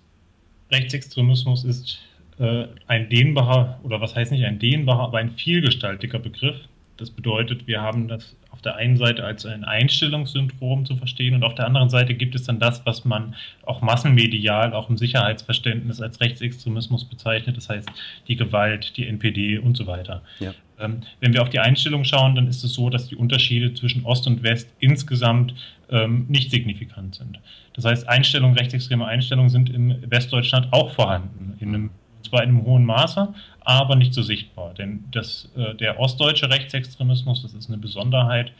Rechtsextremismus 0.69 1.63
ist 1.63 1.99
äh, 2.41 2.67
ein 2.87 3.07
dehnbarer, 3.07 3.79
oder 3.83 4.01
was 4.01 4.15
heißt 4.15 4.31
nicht 4.31 4.45
ein 4.45 4.57
dehnbarer, 4.57 5.03
aber 5.03 5.19
ein 5.19 5.29
vielgestaltiger 5.31 6.17
Begriff. 6.17 6.55
Das 6.97 7.11
bedeutet, 7.11 7.67
wir 7.67 7.81
haben 7.81 8.07
das 8.07 8.35
auf 8.49 8.61
der 8.61 8.77
einen 8.77 8.97
Seite 8.97 9.23
als 9.23 9.45
ein 9.45 9.63
Einstellungssyndrom 9.63 10.85
zu 10.85 10.95
verstehen 10.95 11.35
und 11.35 11.43
auf 11.43 11.53
der 11.53 11.67
anderen 11.67 11.89
Seite 11.89 12.15
gibt 12.15 12.33
es 12.35 12.43
dann 12.43 12.59
das, 12.59 12.85
was 12.85 13.05
man 13.05 13.35
auch 13.63 13.81
massenmedial, 13.81 14.73
auch 14.73 14.89
im 14.89 14.97
Sicherheitsverständnis 14.97 16.01
als 16.01 16.19
Rechtsextremismus 16.19 17.05
bezeichnet, 17.05 17.57
das 17.57 17.69
heißt 17.69 17.89
die 18.27 18.35
Gewalt, 18.35 18.97
die 18.97 19.07
NPD 19.07 19.59
und 19.59 19.77
so 19.77 19.87
weiter. 19.87 20.21
Ja. 20.39 20.53
Ähm, 20.79 21.01
wenn 21.19 21.33
wir 21.33 21.43
auf 21.43 21.49
die 21.49 21.59
Einstellung 21.59 22.03
schauen, 22.05 22.35
dann 22.35 22.47
ist 22.47 22.63
es 22.63 22.73
so, 22.73 22.89
dass 22.89 23.07
die 23.07 23.15
Unterschiede 23.15 23.73
zwischen 23.73 24.03
Ost 24.03 24.25
und 24.27 24.43
West 24.43 24.67
insgesamt 24.79 25.53
ähm, 25.89 26.25
nicht 26.27 26.49
signifikant 26.51 27.15
sind. 27.15 27.39
Das 27.73 27.85
heißt, 27.85 28.09
Einstellungen, 28.09 28.57
rechtsextreme 28.57 29.05
Einstellungen 29.05 29.49
sind 29.49 29.69
im 29.69 29.95
Westdeutschland 30.09 30.67
auch 30.71 30.91
vorhanden, 30.91 31.55
in 31.59 31.69
einem 31.69 31.89
zwar 32.31 32.43
in 32.43 32.49
einem 32.49 32.65
hohen 32.65 32.85
Maße, 32.85 33.33
aber 33.59 33.95
nicht 33.95 34.13
so 34.13 34.21
sichtbar. 34.21 34.73
Denn 34.73 35.03
das, 35.11 35.51
äh, 35.55 35.75
der 35.75 35.99
ostdeutsche 35.99 36.49
Rechtsextremismus, 36.49 37.43
das 37.43 37.53
ist 37.53 37.69
eine 37.69 37.77
Besonderheit 37.77 38.53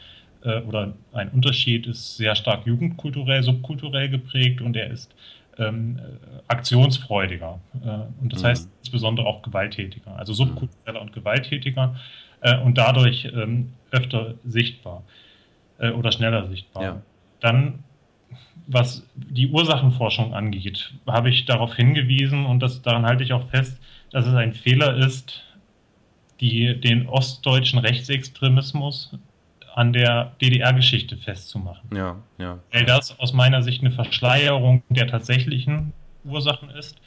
äh, 0.44 0.60
oder 0.62 0.94
ein 1.14 1.30
Unterschied, 1.30 1.88
ist 1.88 2.18
sehr 2.18 2.36
stark 2.36 2.68
jugendkulturell, 2.68 3.42
subkulturell 3.44 4.10
geprägt 4.10 4.62
und 4.62 4.76
er 4.76 4.92
ist 4.92 5.16
ähm, 5.58 6.00
äh, 6.00 6.42
aktionsfreudiger. 6.48 7.60
Äh, 7.84 8.22
und 8.22 8.34
das 8.34 8.44
mhm. 8.44 8.48
heißt 8.48 8.70
insbesondere 8.80 9.26
auch 9.26 9.42
gewalttätiger, 9.42 10.18
also 10.18 10.34
subkultureller 10.34 11.02
und 11.02 11.14
gewalttätiger 11.14 11.96
äh, 12.42 12.58
und 12.60 12.78
dadurch 12.78 13.26
ähm, 13.34 13.72
öfter 13.92 14.36
sichtbar 14.44 15.04
äh, 15.80 15.92
oder 15.92 16.12
schneller 16.12 16.48
sichtbar. 16.48 16.84
Ja. 16.84 17.02
Dann 17.40 17.84
was 18.72 19.06
die 19.16 19.48
Ursachenforschung 19.48 20.34
angeht, 20.34 20.94
habe 21.08 21.30
ich 21.30 21.46
darauf 21.46 21.76
hingewiesen 21.76 22.46
und 22.46 22.60
das, 22.62 22.82
daran 22.82 23.06
halte 23.06 23.24
ich 23.24 23.34
auch 23.34 23.50
fest, 23.50 23.80
dass 24.12 24.26
es 24.26 24.34
ein 24.34 24.54
Fehler 24.54 24.96
ist, 24.98 25.44
die, 26.40 26.80
den 26.80 27.08
ostdeutschen 27.08 27.80
Rechtsextremismus 27.80 29.18
an 29.76 29.94
der 29.94 30.34
DDR-Geschichte 30.42 31.18
festzumachen. 31.18 31.96
Ja, 31.96 32.18
ja. 32.38 32.60
Weil 32.72 32.86
das 32.86 33.18
aus 33.20 33.34
meiner 33.34 33.62
Sicht 33.62 33.82
eine 33.82 33.92
Verschleierung 33.92 34.84
der 34.90 35.08
tatsächlichen 35.08 35.94
Ursachen 36.26 36.70
ist, 36.72 36.98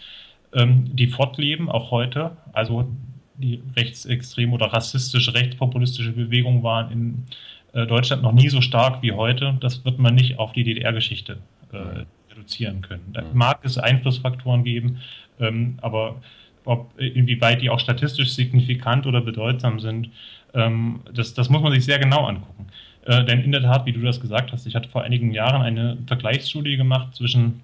ähm, 0.53 0.95
die 0.97 1.09
fortleben, 1.09 1.69
auch 1.69 1.91
heute. 1.91 2.37
Also 2.53 2.89
die 3.37 3.63
rechtsextreme 3.77 4.53
oder 4.53 4.67
rassistische, 4.67 5.35
rechtspopulistische 5.35 6.13
Bewegungen 6.13 6.63
waren 6.63 6.93
in 6.93 7.27
äh, 7.73 7.87
Deutschland 7.87 8.23
noch 8.23 8.33
nie 8.33 8.49
so 8.49 8.61
stark 8.61 9.03
wie 9.03 9.13
heute. 9.13 9.59
Das 9.61 9.85
wird 9.85 9.99
man 9.99 10.15
nicht 10.15 10.39
auf 10.39 10.53
die 10.53 10.65
DDR-Geschichte 10.65 11.39
äh, 11.75 12.33
reduzieren 12.33 12.83
können. 12.83 13.13
Da 13.13 13.23
mag 13.33 13.61
es 13.63 13.79
Einflussfaktoren 13.79 14.65
geben, 14.65 15.01
ähm, 15.41 15.79
aber 15.83 16.17
ob 16.65 16.99
inwieweit 16.99 17.61
die 17.61 17.71
auch 17.71 17.81
statistisch 17.81 18.33
signifikant 18.33 19.07
oder 19.07 19.21
bedeutsam 19.21 19.81
sind, 19.81 20.11
ähm, 20.55 21.01
das, 21.13 21.35
das 21.35 21.51
muss 21.51 21.63
man 21.63 21.73
sich 21.73 21.85
sehr 21.85 21.99
genau 21.99 22.27
angucken. 22.27 22.67
Äh, 23.05 23.25
denn 23.25 23.43
in 23.43 23.53
der 23.53 23.63
Tat, 23.63 23.85
wie 23.87 23.93
du 23.93 24.01
das 24.01 24.21
gesagt 24.21 24.53
hast, 24.53 24.67
ich 24.67 24.75
hatte 24.75 24.89
vor 24.89 25.03
einigen 25.03 25.33
Jahren 25.33 25.63
eine 25.63 25.99
Vergleichsstudie 26.07 26.77
gemacht 26.77 27.15
zwischen 27.15 27.63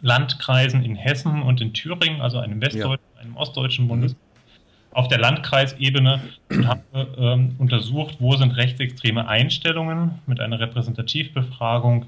Landkreisen 0.00 0.84
in 0.84 0.96
Hessen 0.96 1.42
und 1.42 1.60
in 1.60 1.72
Thüringen, 1.72 2.20
also 2.20 2.38
einem 2.38 2.60
westdeutschen, 2.60 3.08
ja. 3.16 3.22
einem 3.22 3.36
ostdeutschen 3.36 3.88
Bundesland, 3.88 4.20
auf 4.90 5.08
der 5.08 5.18
Landkreisebene 5.18 6.20
und 6.50 6.68
habe 6.68 6.82
ähm, 7.18 7.56
untersucht, 7.58 8.16
wo 8.20 8.36
sind 8.36 8.52
rechtsextreme 8.52 9.26
Einstellungen 9.26 10.20
mit 10.26 10.40
einer 10.40 10.60
Repräsentativbefragung 10.60 12.06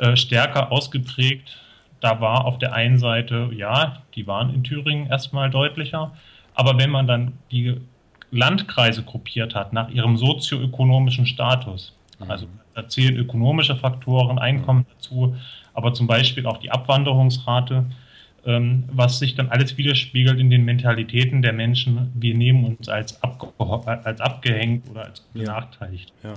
äh, 0.00 0.16
stärker 0.16 0.72
ausgeprägt. 0.72 1.58
Da 2.00 2.22
war 2.22 2.46
auf 2.46 2.56
der 2.56 2.72
einen 2.72 2.98
Seite, 2.98 3.50
ja, 3.54 4.02
die 4.14 4.26
waren 4.26 4.54
in 4.54 4.64
Thüringen 4.64 5.06
erstmal 5.06 5.50
deutlicher, 5.50 6.12
aber 6.54 6.78
wenn 6.78 6.88
man 6.88 7.06
dann 7.06 7.34
die 7.50 7.76
Landkreise 8.30 9.02
gruppiert 9.02 9.54
hat 9.54 9.74
nach 9.74 9.90
ihrem 9.90 10.16
sozioökonomischen 10.16 11.26
Status, 11.26 11.94
mhm. 12.18 12.30
also 12.30 12.46
da 12.74 12.88
zählen 12.88 13.14
ökonomische 13.14 13.76
Faktoren, 13.76 14.38
Einkommen 14.38 14.86
dazu, 14.94 15.36
aber 15.74 15.92
zum 15.92 16.06
Beispiel 16.06 16.46
auch 16.46 16.56
die 16.56 16.70
Abwanderungsrate, 16.70 17.84
ähm, 18.46 18.84
was 18.90 19.18
sich 19.18 19.34
dann 19.34 19.50
alles 19.50 19.76
widerspiegelt 19.76 20.40
in 20.40 20.48
den 20.48 20.64
Mentalitäten 20.64 21.42
der 21.42 21.52
Menschen. 21.52 22.10
Wir 22.14 22.34
nehmen 22.34 22.64
uns 22.64 22.88
als, 22.88 23.22
abge 23.22 23.48
als 23.84 24.18
abgehängt 24.22 24.88
oder 24.88 25.04
als 25.04 25.20
benachteiligt. 25.34 26.10
Ja. 26.22 26.30
Ja. 26.30 26.36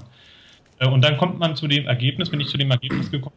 Äh, 0.79 0.87
und 0.89 1.01
dann 1.01 1.17
kommt 1.17 1.39
man 1.39 1.55
zu 1.55 1.67
dem 1.67 1.87
Ergebnis, 1.87 2.29
bin 2.29 2.41
ich 2.41 2.47
zu 2.47 2.57
dem 2.57 2.71
Ergebnis 2.71 3.09
gekommen, 3.09 3.35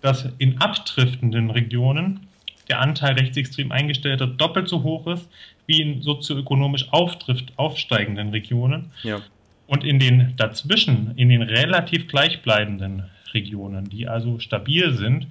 dass 0.00 0.28
in 0.38 0.60
abdriftenden 0.60 1.50
Regionen 1.50 2.28
der 2.68 2.80
Anteil 2.80 3.14
rechtsextrem 3.14 3.72
eingestellter 3.72 4.26
doppelt 4.26 4.68
so 4.68 4.82
hoch 4.82 5.06
ist 5.06 5.28
wie 5.66 5.82
in 5.82 6.02
sozioökonomisch 6.02 6.92
aufdrift, 6.92 7.52
aufsteigenden 7.56 8.30
Regionen. 8.30 8.90
Ja. 9.02 9.20
Und 9.66 9.84
in 9.84 9.98
den 9.98 10.34
dazwischen, 10.36 11.12
in 11.16 11.28
den 11.28 11.42
relativ 11.42 12.08
gleichbleibenden 12.08 13.04
Regionen, 13.34 13.88
die 13.88 14.08
also 14.08 14.38
stabil 14.38 14.94
sind, 14.94 15.26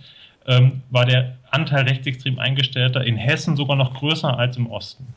ähm, 0.46 0.84
war 0.90 1.06
der 1.06 1.38
Anteil 1.50 1.84
rechtsextrem 1.86 2.40
Eingestellter 2.40 3.04
in 3.04 3.18
Hessen 3.18 3.56
sogar 3.56 3.76
noch 3.76 3.96
größer 3.96 4.38
als 4.38 4.58
im 4.58 4.68
Osten, 4.68 5.08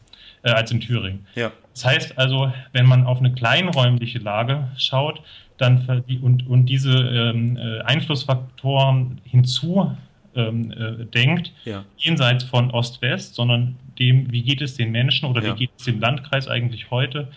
äh, 0.43 0.51
als 0.51 0.71
in 0.71 0.81
Thüringen. 0.81 1.27
Ja. 1.35 1.53
Das 1.75 1.85
heißt 1.85 2.19
also, 2.19 2.53
wenn 2.73 2.87
man 2.87 3.05
auf 3.05 3.19
eine 3.19 3.33
kleinräumliche 3.33 4.19
Lage 4.19 4.69
schaut, 4.77 5.23
dann 5.61 6.05
und, 6.23 6.47
und 6.47 6.67
diese 6.67 6.93
ähm, 6.93 7.57
äh, 7.57 7.81
Einflussfaktoren 7.83 9.21
hinzu 9.25 9.97
ähm, 10.35 10.73
äh, 10.73 11.05
denkt, 11.07 11.53
ja. 11.65 11.85
jenseits 11.97 12.45
von 12.45 12.71
Ost-West, 12.71 13.35
sondern 13.35 13.77
dem, 13.99 14.31
wie 14.33 14.43
geht 14.43 14.63
es 14.63 14.77
den 14.77 14.93
Menschen 14.93 15.29
oder 15.29 15.43
ja. 15.43 15.55
wie 15.55 15.59
geht 15.59 15.71
es 15.77 15.85
dem 15.85 16.01
Landkreis 16.01 16.49
eigentlich 16.49 16.91
heute, 16.91 17.29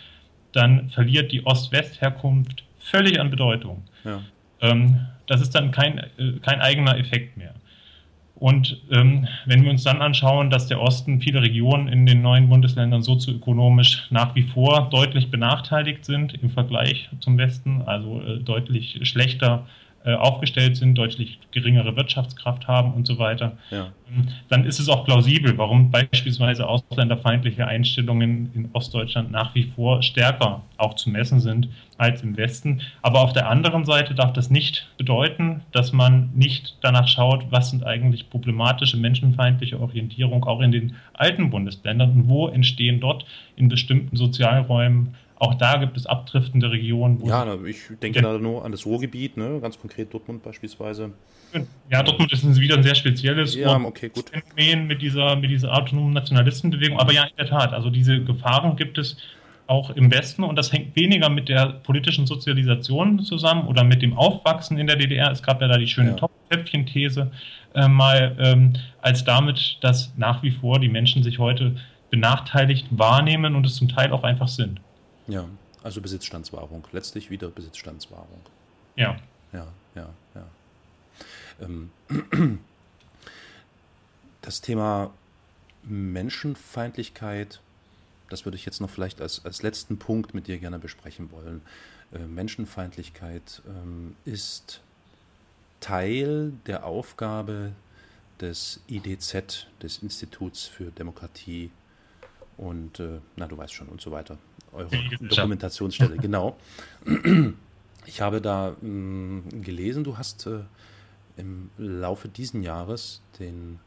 dann 0.52 0.90
verliert 0.90 1.32
die 1.32 1.46
Ost-West-Herkunft 1.46 2.64
völlig 2.80 3.20
an 3.20 3.30
Bedeutung. 3.30 3.84
Ja. 4.04 4.22
Ähm, 4.62 5.08
das 5.28 5.42
ist 5.42 5.56
dann 5.56 5.72
kein, 5.72 5.98
äh, 5.98 6.40
kein 6.42 6.62
eigener 6.62 6.98
Effekt 6.98 7.38
mehr. 7.38 7.54
Und 8.44 8.82
ähm, 8.92 9.26
wenn 9.46 9.64
wir 9.64 9.72
uns 9.72 9.86
dann 9.86 10.02
anschauen, 10.02 10.50
dass 10.50 10.68
der 10.68 10.82
Osten, 10.82 11.22
viele 11.22 11.42
Regionen 11.42 11.88
in 11.88 12.06
den 12.06 12.22
neuen 12.22 12.50
Bundesländern 12.50 13.02
sozioökonomisch 13.02 14.06
nach 14.10 14.36
wie 14.36 14.42
vor 14.42 14.90
deutlich 14.92 15.32
benachteiligt 15.32 16.04
sind 16.04 16.34
im 16.44 16.50
Vergleich 16.50 17.10
zum 17.22 17.38
Westen, 17.38 17.84
also 17.84 18.22
äh, 18.22 18.40
deutlich 18.40 19.00
schlechter 19.04 19.66
aufgestellt 20.12 20.76
sind, 20.76 20.96
deutlich 20.96 21.40
geringere 21.52 21.96
Wirtschaftskraft 21.96 22.68
haben 22.68 22.94
und 22.94 23.08
so 23.08 23.18
weiter, 23.20 23.58
ja. 23.72 23.92
Ähm, 24.14 24.28
dann 24.50 24.66
ist 24.66 24.80
es 24.80 24.90
auch 24.90 25.06
plausibel, 25.06 25.58
warum 25.58 25.92
beispielsweise 25.92 26.68
ausländerfeindliche 26.68 27.68
Einstellungen 27.68 28.52
in 28.54 28.70
Ostdeutschland 28.74 29.32
nach 29.32 29.56
wie 29.56 29.64
vor 29.76 30.02
stärker 30.04 30.62
auch 30.78 30.96
zu 30.96 31.10
messen 31.10 31.40
sind 31.40 31.70
als 31.98 32.22
im 32.24 32.36
Westen. 32.38 32.82
Aber 33.02 33.22
auf 33.22 33.34
der 33.34 33.50
anderen 33.50 33.86
Seite 33.86 34.16
darf 34.16 34.34
das 34.34 34.50
nicht 34.50 34.88
bedeuten, 34.98 35.62
dass 35.72 35.94
man 35.94 36.32
nicht 36.34 36.78
danach 36.82 37.08
schaut, 37.08 37.46
was 37.52 37.70
sind 37.70 37.86
eigentlich 37.86 38.30
problematische 38.30 38.98
menschenfeindliche 38.98 39.80
Orientierung 39.80 40.44
auch 40.44 40.62
in 40.62 40.72
den 40.72 40.96
alten 41.14 41.50
Bundesländern 41.50 42.12
und 42.12 42.30
wo 42.30 42.48
entstehen 42.48 43.00
dort 43.00 43.26
in 43.56 43.70
bestimmten 43.70 44.18
Sozialräumen 44.18 45.16
auch 45.44 45.56
da 45.56 45.78
gibt 45.78 45.98
es 45.98 46.06
abdriftende 46.06 46.72
Regionen. 46.72 47.24
ja, 47.26 47.46
ich 47.66 47.78
denke 48.02 48.22
da 48.22 48.38
nur 48.38 48.64
an 48.64 48.72
das 48.72 48.86
Ruhrgebiet, 48.86 49.36
ne? 49.36 49.60
ganz 49.62 49.80
konkret 49.80 50.14
Dortmund 50.14 50.42
beispielsweise. 50.42 51.12
Ja, 51.90 52.02
Dortmund 52.02 52.32
ist 52.32 52.44
wieder 52.60 52.78
ein 52.78 52.84
sehr 52.84 52.96
spezielles 52.96 53.54
ja, 53.56 53.76
okay, 53.76 54.10
gut. 54.10 54.30
Phänomen 54.30 54.88
mit 54.88 55.02
dieser, 55.02 55.36
mit 55.36 55.52
dieser 55.52 55.74
autonomen 55.74 56.14
Nationalistenbewegung. 56.14 56.98
Aber 57.00 57.14
ja, 57.14 57.26
in 57.26 57.36
der 57.38 57.46
Tat, 57.46 57.74
also 57.74 57.90
diese 57.90 58.24
Gefahren 58.24 58.76
gibt 58.76 58.98
es 58.98 59.18
auch 59.68 59.92
im 59.92 60.12
Westen 60.12 60.44
und 60.44 60.56
das 60.56 60.72
hängt 60.72 60.96
weniger 60.96 61.30
mit 61.30 61.50
der 61.50 61.68
politischen 61.68 62.26
Sozialisation 62.26 63.20
zusammen 63.20 63.68
oder 63.68 63.84
mit 63.84 64.02
dem 64.02 64.18
Aufwachsen 64.18 64.78
in 64.78 64.88
der 64.88 64.96
DDR. 64.96 65.32
Es 65.32 65.44
gab 65.44 65.62
ja 65.62 65.68
da 65.68 65.78
die 65.78 65.88
schöne 65.88 66.12
ja. 66.12 66.16
Topfhäppchen-These 66.16 67.32
äh, 67.76 67.88
mal, 67.88 68.36
ähm, 68.40 68.74
als 69.02 69.24
damit, 69.24 69.78
dass 69.82 70.14
nach 70.18 70.42
wie 70.42 70.52
vor 70.52 70.80
die 70.80 70.90
Menschen 70.90 71.24
sich 71.24 71.40
heute 71.40 71.76
benachteiligt 72.10 72.88
wahrnehmen 72.92 73.56
und 73.56 73.66
es 73.66 73.76
zum 73.76 73.90
Teil 73.90 74.12
auch 74.12 74.24
einfach 74.24 74.48
sind. 74.48 74.80
Ja, 75.28 75.48
also 75.84 76.02
Besitzstandswahrung. 76.02 76.88
Letztlich 76.92 77.30
wieder 77.30 77.50
Besitzstandswahrung. 77.50 78.42
Ja. 78.96 79.18
Ja, 79.52 79.68
ja, 79.96 80.10
ja. 80.36 80.48
Ähm, 81.62 81.92
das 84.42 84.62
Thema 84.62 85.14
Menschenfeindlichkeit, 85.84 87.62
das 88.30 88.46
würde 88.46 88.56
ich 88.56 88.66
jetzt 88.66 88.82
noch 88.82 88.90
vielleicht 88.90 89.22
als, 89.22 89.46
als 89.46 89.62
letzten 89.62 90.00
Punkt 90.00 90.34
mit 90.34 90.48
dir 90.48 90.58
gerne 90.58 90.80
besprechen 90.80 91.32
wollen. 91.32 91.62
Äh, 92.14 92.20
Menschenfeindlichkeit 92.20 93.62
ähm, 93.68 94.16
ist 94.26 94.82
Teil 95.80 96.54
der 96.66 96.86
Aufgabe 96.86 97.74
des 98.40 98.82
IDZ, 98.88 99.68
des 99.82 100.00
Instituts 100.00 100.66
für 100.66 100.92
Demokratie 100.92 101.72
und, 102.58 103.00
äh, 103.00 103.20
na, 103.36 103.48
du 103.48 103.58
weißt 103.58 103.74
schon, 103.74 103.90
und 103.90 104.02
so 104.02 104.12
weiter 104.12 104.38
eure 104.74 104.90
Dokumentationsstelle, 105.20 106.18
genau. 106.18 106.58
Ich 108.06 108.20
habe 108.20 108.42
da 108.42 108.76
mh, 108.82 108.90
mm, 108.90 109.62
gelesen, 109.62 110.04
du 110.04 110.18
hast 110.18 110.46
äh, 110.46 110.60
im 111.38 111.70
Laufe 111.78 112.28
dieses 112.28 112.62
Jahres 112.62 113.22
den 113.40 113.80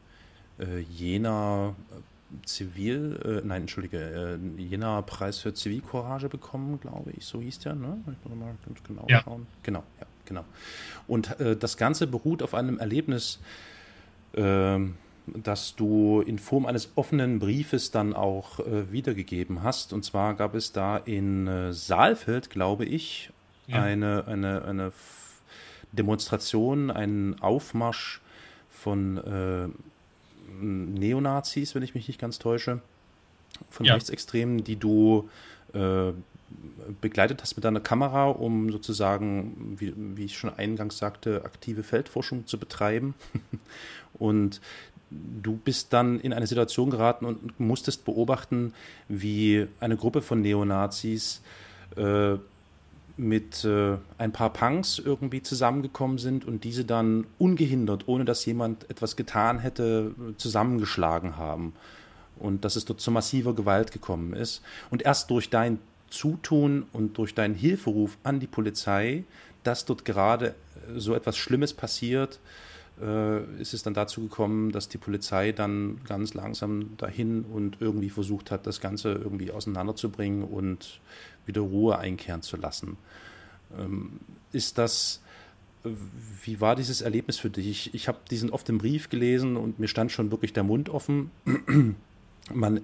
äh, 0.59 0.79
Jena 0.79 1.75
äh, 1.91 2.45
Zivil, 2.45 3.19
äh, 3.23 3.47
nein, 3.47 3.61
entschuldige, 3.61 4.39
äh, 4.57 4.61
Jena 4.61 5.01
Preis 5.01 5.39
für 5.39 5.53
Zivilcourage 5.53 6.29
bekommen, 6.29 6.79
glaube 6.79 7.11
ich, 7.15 7.25
so 7.25 7.39
hieß 7.41 7.59
der, 7.59 7.75
ne? 7.75 7.99
Ich 8.05 8.29
muss 8.29 8.37
mal 8.37 8.55
ganz 8.65 8.83
genau 8.83 9.05
ja. 9.07 9.21
schauen. 9.21 9.47
Genau, 9.63 9.83
ja, 9.99 10.07
genau. 10.25 10.43
Und 11.07 11.39
äh, 11.39 11.55
das 11.55 11.77
Ganze 11.77 12.07
beruht 12.07 12.43
auf 12.43 12.53
einem 12.53 12.79
Erlebnis, 12.79 13.39
ähm, 14.33 14.95
das 15.35 15.75
du 15.75 16.21
in 16.21 16.39
Form 16.39 16.65
eines 16.65 16.91
offenen 16.95 17.39
Briefes 17.39 17.91
dann 17.91 18.13
auch 18.13 18.59
äh, 18.59 18.91
wiedergegeben 18.91 19.63
hast. 19.63 19.93
Und 19.93 20.03
zwar 20.03 20.35
gab 20.35 20.55
es 20.55 20.71
da 20.71 20.97
in 20.97 21.47
äh, 21.47 21.73
Saalfeld, 21.73 22.49
glaube 22.49 22.85
ich, 22.85 23.31
ja. 23.67 23.81
eine, 23.81 24.25
eine, 24.27 24.63
eine 24.65 24.91
Demonstration, 25.91 26.91
einen 26.91 27.41
Aufmarsch 27.41 28.21
von 28.69 29.17
äh, 29.17 29.67
Neonazis, 30.61 31.75
wenn 31.75 31.83
ich 31.83 31.93
mich 31.93 32.07
nicht 32.07 32.19
ganz 32.19 32.39
täusche, 32.39 32.81
von 33.69 33.85
ja. 33.85 33.93
Rechtsextremen, 33.93 34.63
die 34.63 34.77
du 34.77 35.29
äh, 35.73 36.11
begleitet 37.01 37.41
hast 37.41 37.55
mit 37.55 37.65
deiner 37.65 37.79
Kamera, 37.79 38.29
um 38.29 38.71
sozusagen, 38.71 39.75
wie, 39.77 39.93
wie, 39.95 40.25
ich 40.25 40.37
schon 40.37 40.53
eingangs 40.53 40.97
sagte, 40.97 41.43
aktive 41.43 41.83
Feldforschung 41.83 42.45
zu 42.47 42.57
betreiben. 42.57 43.15
Und 44.13 44.61
du 45.09 45.57
bist 45.57 45.93
dann 45.93 46.19
in 46.19 46.33
eine 46.33 46.47
Situation 46.47 46.89
geraten 46.89 47.25
und 47.25 47.59
musstest 47.59 48.05
beobachten, 48.05 48.73
wie 49.07 49.67
eine 49.79 49.97
Gruppe 49.97 50.21
von 50.21 50.41
Neonazis 50.41 51.41
äh, 51.95 52.35
mit 53.15 53.63
äh, 53.65 53.97
ein 54.17 54.31
paar 54.31 54.51
Punks 54.51 54.99
irgendwie 54.99 55.41
zusammengekommen 55.41 56.17
sind 56.17 56.45
und 56.45 56.63
diese 56.63 56.85
dann 56.85 57.25
ungehindert, 57.39 58.07
ohne 58.07 58.25
dass 58.25 58.45
jemand 58.45 58.89
etwas 58.89 59.15
getan 59.15 59.59
hätte, 59.59 60.13
zusammengeschlagen 60.37 61.37
haben. 61.37 61.73
Und 62.37 62.65
dass 62.65 62.75
es 62.75 62.85
dort 62.85 63.01
zu 63.01 63.09
massiver 63.09 63.55
Gewalt 63.55 63.91
gekommen 63.91 64.33
ist. 64.33 64.61
Und 64.91 65.01
erst 65.01 65.31
durch 65.31 65.49
dein 65.49 65.79
Zutun 66.09 66.85
und 66.93 67.17
durch 67.17 67.33
deinen 67.33 67.55
Hilferuf 67.55 68.17
an 68.23 68.39
die 68.39 68.45
Polizei, 68.45 69.23
dass 69.63 69.85
dort 69.85 70.05
gerade 70.05 70.53
so 70.95 71.15
etwas 71.15 71.35
Schlimmes 71.35 71.73
passiert, 71.73 72.35
äh, 72.35 72.66
ist 72.99 73.73
es 73.73 73.83
dann 73.83 73.93
dazu 73.93 74.21
gekommen, 74.21 74.71
dass 74.71 74.89
die 74.89 74.97
Polizei 74.97 75.51
dann 75.51 76.01
ganz 76.03 76.33
langsam 76.33 76.97
dahin 76.97 77.43
und 77.43 77.77
irgendwie 77.79 78.09
versucht 78.09 78.49
hat, 78.49 78.65
das 78.65 78.81
Ganze 78.81 79.11
irgendwie 79.11 79.51
auseinanderzubringen 79.51 80.43
und 80.43 80.99
wieder 81.45 81.61
Ruhe 81.61 81.99
einkehren 81.99 82.41
zu 82.41 82.57
lassen. 82.57 82.97
Ähm, 83.77 84.19
ist 84.51 84.79
das, 84.79 85.21
wie 85.83 86.59
war 86.59 86.75
dieses 86.75 87.01
Erlebnis 87.01 87.37
für 87.37 87.51
dich? 87.51 87.67
Ich, 87.67 87.93
ich 87.93 88.07
habe 88.07 88.17
diesen 88.31 88.49
oft 88.49 88.67
im 88.69 88.79
Brief 88.79 89.09
gelesen 89.09 89.57
und 89.57 89.77
mir 89.77 89.87
stand 89.87 90.11
schon 90.11 90.31
wirklich 90.31 90.53
der 90.53 90.63
Mund 90.63 90.89
offen. 90.89 91.29
man 92.53 92.81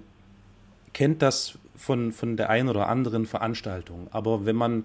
kennt 0.92 1.22
das 1.22 1.58
von, 1.74 2.12
von 2.12 2.36
der 2.36 2.50
einen 2.50 2.68
oder 2.68 2.88
anderen 2.88 3.26
Veranstaltung, 3.26 4.06
aber 4.12 4.46
wenn 4.46 4.54
man 4.54 4.84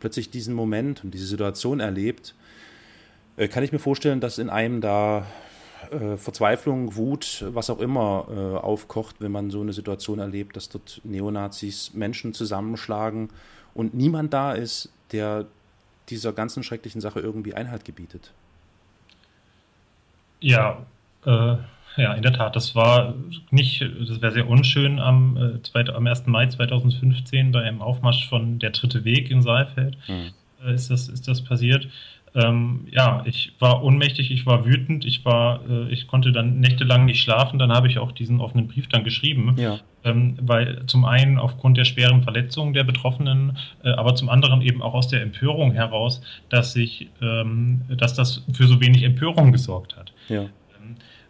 plötzlich 0.00 0.30
diesen 0.30 0.54
Moment 0.54 1.04
und 1.04 1.12
diese 1.14 1.26
Situation 1.26 1.78
erlebt, 1.78 2.34
äh, 2.34 2.47
kann 3.46 3.62
ich 3.62 3.70
mir 3.70 3.78
vorstellen, 3.78 4.20
dass 4.20 4.38
in 4.38 4.50
einem 4.50 4.80
da 4.80 5.24
äh, 5.90 6.16
Verzweiflung, 6.16 6.96
Wut, 6.96 7.44
was 7.50 7.70
auch 7.70 7.78
immer 7.78 8.26
äh, 8.28 8.56
aufkocht, 8.58 9.16
wenn 9.20 9.30
man 9.30 9.50
so 9.50 9.60
eine 9.60 9.72
Situation 9.72 10.18
erlebt, 10.18 10.56
dass 10.56 10.68
dort 10.68 11.00
Neonazis 11.04 11.94
Menschen 11.94 12.34
zusammenschlagen 12.34 13.28
und 13.74 13.94
niemand 13.94 14.32
da 14.34 14.52
ist, 14.52 14.90
der 15.12 15.46
dieser 16.08 16.32
ganzen 16.32 16.62
schrecklichen 16.62 17.00
Sache 17.00 17.20
irgendwie 17.20 17.54
Einhalt 17.54 17.84
gebietet. 17.84 18.32
Ja, 20.40 20.86
äh, 21.24 21.56
ja, 21.96 22.14
in 22.14 22.22
der 22.22 22.32
Tat. 22.32 22.54
Das 22.56 22.74
war 22.74 23.14
nicht, 23.50 23.82
das 23.82 24.20
wäre 24.20 24.32
sehr 24.32 24.48
unschön 24.48 24.98
am, 24.98 25.36
äh, 25.36 25.62
zweit, 25.62 25.90
am 25.90 26.06
1. 26.06 26.26
Mai 26.26 26.46
2015 26.46 27.52
bei 27.52 27.62
einem 27.62 27.82
Aufmarsch 27.82 28.28
von 28.28 28.58
der 28.58 28.70
Dritte 28.70 29.04
Weg 29.04 29.30
in 29.30 29.42
Saalfeld. 29.42 29.96
Mhm. 30.06 30.30
Äh, 30.64 30.74
ist, 30.74 30.90
das, 30.90 31.08
ist 31.08 31.26
das 31.28 31.42
passiert? 31.42 31.88
Ähm, 32.38 32.86
ja, 32.92 33.22
ich 33.26 33.52
war 33.58 33.82
ohnmächtig, 33.82 34.30
ich 34.30 34.46
war 34.46 34.64
wütend, 34.64 35.04
ich 35.04 35.24
war, 35.24 35.60
äh, 35.68 35.88
ich 35.90 36.06
konnte 36.06 36.30
dann 36.30 36.60
nächtelang 36.60 37.04
nicht 37.04 37.20
schlafen. 37.20 37.58
Dann 37.58 37.72
habe 37.72 37.88
ich 37.88 37.98
auch 37.98 38.12
diesen 38.12 38.40
offenen 38.40 38.68
Brief 38.68 38.86
dann 38.86 39.02
geschrieben, 39.02 39.56
ja. 39.58 39.80
ähm, 40.04 40.36
weil 40.40 40.86
zum 40.86 41.04
einen 41.04 41.38
aufgrund 41.38 41.76
der 41.78 41.84
schweren 41.84 42.22
Verletzungen 42.22 42.74
der 42.74 42.84
Betroffenen, 42.84 43.58
äh, 43.82 43.90
aber 43.90 44.14
zum 44.14 44.28
anderen 44.28 44.62
eben 44.62 44.82
auch 44.82 44.94
aus 44.94 45.08
der 45.08 45.20
Empörung 45.20 45.72
heraus, 45.72 46.22
dass 46.48 46.72
sich, 46.72 47.08
ähm, 47.20 47.82
dass 47.88 48.14
das 48.14 48.44
für 48.52 48.68
so 48.68 48.80
wenig 48.80 49.02
Empörung 49.02 49.50
gesorgt 49.50 49.96
hat. 49.96 50.12
Ja. 50.28 50.46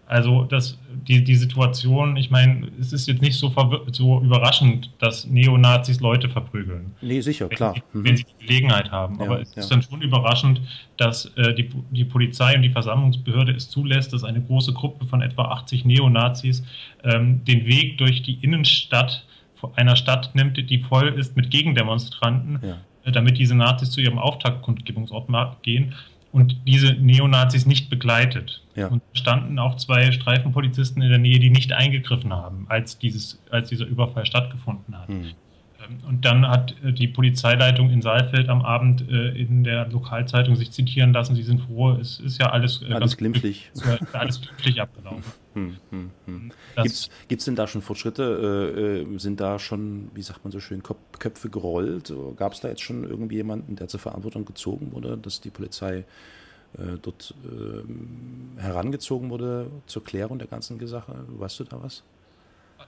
Also 0.08 0.44
das, 0.44 0.78
die, 1.06 1.22
die 1.22 1.34
Situation, 1.34 2.16
ich 2.16 2.30
meine, 2.30 2.66
es 2.80 2.94
ist 2.94 3.06
jetzt 3.08 3.20
nicht 3.20 3.38
so, 3.38 3.52
so 3.92 4.22
überraschend, 4.22 4.90
dass 5.00 5.26
Neonazis 5.26 6.00
Leute 6.00 6.30
verprügeln. 6.30 6.94
Nee, 7.02 7.20
sicher, 7.20 7.50
wenn 7.50 7.56
klar. 7.56 7.74
Sie, 7.74 7.82
mhm. 7.92 8.04
Wenn 8.04 8.16
sie 8.16 8.24
die 8.24 8.46
Gelegenheit 8.46 8.90
haben. 8.90 9.16
Ja, 9.18 9.26
Aber 9.26 9.42
es 9.42 9.54
ja. 9.54 9.60
ist 9.60 9.70
dann 9.70 9.82
schon 9.82 10.00
überraschend, 10.00 10.62
dass 10.96 11.26
äh, 11.36 11.52
die, 11.52 11.68
die 11.90 12.06
Polizei 12.06 12.56
und 12.56 12.62
die 12.62 12.70
Versammlungsbehörde 12.70 13.52
es 13.52 13.68
zulässt, 13.68 14.14
dass 14.14 14.24
eine 14.24 14.40
große 14.40 14.72
Gruppe 14.72 15.04
von 15.04 15.20
etwa 15.20 15.42
80 15.42 15.84
Neonazis 15.84 16.64
ähm, 17.04 17.44
den 17.44 17.66
Weg 17.66 17.98
durch 17.98 18.22
die 18.22 18.38
Innenstadt 18.40 19.26
einer 19.74 19.94
Stadt 19.94 20.34
nimmt, 20.34 20.56
die 20.56 20.78
voll 20.78 21.08
ist 21.08 21.36
mit 21.36 21.50
Gegendemonstranten, 21.50 22.60
ja. 22.62 22.78
äh, 23.04 23.12
damit 23.12 23.36
diese 23.36 23.54
Nazis 23.54 23.90
zu 23.90 24.00
ihrem 24.00 24.18
Auftaktkundgebungsort 24.18 25.28
gehen 25.62 25.92
und 26.32 26.56
diese 26.66 26.92
Neonazis 26.94 27.66
nicht 27.66 27.90
begleitet. 27.90 28.62
Ja. 28.74 28.88
Und 28.88 29.02
standen 29.12 29.58
auch 29.58 29.76
zwei 29.76 30.12
Streifenpolizisten 30.12 31.02
in 31.02 31.08
der 31.08 31.18
Nähe, 31.18 31.38
die 31.38 31.50
nicht 31.50 31.72
eingegriffen 31.72 32.32
haben, 32.32 32.66
als, 32.68 32.98
dieses, 32.98 33.42
als 33.50 33.70
dieser 33.70 33.86
Überfall 33.86 34.26
stattgefunden 34.26 34.98
hat. 34.98 35.08
Hm. 35.08 35.32
Und 36.06 36.24
dann 36.24 36.46
hat 36.46 36.74
äh, 36.84 36.92
die 36.92 37.08
Polizeileitung 37.08 37.90
in 37.90 38.02
Saalfeld 38.02 38.48
am 38.48 38.62
Abend 38.62 39.08
äh, 39.10 39.30
in 39.30 39.64
der 39.64 39.88
Lokalzeitung 39.88 40.56
sich 40.56 40.70
zitieren 40.70 41.12
lassen, 41.12 41.34
sie 41.34 41.42
sind 41.42 41.60
froh, 41.62 41.92
es 41.92 42.20
ist 42.20 42.38
ja 42.38 42.50
alles, 42.50 42.82
äh, 42.82 42.92
alles 42.92 43.16
glimpflich. 43.16 43.70
alles 44.12 44.40
glimpflich 44.40 44.80
abgelaufen. 44.80 45.24
Hm, 45.54 45.76
hm, 45.90 46.10
hm. 46.26 46.52
Gibt 47.28 47.40
es 47.40 47.44
denn 47.44 47.56
da 47.56 47.66
schon 47.66 47.82
Fortschritte? 47.82 49.06
Äh, 49.08 49.18
sind 49.18 49.40
da 49.40 49.58
schon, 49.58 50.10
wie 50.14 50.22
sagt 50.22 50.44
man 50.44 50.52
so 50.52 50.60
schön, 50.60 50.82
Köpfe 50.82 51.48
gerollt? 51.48 52.12
Gab 52.36 52.52
es 52.52 52.60
da 52.60 52.68
jetzt 52.68 52.82
schon 52.82 53.04
irgendwie 53.04 53.36
jemanden, 53.36 53.76
der 53.76 53.88
zur 53.88 54.00
Verantwortung 54.00 54.44
gezogen 54.44 54.92
wurde, 54.92 55.16
dass 55.16 55.40
die 55.40 55.50
Polizei 55.50 56.04
äh, 56.76 56.98
dort 57.00 57.34
äh, 57.44 58.60
herangezogen 58.60 59.30
wurde 59.30 59.70
zur 59.86 60.04
Klärung 60.04 60.38
der 60.38 60.48
ganzen 60.48 60.84
Sache? 60.86 61.14
Weißt 61.28 61.58
du 61.60 61.64
da 61.64 61.82
was? 61.82 62.04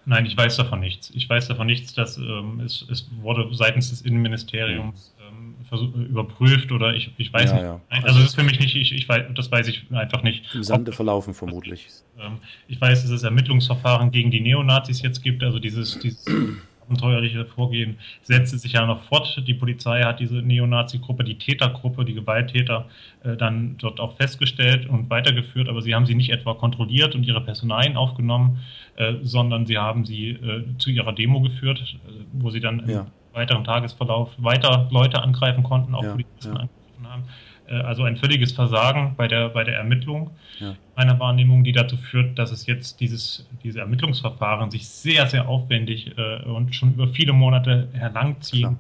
Nein, 0.07 0.27
ich 0.27 0.37
weiß 0.37 0.57
davon 0.57 0.81
nichts. 0.81 1.11
Ich 1.15 1.29
weiß 1.29 1.49
davon 1.49 1.67
nichts, 1.67 1.95
dass 1.95 2.17
ähm, 2.17 2.61
es, 2.65 2.87
es, 2.91 3.09
wurde 3.21 3.49
seitens 3.53 3.91
des 3.91 4.03
Innenministeriums 4.03 5.15
ähm, 5.21 5.55
versuch, 5.69 5.95
überprüft 5.95 6.73
oder 6.73 6.95
ich, 6.95 7.13
ich 7.17 7.33
weiß 7.33 7.51
ja, 7.51 7.55
nicht. 7.55 7.63
Ja. 7.65 7.81
Also, 7.91 8.07
also 8.07 8.19
das 8.21 8.29
ist 8.31 8.35
für 8.35 8.43
mich 8.43 8.59
nicht, 8.59 8.75
ich, 8.75 8.93
ich 8.93 9.09
weiß, 9.09 9.27
das 9.35 9.51
weiß 9.51 9.69
ich 9.69 9.87
einfach 9.93 10.23
nicht. 10.23 10.55
Im 10.55 10.63
Sande 10.63 10.91
Ob, 10.91 10.97
verlaufen 10.97 11.35
vermutlich. 11.35 11.87
Ähm, 12.19 12.39
ich 12.67 12.81
weiß, 12.81 13.03
dass 13.03 13.11
es 13.11 13.23
Ermittlungsverfahren 13.23 14.11
gegen 14.11 14.31
die 14.31 14.41
Neonazis 14.41 15.03
jetzt 15.03 15.23
gibt, 15.23 15.43
also 15.43 15.59
dieses, 15.59 15.99
dieses 15.99 16.25
abenteuerliche 16.91 17.47
Vorgehen 17.47 17.99
setzte 18.23 18.59
sich 18.59 18.73
ja 18.73 18.85
noch 18.85 19.03
fort. 19.05 19.43
Die 19.47 19.55
Polizei 19.55 20.03
hat 20.03 20.19
diese 20.19 20.37
Neonazi-Gruppe, 20.37 21.25
die 21.25 21.39
Tätergruppe, 21.39 22.05
die 22.05 22.15
Gewalttäter 22.15 22.87
äh, 23.23 23.37
dann 23.37 23.77
dort 23.79 24.01
auch 24.01 24.17
festgestellt 24.17 24.89
und 24.89 25.09
weitergeführt, 25.09 25.69
aber 25.69 25.83
sie 25.83 25.95
haben 25.95 26.07
sie 26.07 26.15
nicht 26.15 26.31
etwa 26.31 26.55
kontrolliert 26.55 27.15
und 27.15 27.25
ihre 27.25 27.41
Personalien 27.41 27.97
aufgenommen, 27.97 28.59
äh, 28.97 29.15
sondern 29.23 29.67
sie 29.67 29.79
haben 29.79 30.05
sie 30.05 30.31
äh, 30.31 30.65
zu 30.79 30.91
ihrer 30.91 31.13
Demo 31.13 31.41
geführt, 31.41 31.97
wo 32.33 32.51
sie 32.51 32.61
dann 32.61 32.89
ja. 32.89 33.01
im 33.01 33.07
weiteren 33.33 33.65
Tagesverlauf 33.65 34.31
weiter 34.39 34.89
Leute 34.91 35.23
angreifen 35.23 35.63
konnten, 35.63 35.95
auch 35.95 36.03
ja, 36.03 36.11
Polizisten 36.11 36.55
ja. 36.55 36.61
angegriffen 36.61 37.09
haben. 37.09 37.25
Äh, 37.71 37.75
also 37.75 38.03
ein 38.03 38.17
völliges 38.17 38.53
Versagen 38.53 39.15
bei 39.17 39.29
der, 39.29 39.49
bei 39.49 39.65
der 39.65 39.77
Ermittlung 39.77 40.31
ja. 40.59 40.77
meiner 40.97 41.19
Wahrnehmung, 41.19 41.65
die 41.65 41.73
dazu 41.73 41.97
führt, 41.97 42.39
dass 42.39 42.51
es 42.51 42.67
jetzt 42.67 43.01
dieses, 43.01 43.49
diese 43.63 43.81
Ermittlungsverfahren 43.81 44.71
sich 44.71 44.89
sehr, 44.89 45.27
sehr 45.27 45.49
aufwendig 45.49 46.13
äh, 46.19 46.43
und 46.43 46.75
schon 46.75 46.95
über 46.95 47.09
viele 47.09 47.33
Monate 47.33 47.89
herlangziehen. 47.93 48.79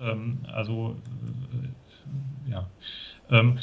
Ähm, 0.00 0.38
also, 0.52 0.96
äh, 2.46 2.50
ja. 2.50 2.66
Ähm, 3.30 3.58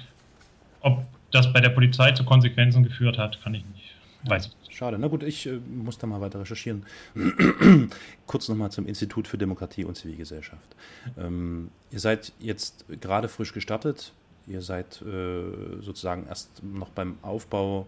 ob 0.82 1.06
das 1.32 1.52
bei 1.52 1.60
der 1.60 1.70
Polizei 1.70 2.12
zu 2.12 2.24
Konsequenzen 2.24 2.84
geführt 2.84 3.18
hat, 3.18 3.42
kann 3.42 3.54
ich 3.54 3.66
nicht. 3.66 3.96
Weiß 4.24 4.48
ich 4.48 4.56
nicht. 4.62 4.78
Schade. 4.78 5.00
Na 5.00 5.08
gut, 5.08 5.24
ich 5.24 5.48
äh, 5.48 5.60
muss 5.68 5.98
da 5.98 6.06
mal 6.06 6.22
weiter 6.22 6.40
recherchieren. 6.40 6.86
Kurz 8.28 8.48
nochmal 8.48 8.72
zum 8.72 8.86
Institut 8.86 9.28
für 9.28 9.40
Demokratie 9.40 9.86
und 9.86 9.96
Zivilgesellschaft. 9.96 10.76
Ähm, 11.18 11.72
ihr 11.90 12.00
seid 12.00 12.32
jetzt 12.40 12.86
gerade 13.02 13.28
frisch 13.28 13.54
gestartet. 13.54 14.14
Ihr 14.48 14.62
seid 14.62 15.02
äh, 15.02 15.82
sozusagen 15.82 16.26
erst 16.28 16.64
noch 16.64 16.89
beim 16.89 17.18
Aufbau 17.22 17.88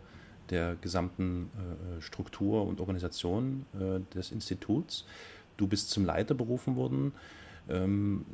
der 0.50 0.76
gesamten 0.82 1.50
äh, 1.56 2.02
Struktur 2.02 2.66
und 2.68 2.80
Organisation 2.80 3.66
äh, 3.74 4.00
des 4.16 4.32
Instituts. 4.32 5.06
Du 5.58 5.68
bist 5.68 5.90
zum 5.90 6.06
Leiter 6.06 6.34
berufen 6.36 6.76
worden. 6.76 7.14
Ähm, 7.70 8.26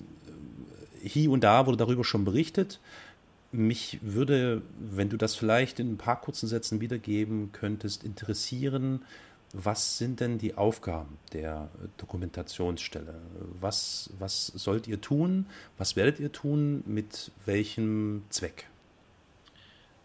hier 1.02 1.30
und 1.32 1.44
da 1.44 1.66
wurde 1.68 1.78
darüber 1.78 2.04
schon 2.04 2.26
berichtet. 2.26 2.80
Mich 3.52 4.00
würde, 4.02 4.62
wenn 4.80 5.10
du 5.10 5.18
das 5.18 5.36
vielleicht 5.36 5.80
in 5.80 5.94
ein 5.94 5.98
paar 5.98 6.20
kurzen 6.20 6.48
Sätzen 6.48 6.82
wiedergeben 6.82 7.52
könntest, 7.52 8.04
interessieren, 8.04 9.04
was 9.56 9.98
sind 9.98 10.20
denn 10.20 10.38
die 10.38 10.56
Aufgaben 10.56 11.18
der 11.32 11.70
Dokumentationsstelle? 11.98 13.16
Was, 13.60 14.10
was 14.20 14.48
sollt 14.48 14.88
ihr 14.88 15.00
tun? 15.00 15.46
Was 15.78 15.96
werdet 15.96 16.20
ihr 16.20 16.32
tun? 16.32 16.84
Mit 16.86 17.32
welchem 17.46 18.24
Zweck? 18.30 18.68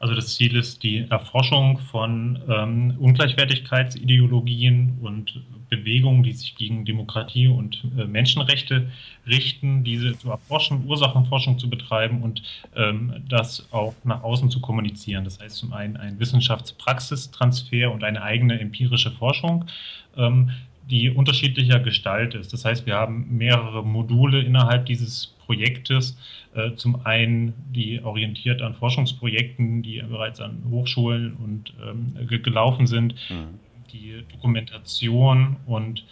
Also 0.00 0.14
das 0.14 0.34
Ziel 0.34 0.56
ist 0.56 0.82
die 0.82 1.06
Erforschung 1.10 1.76
von 1.76 2.40
ähm, 2.48 2.96
Ungleichwertigkeitsideologien 2.98 4.96
und 5.02 5.42
Bewegungen, 5.68 6.22
die 6.22 6.32
sich 6.32 6.56
gegen 6.56 6.86
Demokratie 6.86 7.48
und 7.48 7.84
äh, 7.98 8.06
Menschenrechte 8.06 8.90
richten, 9.26 9.84
diese 9.84 10.16
zu 10.16 10.30
erforschen, 10.30 10.86
Ursachenforschung 10.86 11.58
zu 11.58 11.68
betreiben 11.68 12.22
und 12.22 12.42
ähm, 12.74 13.22
das 13.28 13.68
auch 13.72 13.94
nach 14.02 14.22
außen 14.22 14.50
zu 14.50 14.62
kommunizieren. 14.62 15.24
Das 15.24 15.38
heißt 15.38 15.56
zum 15.56 15.74
einen 15.74 15.98
ein 15.98 16.18
Wissenschaftspraxistransfer 16.18 17.92
und 17.92 18.02
eine 18.02 18.22
eigene 18.22 18.58
empirische 18.58 19.10
Forschung. 19.10 19.66
Ähm, 20.16 20.48
die 20.90 21.10
unterschiedlicher 21.10 21.80
Gestalt 21.80 22.34
ist. 22.34 22.52
Das 22.52 22.64
heißt, 22.64 22.86
wir 22.86 22.96
haben 22.96 23.36
mehrere 23.36 23.84
Module 23.84 24.40
innerhalb 24.40 24.86
dieses 24.86 25.34
Projektes. 25.46 26.18
Äh, 26.54 26.74
zum 26.74 27.06
einen 27.06 27.54
die 27.72 28.02
orientiert 28.02 28.60
an 28.60 28.74
Forschungsprojekten, 28.74 29.82
die 29.82 30.02
bereits 30.02 30.40
an 30.40 30.64
Hochschulen 30.68 31.34
und 31.36 31.72
ähm, 31.86 32.42
gelaufen 32.42 32.86
sind, 32.86 33.14
mhm. 33.30 33.58
die 33.92 34.24
Dokumentation 34.32 35.56
und 35.66 36.04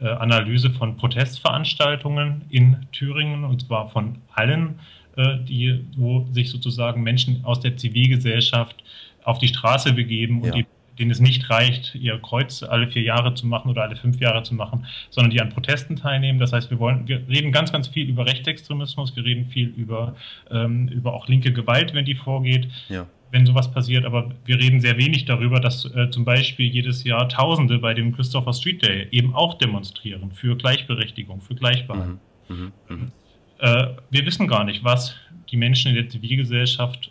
äh, 0.00 0.08
Analyse 0.08 0.70
von 0.70 0.96
Protestveranstaltungen 0.96 2.42
in 2.50 2.86
Thüringen, 2.92 3.44
und 3.44 3.62
zwar 3.62 3.88
von 3.88 4.18
allen, 4.34 4.78
äh, 5.16 5.38
die, 5.48 5.80
wo 5.96 6.26
sich 6.32 6.50
sozusagen 6.50 7.02
Menschen 7.02 7.42
aus 7.44 7.60
der 7.60 7.76
Zivilgesellschaft 7.76 8.76
auf 9.24 9.38
die 9.38 9.48
Straße 9.48 9.94
begeben 9.94 10.42
und 10.42 10.48
ja. 10.48 10.52
die 10.52 10.66
denen 10.98 11.10
es 11.10 11.20
nicht 11.20 11.48
reicht, 11.50 11.94
ihr 11.94 12.18
Kreuz 12.18 12.62
alle 12.62 12.88
vier 12.88 13.02
Jahre 13.02 13.34
zu 13.34 13.46
machen 13.46 13.70
oder 13.70 13.82
alle 13.82 13.96
fünf 13.96 14.20
Jahre 14.20 14.42
zu 14.42 14.54
machen, 14.54 14.86
sondern 15.10 15.30
die 15.30 15.40
an 15.40 15.50
Protesten 15.50 15.96
teilnehmen. 15.96 16.38
Das 16.38 16.52
heißt, 16.52 16.70
wir 16.70 16.78
wollen, 16.78 17.06
wir 17.06 17.26
reden 17.28 17.52
ganz, 17.52 17.72
ganz 17.72 17.88
viel 17.88 18.08
über 18.08 18.26
Rechtsextremismus, 18.26 19.14
wir 19.16 19.24
reden 19.24 19.46
viel 19.46 19.68
über, 19.68 20.16
ähm, 20.50 20.88
über 20.88 21.14
auch 21.14 21.28
linke 21.28 21.52
Gewalt, 21.52 21.94
wenn 21.94 22.04
die 22.04 22.14
vorgeht. 22.14 22.68
Ja. 22.88 23.06
Wenn 23.32 23.44
sowas 23.44 23.70
passiert, 23.70 24.04
aber 24.04 24.30
wir 24.44 24.58
reden 24.58 24.80
sehr 24.80 24.96
wenig 24.98 25.24
darüber, 25.24 25.58
dass 25.58 25.84
äh, 25.84 26.10
zum 26.10 26.24
Beispiel 26.24 26.66
jedes 26.66 27.02
Jahr 27.02 27.28
Tausende 27.28 27.78
bei 27.78 27.92
dem 27.92 28.14
Christopher 28.14 28.52
Street 28.52 28.82
Day 28.82 29.08
eben 29.10 29.34
auch 29.34 29.54
demonstrieren 29.54 30.30
für 30.30 30.56
Gleichberechtigung, 30.56 31.40
für 31.40 31.56
Gleichbehandlung. 31.56 32.20
Mhm. 32.48 32.72
Mhm. 32.88 33.12
Äh, 33.58 33.88
wir 34.10 34.26
wissen 34.26 34.46
gar 34.46 34.64
nicht, 34.64 34.84
was 34.84 35.16
die 35.50 35.56
Menschen 35.56 35.90
in 35.90 35.96
der 35.96 36.08
Zivilgesellschaft 36.08 37.10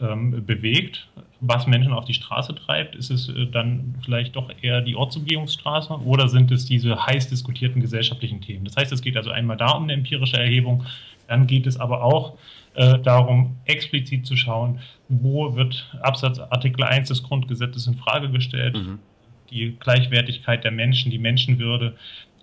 ähm, 0.00 0.44
bewegt, 0.46 1.08
was 1.40 1.66
Menschen 1.66 1.92
auf 1.92 2.04
die 2.04 2.14
Straße 2.14 2.54
treibt? 2.54 2.94
Ist 2.94 3.10
es 3.10 3.28
äh, 3.28 3.46
dann 3.46 3.94
vielleicht 4.04 4.36
doch 4.36 4.50
eher 4.60 4.80
die 4.80 4.94
Ortsumgehungsstraße 4.94 5.94
oder 6.04 6.28
sind 6.28 6.50
es 6.50 6.66
diese 6.66 7.06
heiß 7.06 7.28
diskutierten 7.28 7.80
gesellschaftlichen 7.80 8.40
Themen? 8.40 8.64
Das 8.64 8.76
heißt, 8.76 8.92
es 8.92 9.02
geht 9.02 9.16
also 9.16 9.30
einmal 9.30 9.56
da 9.56 9.72
um 9.72 9.84
eine 9.84 9.94
empirische 9.94 10.36
Erhebung, 10.36 10.84
dann 11.26 11.46
geht 11.46 11.66
es 11.66 11.78
aber 11.78 12.02
auch 12.02 12.36
äh, 12.74 12.98
darum, 12.98 13.56
explizit 13.64 14.26
zu 14.26 14.36
schauen, 14.36 14.80
wo 15.08 15.54
wird 15.56 15.88
Absatz 16.02 16.38
Artikel 16.38 16.84
1 16.84 17.08
des 17.08 17.22
Grundgesetzes 17.22 17.86
in 17.86 17.94
Frage 17.94 18.30
gestellt, 18.30 18.76
mhm. 18.76 18.98
die 19.50 19.76
Gleichwertigkeit 19.78 20.64
der 20.64 20.72
Menschen, 20.72 21.10
die 21.10 21.18
Menschenwürde, 21.18 21.96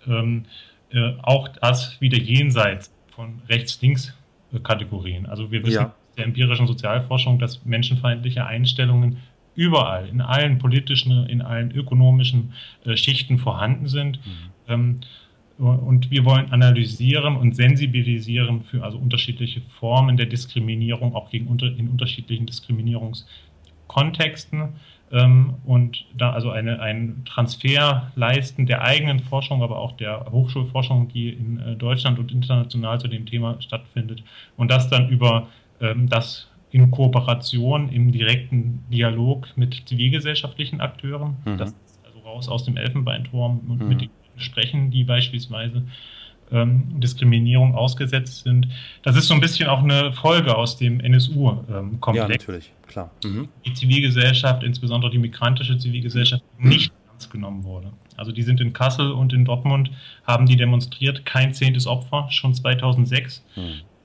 ähm, 0.07 0.45
äh, 0.91 1.13
auch 1.21 1.49
das 1.49 1.99
wieder 2.01 2.17
jenseits 2.17 2.93
von 3.09 3.41
Rechts-Links-Kategorien. 3.49 5.25
Also 5.25 5.51
wir 5.51 5.63
wissen 5.63 5.81
ja. 5.81 5.95
Der 6.17 6.25
empirischen 6.25 6.67
Sozialforschung, 6.67 7.39
dass 7.39 7.65
menschenfeindliche 7.65 8.45
Einstellungen 8.45 9.17
überall, 9.55 10.07
in 10.07 10.21
allen 10.21 10.59
politischen, 10.59 11.25
in 11.27 11.41
allen 11.41 11.71
ökonomischen 11.71 12.53
äh, 12.85 12.95
Schichten 12.95 13.39
vorhanden 13.39 13.87
sind. 13.87 14.19
Mhm. 14.25 14.31
Ähm, 14.67 14.99
und 15.57 16.11
wir 16.11 16.23
wollen 16.23 16.51
analysieren 16.51 17.35
und 17.35 17.55
sensibilisieren 17.55 18.63
für 18.63 18.83
also 18.83 18.99
unterschiedliche 18.99 19.61
Formen 19.79 20.15
der 20.15 20.27
Diskriminierung, 20.27 21.15
auch 21.15 21.31
gegen 21.31 21.47
unter, 21.47 21.65
in 21.65 21.89
unterschiedlichen 21.89 22.45
Diskriminierungskontexten. 22.45 24.75
Ähm, 25.11 25.55
und 25.65 26.05
da 26.15 26.33
also 26.33 26.51
eine, 26.51 26.79
einen 26.79 27.25
Transfer 27.25 28.11
leisten 28.15 28.67
der 28.67 28.83
eigenen 28.83 29.19
Forschung, 29.19 29.63
aber 29.63 29.79
auch 29.79 29.93
der 29.93 30.27
Hochschulforschung, 30.31 31.07
die 31.07 31.29
in 31.29 31.59
äh, 31.59 31.75
Deutschland 31.75 32.19
und 32.19 32.31
international 32.31 32.99
zu 32.99 33.07
dem 33.07 33.25
Thema 33.25 33.59
stattfindet. 33.59 34.21
Und 34.57 34.69
das 34.69 34.89
dann 34.89 35.09
über 35.09 35.47
das 35.79 36.47
in 36.71 36.91
Kooperation, 36.91 37.89
im 37.89 38.11
direkten 38.11 38.83
Dialog 38.91 39.47
mit 39.55 39.83
zivilgesellschaftlichen 39.85 40.81
Akteuren. 40.81 41.37
Mhm. 41.45 41.57
Das 41.57 41.69
ist 41.69 41.99
also 42.03 42.19
raus 42.19 42.49
aus 42.49 42.65
dem 42.65 42.77
Elfenbeinturm 42.77 43.61
und 43.69 43.81
mhm. 43.81 43.87
mit 43.87 44.01
den 44.01 44.09
sprechen, 44.37 44.91
die 44.91 45.03
beispielsweise 45.03 45.83
ähm, 46.51 46.99
Diskriminierung 46.99 47.75
ausgesetzt 47.75 48.43
sind. 48.43 48.67
Das 49.03 49.15
ist 49.15 49.27
so 49.27 49.33
ein 49.33 49.41
bisschen 49.41 49.67
auch 49.67 49.83
eine 49.83 50.13
Folge 50.13 50.55
aus 50.55 50.77
dem 50.77 50.99
NSU-Komplex. 50.99 52.07
Ähm, 52.07 52.15
ja, 52.15 52.27
natürlich, 52.27 52.71
klar. 52.87 53.11
Mhm. 53.23 53.49
Die 53.65 53.73
Zivilgesellschaft, 53.73 54.63
insbesondere 54.63 55.11
die 55.11 55.17
migrantische 55.17 55.77
Zivilgesellschaft, 55.77 56.43
nicht 56.59 56.93
ernst 57.09 57.31
genommen 57.31 57.63
wurde. 57.63 57.91
Also 58.15 58.31
die 58.31 58.43
sind 58.43 58.61
in 58.61 58.73
Kassel 58.73 59.11
und 59.11 59.33
in 59.33 59.45
Dortmund, 59.45 59.91
haben 60.25 60.45
die 60.45 60.55
demonstriert, 60.55 61.25
kein 61.25 61.53
zehntes 61.53 61.85
Opfer, 61.85 62.27
schon 62.29 62.53
2006. 62.53 63.43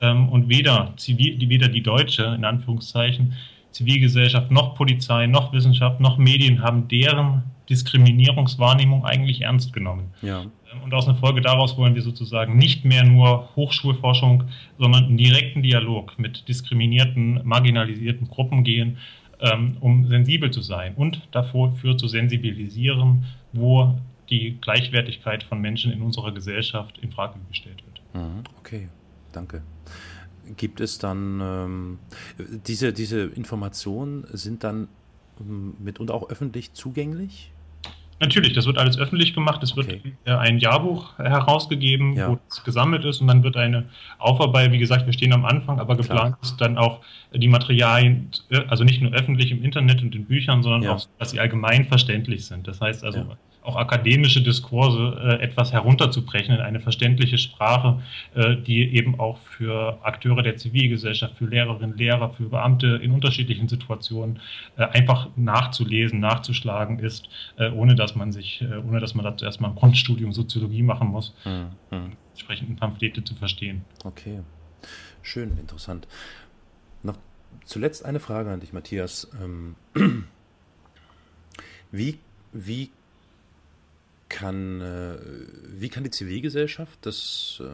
Ähm, 0.03 0.29
und 0.29 0.49
weder, 0.51 0.93
Zivil, 0.97 1.39
weder 1.49 1.69
die 1.69 1.83
deutsche, 1.83 2.25
in 2.25 2.45
Anführungszeichen, 2.45 3.35
Zivilgesellschaft, 3.71 4.51
noch 4.51 4.75
Polizei, 4.75 5.27
noch 5.27 5.53
Wissenschaft, 5.53 6.01
noch 6.01 6.19
Medien 6.19 6.63
haben 6.63 6.89
deren 6.89 7.45
Diskriminierungswahrnehmung 7.71 9.05
eigentlich 9.05 9.43
ernst 9.43 9.73
genommen. 9.73 10.13
Ja. 10.21 10.45
Und 10.85 10.93
aus 10.93 11.07
einer 11.07 11.17
Folge 11.17 11.41
daraus 11.41 11.77
wollen 11.77 11.95
wir 11.95 12.03
sozusagen 12.03 12.57
nicht 12.57 12.85
mehr 12.85 13.05
nur 13.05 13.49
Hochschulforschung, 13.57 14.45
sondern 14.79 15.05
einen 15.05 15.17
direkten 15.17 15.63
Dialog 15.63 16.19
mit 16.19 16.49
diskriminierten, 16.49 17.41
marginalisierten 17.45 18.29
Gruppen 18.29 18.65
gehen, 18.65 18.99
ähm, 19.41 19.77
um 19.81 20.07
sensibel 20.09 20.51
zu 20.51 20.61
sein 20.61 20.95
und 20.95 21.21
dafür 21.31 21.97
zu 21.97 22.09
sensibilisieren, 22.09 23.25
wo 23.53 23.95
die 24.31 24.59
Gleichwertigkeit 24.61 25.43
von 25.45 25.61
Menschen 25.61 25.93
in 25.93 26.01
unserer 26.01 26.33
Gesellschaft 26.33 26.99
in 26.99 27.13
Frage 27.13 27.39
gestellt 27.49 27.83
wird. 27.85 28.25
Mhm. 28.25 28.45
Okay, 28.59 28.89
danke. 29.33 29.63
Gibt 30.57 30.81
es 30.81 30.99
dann 30.99 31.41
ähm, 31.41 31.99
diese, 32.67 32.93
diese 32.93 33.23
Informationen 33.23 34.27
sind 34.33 34.65
dann 34.65 34.89
ähm, 35.41 35.75
mitunter 35.79 36.15
auch 36.15 36.31
öffentlich 36.31 36.73
zugänglich? 36.73 37.53
Natürlich, 38.21 38.53
das 38.53 38.67
wird 38.67 38.79
alles 38.79 38.99
öffentlich 38.99 39.35
gemacht. 39.35 39.63
Es 39.65 39.75
wird 39.77 39.89
okay. 39.89 40.15
ein 40.25 40.59
Jahrbuch 40.59 41.19
herausgegeben, 41.19 42.15
ja. 42.15 42.29
wo 42.29 42.39
es 42.49 42.63
gesammelt 42.63 43.05
ist 43.05 43.21
und 43.21 43.27
dann 43.27 43.43
wird 43.43 43.57
eine 43.57 43.89
Aufarbeitung, 44.19 44.73
wie 44.73 44.79
gesagt, 44.79 45.07
wir 45.07 45.13
stehen 45.13 45.33
am 45.33 45.45
Anfang, 45.45 45.81
aber 45.81 45.97
geplant 45.97 46.37
Klar. 46.37 46.39
ist 46.41 46.61
dann 46.61 46.79
auch 46.79 47.01
die 47.35 47.49
Materialien, 47.49 48.31
äh, 48.51 48.61
also 48.69 48.85
nicht 48.85 49.03
nur 49.03 49.13
öffentlich 49.13 49.51
im 49.51 49.65
Internet 49.65 50.03
und 50.03 50.15
in 50.15 50.27
Büchern, 50.27 50.63
sondern 50.63 50.83
ja. 50.83 50.95
auch, 50.95 51.07
dass 51.19 51.31
sie 51.31 51.41
allgemein 51.41 51.87
verständlich 51.87 52.47
sind. 52.47 52.69
Das 52.69 52.81
heißt 52.81 53.03
also, 53.05 53.21
ja 53.21 53.37
auch 53.63 53.77
akademische 53.77 54.43
Diskurse 54.43 55.19
äh, 55.23 55.43
etwas 55.43 55.73
herunterzubrechen 55.73 56.55
in 56.55 56.61
eine 56.61 56.81
verständliche 56.81 57.39
Sprache, 57.39 58.03
äh, 58.35 58.57
die 58.57 58.95
eben 58.95 59.19
auch 59.21 59.39
für 59.39 59.99
Akteure 60.03 60.43
der 60.43 60.57
Zivilgesellschaft, 60.57 61.37
für 61.37 61.47
Lehrerinnen, 61.47 61.97
Lehrer, 61.97 62.31
für 62.31 62.49
Beamte 62.49 63.01
in 63.03 63.13
unterschiedlichen 63.13 63.69
Situationen 63.69 64.41
äh, 64.77 64.85
einfach 64.85 65.29
nachzulesen, 65.37 66.21
nachzuschlagen 66.21 66.99
ist, 66.99 67.29
äh, 67.57 67.71
ohne 67.71 67.95
dass 67.95 68.17
man 68.17 68.33
sich, 68.33 68.63
äh, 68.63 68.77
ohne 68.77 69.01
dass 69.01 69.15
man 69.15 69.25
dazu 69.25 69.45
erstmal 69.45 69.71
ein 69.71 69.77
Grundstudium 69.77 70.33
Soziologie 70.33 70.83
machen 70.83 71.09
muss, 71.09 71.35
hm, 71.45 71.67
hm. 71.91 72.13
entsprechenden 72.33 72.77
Pamphlete 72.77 73.23
zu 73.23 73.35
verstehen. 73.35 73.85
Okay, 74.05 74.41
schön, 75.23 75.57
interessant. 75.59 76.09
Noch 77.03 77.17
zuletzt 77.65 78.05
eine 78.05 78.19
Frage 78.19 78.51
an 78.51 78.61
dich, 78.61 78.73
Matthias. 78.73 79.31
Ähm, 79.41 79.77
wie, 81.93 82.19
wie 82.53 82.91
kann, 84.33 84.81
äh, 84.81 85.19
wie 85.79 85.91
kann 85.91 86.03
die 86.03 86.11
Zivilgesellschaft, 86.11 86.99
das, 87.03 87.63
äh, 87.63 87.69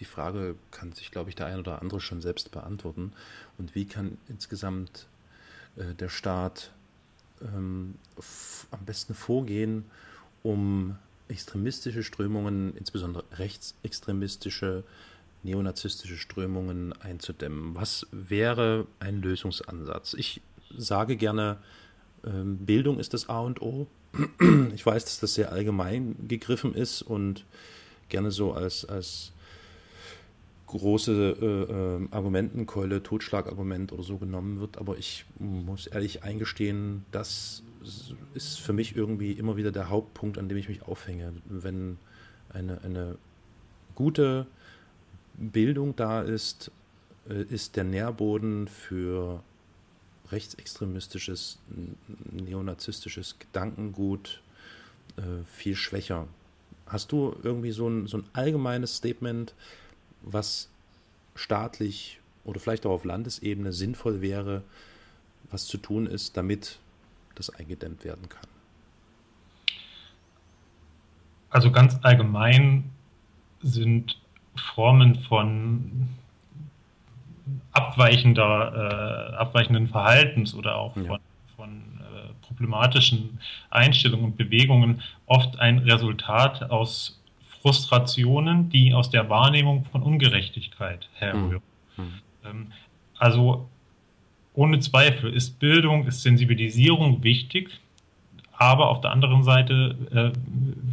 die 0.00 0.04
Frage 0.04 0.56
kann 0.72 0.92
sich, 0.92 1.10
glaube 1.10 1.30
ich, 1.30 1.36
der 1.36 1.46
ein 1.46 1.58
oder 1.58 1.80
andere 1.80 2.00
schon 2.00 2.20
selbst 2.20 2.50
beantworten. 2.50 3.12
Und 3.56 3.74
wie 3.74 3.86
kann 3.86 4.18
insgesamt 4.28 5.06
äh, 5.76 5.94
der 5.94 6.10
Staat 6.10 6.72
ähm, 7.40 7.94
am 8.70 8.84
besten 8.84 9.14
vorgehen, 9.14 9.86
um 10.42 10.98
extremistische 11.28 12.02
Strömungen, 12.02 12.76
insbesondere 12.76 13.24
rechtsextremistische, 13.32 14.84
neonazistische 15.44 16.16
Strömungen 16.16 16.92
einzudämmen? 17.00 17.74
Was 17.76 18.06
wäre 18.10 18.86
ein 18.98 19.22
Lösungsansatz? 19.22 20.14
Ich 20.14 20.42
sage 20.76 21.16
gerne, 21.16 21.58
ähm, 22.24 22.58
Bildung 22.58 22.98
ist 22.98 23.14
das 23.14 23.28
A 23.28 23.40
und 23.40 23.62
O. 23.62 23.86
Ich 24.74 24.84
weiß, 24.84 25.04
dass 25.04 25.20
das 25.20 25.34
sehr 25.34 25.52
allgemein 25.52 26.16
gegriffen 26.28 26.74
ist 26.74 27.02
und 27.02 27.44
gerne 28.08 28.30
so 28.30 28.52
als, 28.52 28.84
als 28.84 29.32
große 30.66 31.36
äh, 31.40 31.72
äh, 31.72 32.08
Argumentenkeule, 32.10 33.02
Totschlagargument 33.02 33.92
oder 33.92 34.02
so 34.02 34.18
genommen 34.18 34.60
wird. 34.60 34.78
Aber 34.78 34.98
ich 34.98 35.24
muss 35.38 35.86
ehrlich 35.86 36.22
eingestehen, 36.22 37.04
das 37.12 37.62
ist 38.34 38.60
für 38.60 38.72
mich 38.72 38.96
irgendwie 38.96 39.32
immer 39.32 39.56
wieder 39.56 39.72
der 39.72 39.88
Hauptpunkt, 39.88 40.38
an 40.38 40.48
dem 40.48 40.58
ich 40.58 40.68
mich 40.68 40.82
aufhänge. 40.82 41.32
Wenn 41.46 41.98
eine, 42.50 42.80
eine 42.82 43.18
gute 43.94 44.46
Bildung 45.34 45.94
da 45.96 46.22
ist, 46.22 46.70
äh, 47.28 47.42
ist 47.42 47.76
der 47.76 47.84
Nährboden 47.84 48.68
für 48.68 49.42
rechtsextremistisches, 50.30 51.58
neonazistisches 52.32 53.38
Gedankengut 53.38 54.42
äh, 55.16 55.44
viel 55.46 55.76
schwächer. 55.76 56.26
Hast 56.86 57.12
du 57.12 57.36
irgendwie 57.42 57.72
so 57.72 57.88
ein, 57.88 58.06
so 58.06 58.18
ein 58.18 58.24
allgemeines 58.32 58.96
Statement, 58.96 59.54
was 60.22 60.68
staatlich 61.34 62.20
oder 62.44 62.60
vielleicht 62.60 62.86
auch 62.86 62.92
auf 62.92 63.04
Landesebene 63.04 63.72
sinnvoll 63.72 64.20
wäre, 64.20 64.62
was 65.50 65.66
zu 65.66 65.78
tun 65.78 66.06
ist, 66.06 66.36
damit 66.36 66.78
das 67.34 67.50
eingedämmt 67.50 68.04
werden 68.04 68.28
kann? 68.28 68.46
Also 71.50 71.70
ganz 71.70 71.98
allgemein 72.02 72.90
sind 73.62 74.20
Formen 74.74 75.16
von 75.24 76.08
abweichender, 77.72 79.32
äh, 79.32 79.36
abweichenden 79.36 79.88
Verhaltens 79.88 80.54
oder 80.54 80.76
auch 80.76 80.96
ja. 80.96 81.04
von, 81.04 81.18
von 81.56 81.70
äh, 82.00 82.46
problematischen 82.46 83.38
Einstellungen 83.70 84.26
und 84.26 84.36
Bewegungen 84.36 85.02
oft 85.26 85.58
ein 85.60 85.78
Resultat 85.78 86.70
aus 86.70 87.22
Frustrationen, 87.62 88.68
die 88.68 88.94
aus 88.94 89.10
der 89.10 89.28
Wahrnehmung 89.28 89.84
von 89.90 90.02
Ungerechtigkeit 90.02 91.08
herrühren. 91.14 91.62
Mhm. 91.96 92.02
Ähm, 92.44 92.72
also 93.18 93.68
ohne 94.54 94.78
Zweifel 94.80 95.32
ist 95.32 95.58
Bildung, 95.58 96.06
ist 96.06 96.22
Sensibilisierung 96.22 97.22
wichtig, 97.22 97.70
aber 98.58 98.88
auf 98.88 99.00
der 99.00 99.10
anderen 99.12 99.42
Seite, 99.42 99.96
äh, 100.12 100.38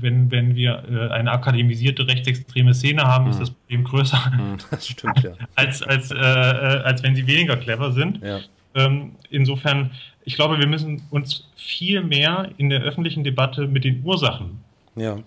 wenn, 0.02 0.32
wenn 0.32 0.56
wir 0.56 0.84
äh, 0.90 1.14
eine 1.14 1.32
akademisierte 1.32 2.08
rechtsextreme 2.08 2.74
Szene 2.74 3.04
haben, 3.04 3.26
mhm. 3.26 3.32
ist 3.32 3.40
das 3.40 3.52
Problem 3.52 3.84
größer, 3.84 4.32
mhm, 4.38 4.58
das 4.72 4.88
stimmt, 4.88 5.24
ja. 5.24 5.32
als, 5.56 5.82
als, 5.82 6.12
äh, 6.12 6.16
äh, 6.18 6.84
als 6.84 7.04
wenn 7.04 7.16
sie 7.16 7.26
weniger 7.28 7.58
clever 7.58 7.92
sind. 7.92 8.22
Ja. 8.22 8.40
Ähm, 8.76 9.12
insofern, 9.30 9.92
ich 10.26 10.36
glaube, 10.36 10.60
wir 10.60 10.68
müssen 10.68 11.04
uns 11.10 11.48
viel 11.56 12.04
mehr 12.04 12.50
in 12.58 12.70
der 12.70 12.82
öffentlichen 12.82 13.24
Debatte 13.24 13.68
mit 13.68 13.84
den 13.84 14.04
Ursachen 14.04 14.64
ja. 14.96 15.18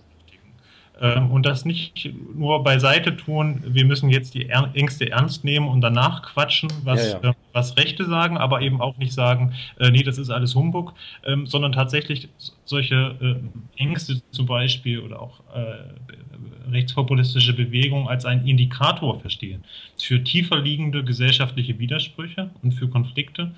Ähm, 0.99 1.31
und 1.31 1.45
das 1.45 1.65
nicht 1.65 2.11
nur 2.35 2.63
beiseite 2.63 3.15
tun, 3.15 3.61
wir 3.65 3.85
müssen 3.85 4.09
jetzt 4.09 4.33
die 4.33 4.49
Ängste 4.49 5.11
ernst 5.11 5.43
nehmen 5.43 5.67
und 5.67 5.81
danach 5.81 6.23
quatschen, 6.23 6.69
was, 6.83 7.13
ja, 7.13 7.19
ja. 7.21 7.29
Äh, 7.29 7.33
was 7.53 7.77
Rechte 7.77 8.05
sagen, 8.05 8.37
aber 8.37 8.61
eben 8.61 8.81
auch 8.81 8.97
nicht 8.97 9.13
sagen, 9.13 9.53
äh, 9.79 9.91
nee, 9.91 10.03
das 10.03 10.17
ist 10.17 10.29
alles 10.29 10.55
Humbug, 10.55 10.93
ähm, 11.25 11.45
sondern 11.45 11.71
tatsächlich 11.71 12.29
solche 12.65 13.39
Ängste 13.77 14.21
zum 14.31 14.45
Beispiel 14.45 14.99
oder 14.99 15.21
auch 15.21 15.39
äh, 15.55 16.71
rechtspopulistische 16.71 17.53
Bewegungen 17.53 18.07
als 18.07 18.25
einen 18.25 18.45
Indikator 18.45 19.19
verstehen 19.19 19.63
für 19.97 20.23
tiefer 20.23 20.59
liegende 20.59 21.03
gesellschaftliche 21.03 21.79
Widersprüche 21.79 22.49
und 22.61 22.73
für 22.73 22.89
Konflikte. 22.89 23.51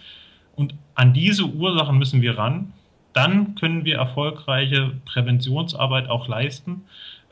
Und 0.56 0.76
an 0.96 1.14
diese 1.14 1.46
Ursachen 1.46 1.98
müssen 1.98 2.22
wir 2.22 2.38
ran. 2.38 2.74
Dann 3.14 3.56
können 3.56 3.86
wir 3.86 3.98
erfolgreiche 3.98 4.92
Präventionsarbeit 5.06 6.10
auch 6.10 6.28
leisten 6.28 6.84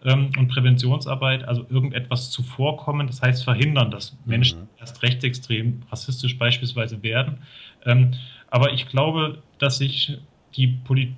ähm, 0.03 0.31
und 0.37 0.47
Präventionsarbeit, 0.49 1.47
also 1.47 1.65
irgendetwas 1.69 2.31
zuvorkommen, 2.31 3.07
das 3.07 3.21
heißt 3.21 3.43
verhindern, 3.43 3.91
dass 3.91 4.17
Menschen 4.25 4.61
mhm. 4.61 4.67
erst 4.79 5.01
rechtsextrem, 5.03 5.81
rassistisch 5.91 6.37
beispielsweise 6.37 7.01
werden. 7.03 7.39
Ähm, 7.85 8.11
aber 8.49 8.73
ich 8.73 8.87
glaube, 8.87 9.41
dass 9.59 9.77
sich 9.79 10.17
die 10.55 10.67
Politik 10.67 11.17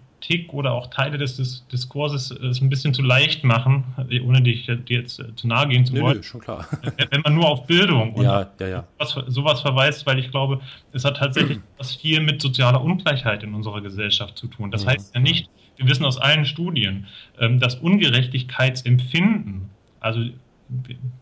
oder 0.52 0.74
auch 0.74 0.88
Teile 0.88 1.18
des, 1.18 1.38
des 1.38 1.66
Diskurses 1.68 2.32
es 2.32 2.62
ein 2.62 2.70
bisschen 2.70 2.94
zu 2.94 3.02
leicht 3.02 3.44
machen, 3.44 3.84
ohne 4.26 4.42
dich 4.42 4.66
dir 4.66 4.82
jetzt 4.88 5.24
zu 5.36 5.48
nahe 5.48 5.68
gehen 5.68 5.86
zu 5.86 5.94
wollen. 6.00 6.18
Nö, 6.18 6.24
schon 6.24 6.42
klar. 6.42 6.68
Wenn 7.10 7.22
man 7.22 7.36
nur 7.36 7.48
auf 7.48 7.68
Bildung 7.68 8.14
und 8.14 8.24
ja, 8.24 8.50
ja, 8.60 8.68
ja. 8.68 8.88
Sowas, 9.00 9.26
sowas 9.28 9.62
verweist, 9.62 10.06
weil 10.06 10.20
ich 10.20 10.32
glaube, 10.32 10.60
es 10.92 11.06
hat 11.06 11.18
tatsächlich 11.18 11.60
was 11.78 11.96
viel 11.96 12.20
mit 12.22 12.42
sozialer 12.42 12.82
Ungleichheit 12.82 13.44
in 13.44 13.54
unserer 13.54 13.82
Gesellschaft 13.82 14.38
zu 14.38 14.48
tun. 14.48 14.72
Das 14.72 14.86
mhm. 14.86 14.90
heißt 14.90 15.16
ja 15.16 15.22
nicht, 15.22 15.50
wir 15.80 15.88
wissen 15.88 16.06
aus 16.06 16.18
allen 16.18 16.46
Studien, 16.46 17.08
ähm, 17.40 17.60
dass 17.60 17.76
Ungerechtigkeitsempfinden, 17.76 19.70
also 20.00 20.22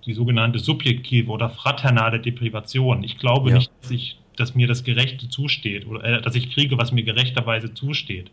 die 0.06 0.14
sogenannte 0.14 0.60
subjektive 0.60 1.32
oder 1.32 1.50
fraternale 1.50 2.20
Deprivation, 2.20 3.04
ich 3.04 3.18
glaube 3.18 3.52
ja. 3.52 3.58
nicht, 3.58 3.72
dass, 3.82 3.92
ich, 3.92 4.18
dass 4.36 4.56
mir 4.56 4.68
das 4.68 4.84
Gerechte 4.84 5.30
zusteht 5.30 5.88
oder 5.88 6.04
äh, 6.04 6.22
dass 6.22 6.36
ich 6.36 6.52
kriege, 6.52 6.78
was 6.78 6.92
mir 6.92 7.04
gerechterweise 7.04 7.74
zusteht 7.74 8.32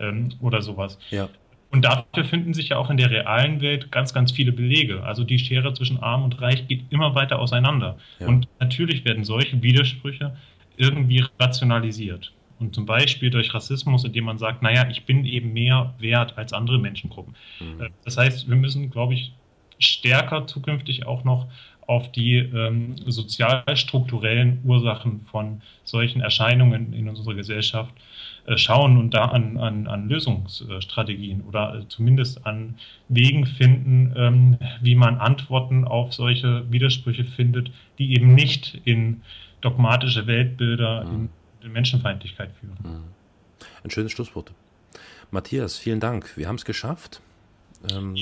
ähm, 0.00 0.30
oder 0.40 0.62
sowas. 0.62 0.98
Ja. 1.10 1.28
Und 1.72 1.84
dafür 1.84 2.24
finden 2.24 2.54
sich 2.54 2.70
ja 2.70 2.78
auch 2.78 2.90
in 2.90 2.96
der 2.96 3.10
realen 3.10 3.60
Welt 3.60 3.90
ganz, 3.90 4.14
ganz 4.14 4.30
viele 4.32 4.52
Belege. 4.52 5.02
Also 5.02 5.24
die 5.24 5.38
Schere 5.38 5.74
zwischen 5.74 5.98
Arm 5.98 6.22
und 6.22 6.40
Reich 6.40 6.68
geht 6.68 6.84
immer 6.90 7.14
weiter 7.14 7.40
auseinander. 7.40 7.98
Ja. 8.20 8.28
Und 8.28 8.48
natürlich 8.60 9.04
werden 9.04 9.24
solche 9.24 9.60
Widersprüche 9.62 10.36
irgendwie 10.76 11.24
rationalisiert. 11.38 12.32
Und 12.58 12.74
zum 12.74 12.86
Beispiel 12.86 13.30
durch 13.30 13.52
Rassismus, 13.52 14.04
indem 14.04 14.24
man 14.24 14.38
sagt, 14.38 14.62
naja, 14.62 14.88
ich 14.90 15.04
bin 15.04 15.24
eben 15.24 15.52
mehr 15.52 15.94
wert 15.98 16.38
als 16.38 16.52
andere 16.52 16.78
Menschengruppen. 16.78 17.34
Mhm. 17.60 17.80
Äh, 17.82 17.90
das 18.04 18.16
heißt, 18.16 18.48
wir 18.48 18.56
müssen, 18.56 18.90
glaube 18.90 19.14
ich, 19.14 19.32
stärker 19.78 20.46
zukünftig 20.46 21.06
auch 21.06 21.24
noch 21.24 21.46
auf 21.86 22.10
die 22.10 22.38
ähm, 22.38 22.96
sozialstrukturellen 23.06 24.60
Ursachen 24.64 25.20
von 25.30 25.62
solchen 25.84 26.20
Erscheinungen 26.20 26.92
in 26.92 27.08
unserer 27.08 27.34
Gesellschaft 27.34 27.92
äh, 28.46 28.56
schauen 28.56 28.96
und 28.96 29.14
da 29.14 29.26
an, 29.26 29.56
an, 29.56 29.86
an 29.86 30.08
Lösungsstrategien 30.08 31.42
oder 31.42 31.76
äh, 31.76 31.88
zumindest 31.88 32.44
an 32.46 32.76
Wegen 33.08 33.46
finden, 33.46 34.12
ähm, 34.16 34.58
wie 34.80 34.96
man 34.96 35.18
Antworten 35.18 35.84
auf 35.84 36.12
solche 36.12 36.64
Widersprüche 36.70 37.24
findet, 37.24 37.70
die 37.98 38.14
eben 38.14 38.34
nicht 38.34 38.80
in 38.84 39.22
dogmatische 39.60 40.26
Weltbilder, 40.26 41.04
mhm. 41.04 41.14
in 41.14 41.28
Menschenfeindlichkeit 41.64 42.50
führen. 42.60 42.76
Mhm. 42.82 43.04
Ein 43.84 43.90
schönes 43.90 44.12
Schlusswort. 44.12 44.52
Matthias, 45.30 45.76
vielen 45.76 46.00
Dank. 46.00 46.36
Wir 46.36 46.48
haben 46.48 46.56
es 46.56 46.64
geschafft. 46.64 47.20
Ähm, 47.90 48.16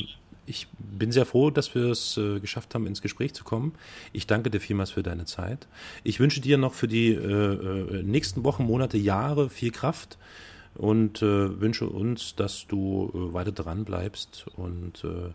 ich 0.47 0.69
bin 0.79 1.13
sehr 1.13 1.27
froh, 1.27 1.51
dass 1.51 1.75
wir 1.75 1.87
es 1.87 2.17
äh, 2.17 2.41
geschafft 2.41 2.75
haben, 2.75 2.87
ins 2.87 3.03
Gespräch 3.03 3.35
zu 3.35 3.45
kommen. 3.45 3.73
Ich 4.13 4.27
danke 4.27 4.51
dir 4.51 4.61
vielmals 4.61 4.91
für 4.91 5.03
deine 5.03 5.25
Zeit. 5.25 5.67
Ich 6.03 6.21
wünsche 6.21 6.41
dir 6.41 6.59
noch 6.59 6.75
für 6.75 6.89
die 6.89 7.13
äh, 7.13 7.19
äh 7.19 8.03
nächsten 8.03 8.45
Wochen, 8.45 8.65
Monate, 8.65 8.99
Jahre 8.99 9.49
viel 9.49 9.71
Kraft 9.71 10.19
und 10.75 11.23
äh, 11.23 11.61
wünsche 11.61 11.87
uns, 11.87 12.35
dass 12.35 12.67
du 12.67 13.11
äh, 13.15 13.33
weiter 13.33 13.53
dran 13.53 13.85
bleibst 13.85 14.47
und 14.57 15.05
äh, 15.05 15.33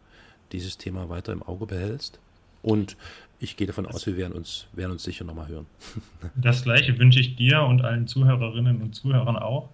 dieses 0.52 0.78
Thema 0.78 1.10
weiter 1.10 1.34
im 1.34 1.43
Auge 1.43 1.66
behältst. 1.66 2.20
Und 2.62 2.97
ich 3.40 3.56
gehe 3.56 3.68
davon 3.68 3.86
aus, 3.86 4.06
wir 4.06 4.18
werden 4.18 4.34
uns, 4.34 4.68
werden 4.74 4.92
uns 4.92 5.04
sicher 5.04 5.24
nochmal 5.24 5.48
hören. 5.48 5.66
Das 6.36 6.64
gleiche 6.64 6.98
wünsche 7.00 7.20
ich 7.20 7.36
dir 7.36 7.62
und 7.64 7.82
allen 7.82 8.08
Zuhörerinnen 8.08 8.82
und 8.82 8.94
Zuhörern 8.94 9.38
auch. 9.38 9.70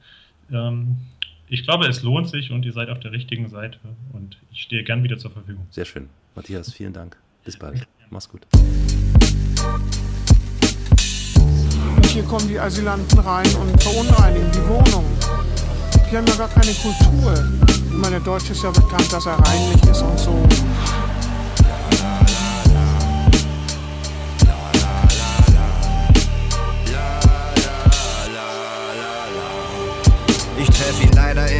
Ähm, 0.51 0.97
ich 1.47 1.63
glaube, 1.63 1.87
es 1.87 2.03
lohnt 2.03 2.29
sich 2.29 2.51
und 2.51 2.65
ihr 2.65 2.73
seid 2.73 2.89
auf 2.89 2.99
der 2.99 3.11
richtigen 3.11 3.49
Seite 3.49 3.79
und 4.13 4.37
ich 4.51 4.61
stehe 4.61 4.83
gern 4.83 5.03
wieder 5.03 5.17
zur 5.17 5.31
Verfügung. 5.31 5.65
Sehr 5.69 5.85
schön. 5.85 6.09
Matthias, 6.35 6.73
vielen 6.73 6.93
Dank. 6.93 7.17
Bis 7.43 7.57
bald. 7.57 7.87
Mach's 8.09 8.29
gut. 8.29 8.41
Und 11.95 12.05
hier 12.05 12.23
kommen 12.23 12.47
die 12.47 12.59
Asylanten 12.59 13.19
rein 13.19 13.47
und 13.55 13.81
verunreinigen 13.81 14.51
die 14.51 14.67
Wohnung. 14.67 15.05
Die 16.11 16.17
haben 16.17 16.27
ja 16.27 16.35
gar 16.35 16.49
keine 16.49 16.73
Kultur. 16.73 17.33
Ich 17.67 17.91
meine, 17.91 18.17
der 18.17 18.19
Deutsche 18.19 18.51
ist 18.51 18.63
ja 18.63 18.71
bekannt, 18.71 19.11
dass 19.11 19.25
er 19.25 19.39
reinlich 19.39 19.83
ist 19.83 20.01
und 20.01 20.19
so. 20.19 20.47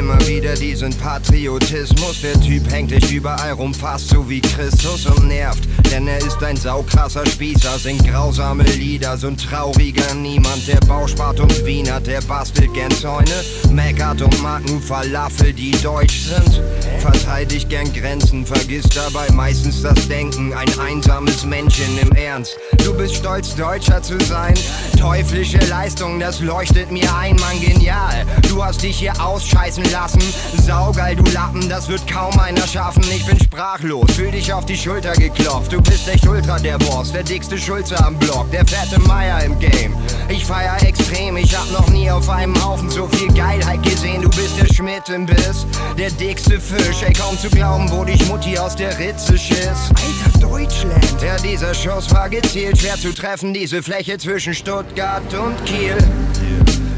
Immer 0.06 0.28
wieder 0.28 0.54
diesen 0.54 0.96
Patriotismus. 0.98 2.22
Der 2.22 2.40
Typ 2.40 2.72
hängt 2.72 2.92
dich 2.92 3.12
überall 3.12 3.54
rum, 3.54 3.74
fast 3.74 4.10
so 4.10 4.30
wie 4.30 4.40
Christus 4.40 5.08
und 5.08 5.28
nervt. 5.28 5.68
Denn 5.92 6.08
er 6.08 6.20
ist 6.20 6.44
ein 6.44 6.56
saukrasser 6.56 7.26
Spießer, 7.26 7.80
singt 7.80 8.08
grausame 8.08 8.64
Lieder, 8.64 9.18
so 9.18 9.28
ein 9.28 9.38
trauriger 9.38 10.14
Niemand. 10.14 10.68
Der 10.68 10.80
Bauspart 10.88 11.40
und 11.40 11.66
Wiener, 11.66 12.00
der 12.00 12.22
bastelt 12.22 12.74
gern 12.76 12.92
Zäune, 12.92 13.44
meckert 13.72 14.22
und 14.22 14.42
mag 14.44 14.64
nur 14.68 14.80
Falafel, 14.80 15.54
die 15.54 15.72
deutsch 15.82 16.26
sind. 16.26 16.62
Verteidigt 17.00 17.70
gern 17.70 17.92
Grenzen, 17.92 18.46
vergisst 18.46 18.96
dabei 18.96 19.32
meistens 19.34 19.82
das 19.82 20.08
Denken. 20.08 20.54
Ein 20.54 20.80
einsames 20.80 21.46
Männchen 21.46 21.98
im 22.00 22.12
Ernst. 22.12 22.56
Du 22.84 22.94
bist 22.94 23.16
stolz, 23.16 23.56
Deutscher 23.56 24.04
zu 24.04 24.20
sein. 24.20 24.54
Teuflische 25.00 25.60
Leistung, 25.68 26.20
das 26.20 26.42
leuchtet 26.42 26.92
mir 26.92 27.12
ein, 27.16 27.36
Mann, 27.38 27.60
genial. 27.60 28.26
Du 28.48 28.64
hast 28.64 28.84
dich 28.84 29.00
hier 29.00 29.14
ausschalten 29.20 29.56
scheißen 29.56 29.95
lassen. 29.96 30.22
Saugeil, 30.66 31.16
du 31.16 31.24
Lappen, 31.32 31.70
das 31.70 31.88
wird 31.88 32.06
kaum 32.08 32.38
einer 32.40 32.68
schaffen. 32.68 33.04
Ich 33.16 33.26
bin 33.26 33.40
sprachlos, 33.40 34.12
fühl 34.12 34.32
dich 34.32 34.52
auf 34.52 34.66
die 34.66 34.76
Schulter 34.76 35.14
geklopft. 35.14 35.72
Du 35.72 35.82
bist 35.82 36.08
echt 36.08 36.28
ultra 36.28 36.60
der 36.60 36.78
Boss, 36.80 37.14
der 37.14 37.24
dickste 37.24 37.58
Schulze 37.58 37.98
am 38.06 38.18
Block, 38.20 38.52
der 38.52 38.66
fette 38.66 39.00
Meier 39.00 39.44
im 39.44 39.58
Game. 39.60 39.96
Ich 40.28 40.46
feier 40.46 40.76
extrem, 40.84 41.38
ich 41.38 41.56
hab 41.56 41.72
noch 41.72 41.90
nie 41.90 42.12
auf 42.12 42.30
einem 42.30 42.56
Haufen 42.64 42.90
so 42.90 43.08
viel 43.08 43.32
Geilheit 43.34 43.82
gesehen. 43.84 44.22
Du 44.22 44.30
bist 44.30 44.60
der 44.60 44.74
Schmidt 44.74 45.08
im 45.08 45.26
Biss, 45.26 45.66
der 45.98 46.12
dickste 46.12 46.60
Fisch. 46.60 47.02
Ey, 47.04 47.14
kaum 47.14 47.38
zu 47.40 47.50
glauben, 47.50 47.90
wo 47.92 48.04
dich 48.04 48.26
Mutti 48.28 48.58
aus 48.58 48.76
der 48.76 48.98
Ritze 49.00 49.38
schiss. 49.38 49.92
Alter 49.96 50.40
Deutschland. 50.40 51.22
Ja, 51.24 51.38
dieser 51.38 51.74
Schuss 51.74 52.14
war 52.14 52.30
gezielt, 52.30 52.78
schwer 52.78 52.98
zu 52.98 53.14
treffen, 53.14 53.54
diese 53.54 53.82
Fläche 53.82 54.18
zwischen 54.18 54.54
Stuttgart 54.54 55.34
und 55.34 55.66
Kiel. 55.66 55.96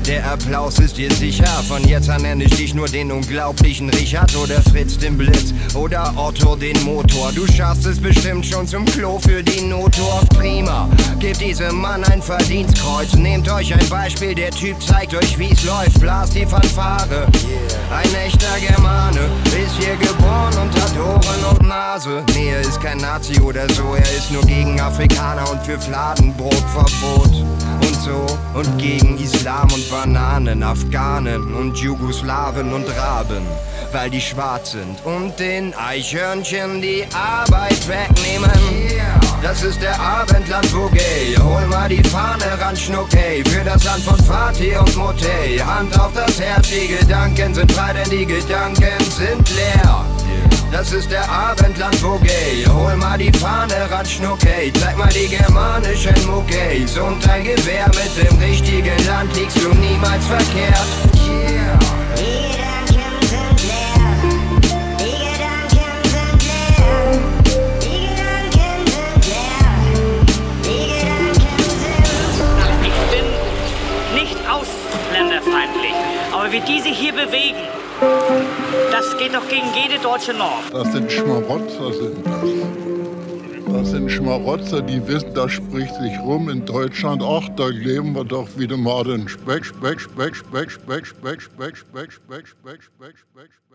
Der 0.08 0.26
Applaus 0.26 0.80
ist 0.80 0.96
dir 0.96 1.12
sicher. 1.14 1.46
Von 1.68 1.84
jetzt 1.86 2.10
an 2.10 2.22
nenne 2.22 2.46
ich 2.46 2.56
dich 2.56 2.74
nur 2.74 2.88
den 2.88 3.12
unglaublichen 3.12 3.90
Richard 3.90 4.34
oder 4.38 4.62
Fritz 4.62 4.98
den 4.98 5.18
Blitz 5.18 5.54
oder 5.74 6.14
Otto 6.16 6.56
den 6.56 6.82
Motor. 6.86 7.34
Du 7.34 7.46
schaffst 7.46 7.86
es 7.86 8.00
bestimmt 8.00 8.46
schon 8.46 8.66
zum 8.66 8.86
Klo 8.86 9.20
für 9.20 9.44
die 9.44 9.60
Notdorf. 9.60 10.30
Prima, 10.30 10.88
gebt 11.20 11.42
diesem 11.42 11.82
Mann 11.82 12.06
ein 12.06 12.22
Verdienstkreuz. 12.22 13.16
Nehmt 13.16 13.52
euch 13.52 13.74
ein 13.74 13.90
Beispiel, 13.90 14.34
der 14.34 14.52
Typ 14.52 14.82
zeigt 14.82 15.14
euch 15.14 15.38
wie's 15.38 15.66
läuft. 15.66 16.00
Blast 16.00 16.36
die 16.36 16.46
Fanfare. 16.46 17.28
Ein 17.92 18.16
echter 18.26 18.60
Germane 18.62 19.20
ist 19.48 19.76
hier 19.78 19.98
geboren 19.98 20.54
und 20.62 20.82
hat 20.82 20.98
Ohren 20.98 21.44
und 21.52 21.68
Nase. 21.68 22.24
Nee, 22.34 22.52
er 22.52 22.62
ist 22.62 22.80
kein 22.80 23.00
Nazi 23.00 23.42
oder 23.42 23.68
so, 23.74 23.94
er 23.94 24.04
ist 24.04 24.32
nur 24.32 24.44
gegen 24.44 24.80
Afrikaner 24.80 25.52
und 25.52 25.62
für 25.64 25.78
Fladenbrotverbot 25.78 27.44
und 27.82 27.97
so 28.08 28.26
und 28.58 28.78
gegen 28.78 29.18
Islam 29.18 29.68
und 29.74 29.90
Bananen, 29.90 30.64
Afghanen 30.64 31.54
und 31.54 31.78
Jugoslawen 31.78 32.74
und 32.74 32.86
Raben, 32.98 33.46
weil 33.92 34.10
die 34.10 34.22
schwarz 34.22 34.72
sind 34.72 34.98
und 35.06 35.38
den 35.40 35.74
Eichhörnchen 35.76 36.82
die 36.82 37.06
Arbeit 37.14 37.88
wegnehmen. 37.88 38.52
Das 39.42 39.64
ist 39.64 39.82
der 39.82 40.00
Abendland 40.00 40.72
Boogie, 40.72 41.38
hol 41.40 41.68
mal 41.68 41.90
die 41.90 42.04
Fahne 42.04 42.60
ran, 42.60 42.76
Schnuckey, 42.76 43.44
für 43.46 43.64
das 43.64 43.84
Land 43.84 44.04
von 44.04 44.18
Fatih 44.18 44.78
und 44.78 44.96
Motte. 44.96 45.66
Hand 45.66 46.00
auf 46.00 46.12
das 46.14 46.40
Herz, 46.40 46.70
die 46.70 46.88
Gedanken 46.88 47.54
sind 47.54 47.72
frei, 47.72 47.94
denn 47.94 48.10
die 48.10 48.26
Gedanken 48.26 49.00
sind 49.18 49.50
leer. 49.56 50.17
Das 50.72 50.92
ist 50.92 51.10
der 51.10 51.30
Abendland 51.30 52.02
Boogie. 52.02 52.66
Hol 52.68 52.96
mal 52.98 53.18
die 53.18 53.32
Fahne 53.32 53.90
ran, 53.90 54.06
Schnuckey. 54.06 54.72
Zeig 54.74 54.98
mal 54.98 55.10
die 55.10 55.28
germanischen 55.28 56.28
Muckeys. 56.28 56.98
Und 56.98 57.26
dein 57.26 57.44
Gewehr 57.44 57.88
mit 57.88 58.30
dem 58.30 58.38
richtigen 58.40 59.06
Land 59.06 59.36
liegst 59.36 59.58
du 59.58 59.70
niemals 59.70 60.26
verkehrt. 60.26 60.88
Yeah. 61.16 62.07
Wie 76.58 76.74
die 76.74 76.82
sich 76.82 76.98
hier 76.98 77.14
bewegen, 77.14 77.62
das 78.92 79.16
geht 79.18 79.34
doch 79.34 79.48
gegen 79.48 79.68
jede 79.76 80.02
deutsche 80.02 80.34
Norm. 80.34 80.64
Das 80.72 80.92
sind 80.92 81.12
Schmarotzer, 81.12 81.94
sind 81.94 82.26
das. 82.26 83.74
Das 83.74 83.92
sind 83.92 84.10
Schmarotzer, 84.10 84.82
die 84.82 85.06
wissen, 85.08 85.34
das 85.36 85.52
spricht 85.52 85.94
sich 85.96 86.20
rum 86.20 86.50
in 86.50 86.66
Deutschland. 86.66 87.22
Ach, 87.24 87.48
da 87.58 87.68
leben 87.68 88.16
wir 88.16 88.24
doch 88.24 88.48
wieder 88.58 88.78
mal 88.78 89.04
den 89.04 89.28
Speck, 89.28 89.66
Speck, 89.66 90.00
Speck, 90.00 90.36
Speck, 90.36 90.72
Speck, 90.72 91.06
Speck, 91.06 91.42
Speck, 91.42 91.78
Speck, 91.78 92.48
Speck, 92.48 92.48
Speck, 92.48 92.82
Speck, 92.82 93.18
Speck. 93.18 93.67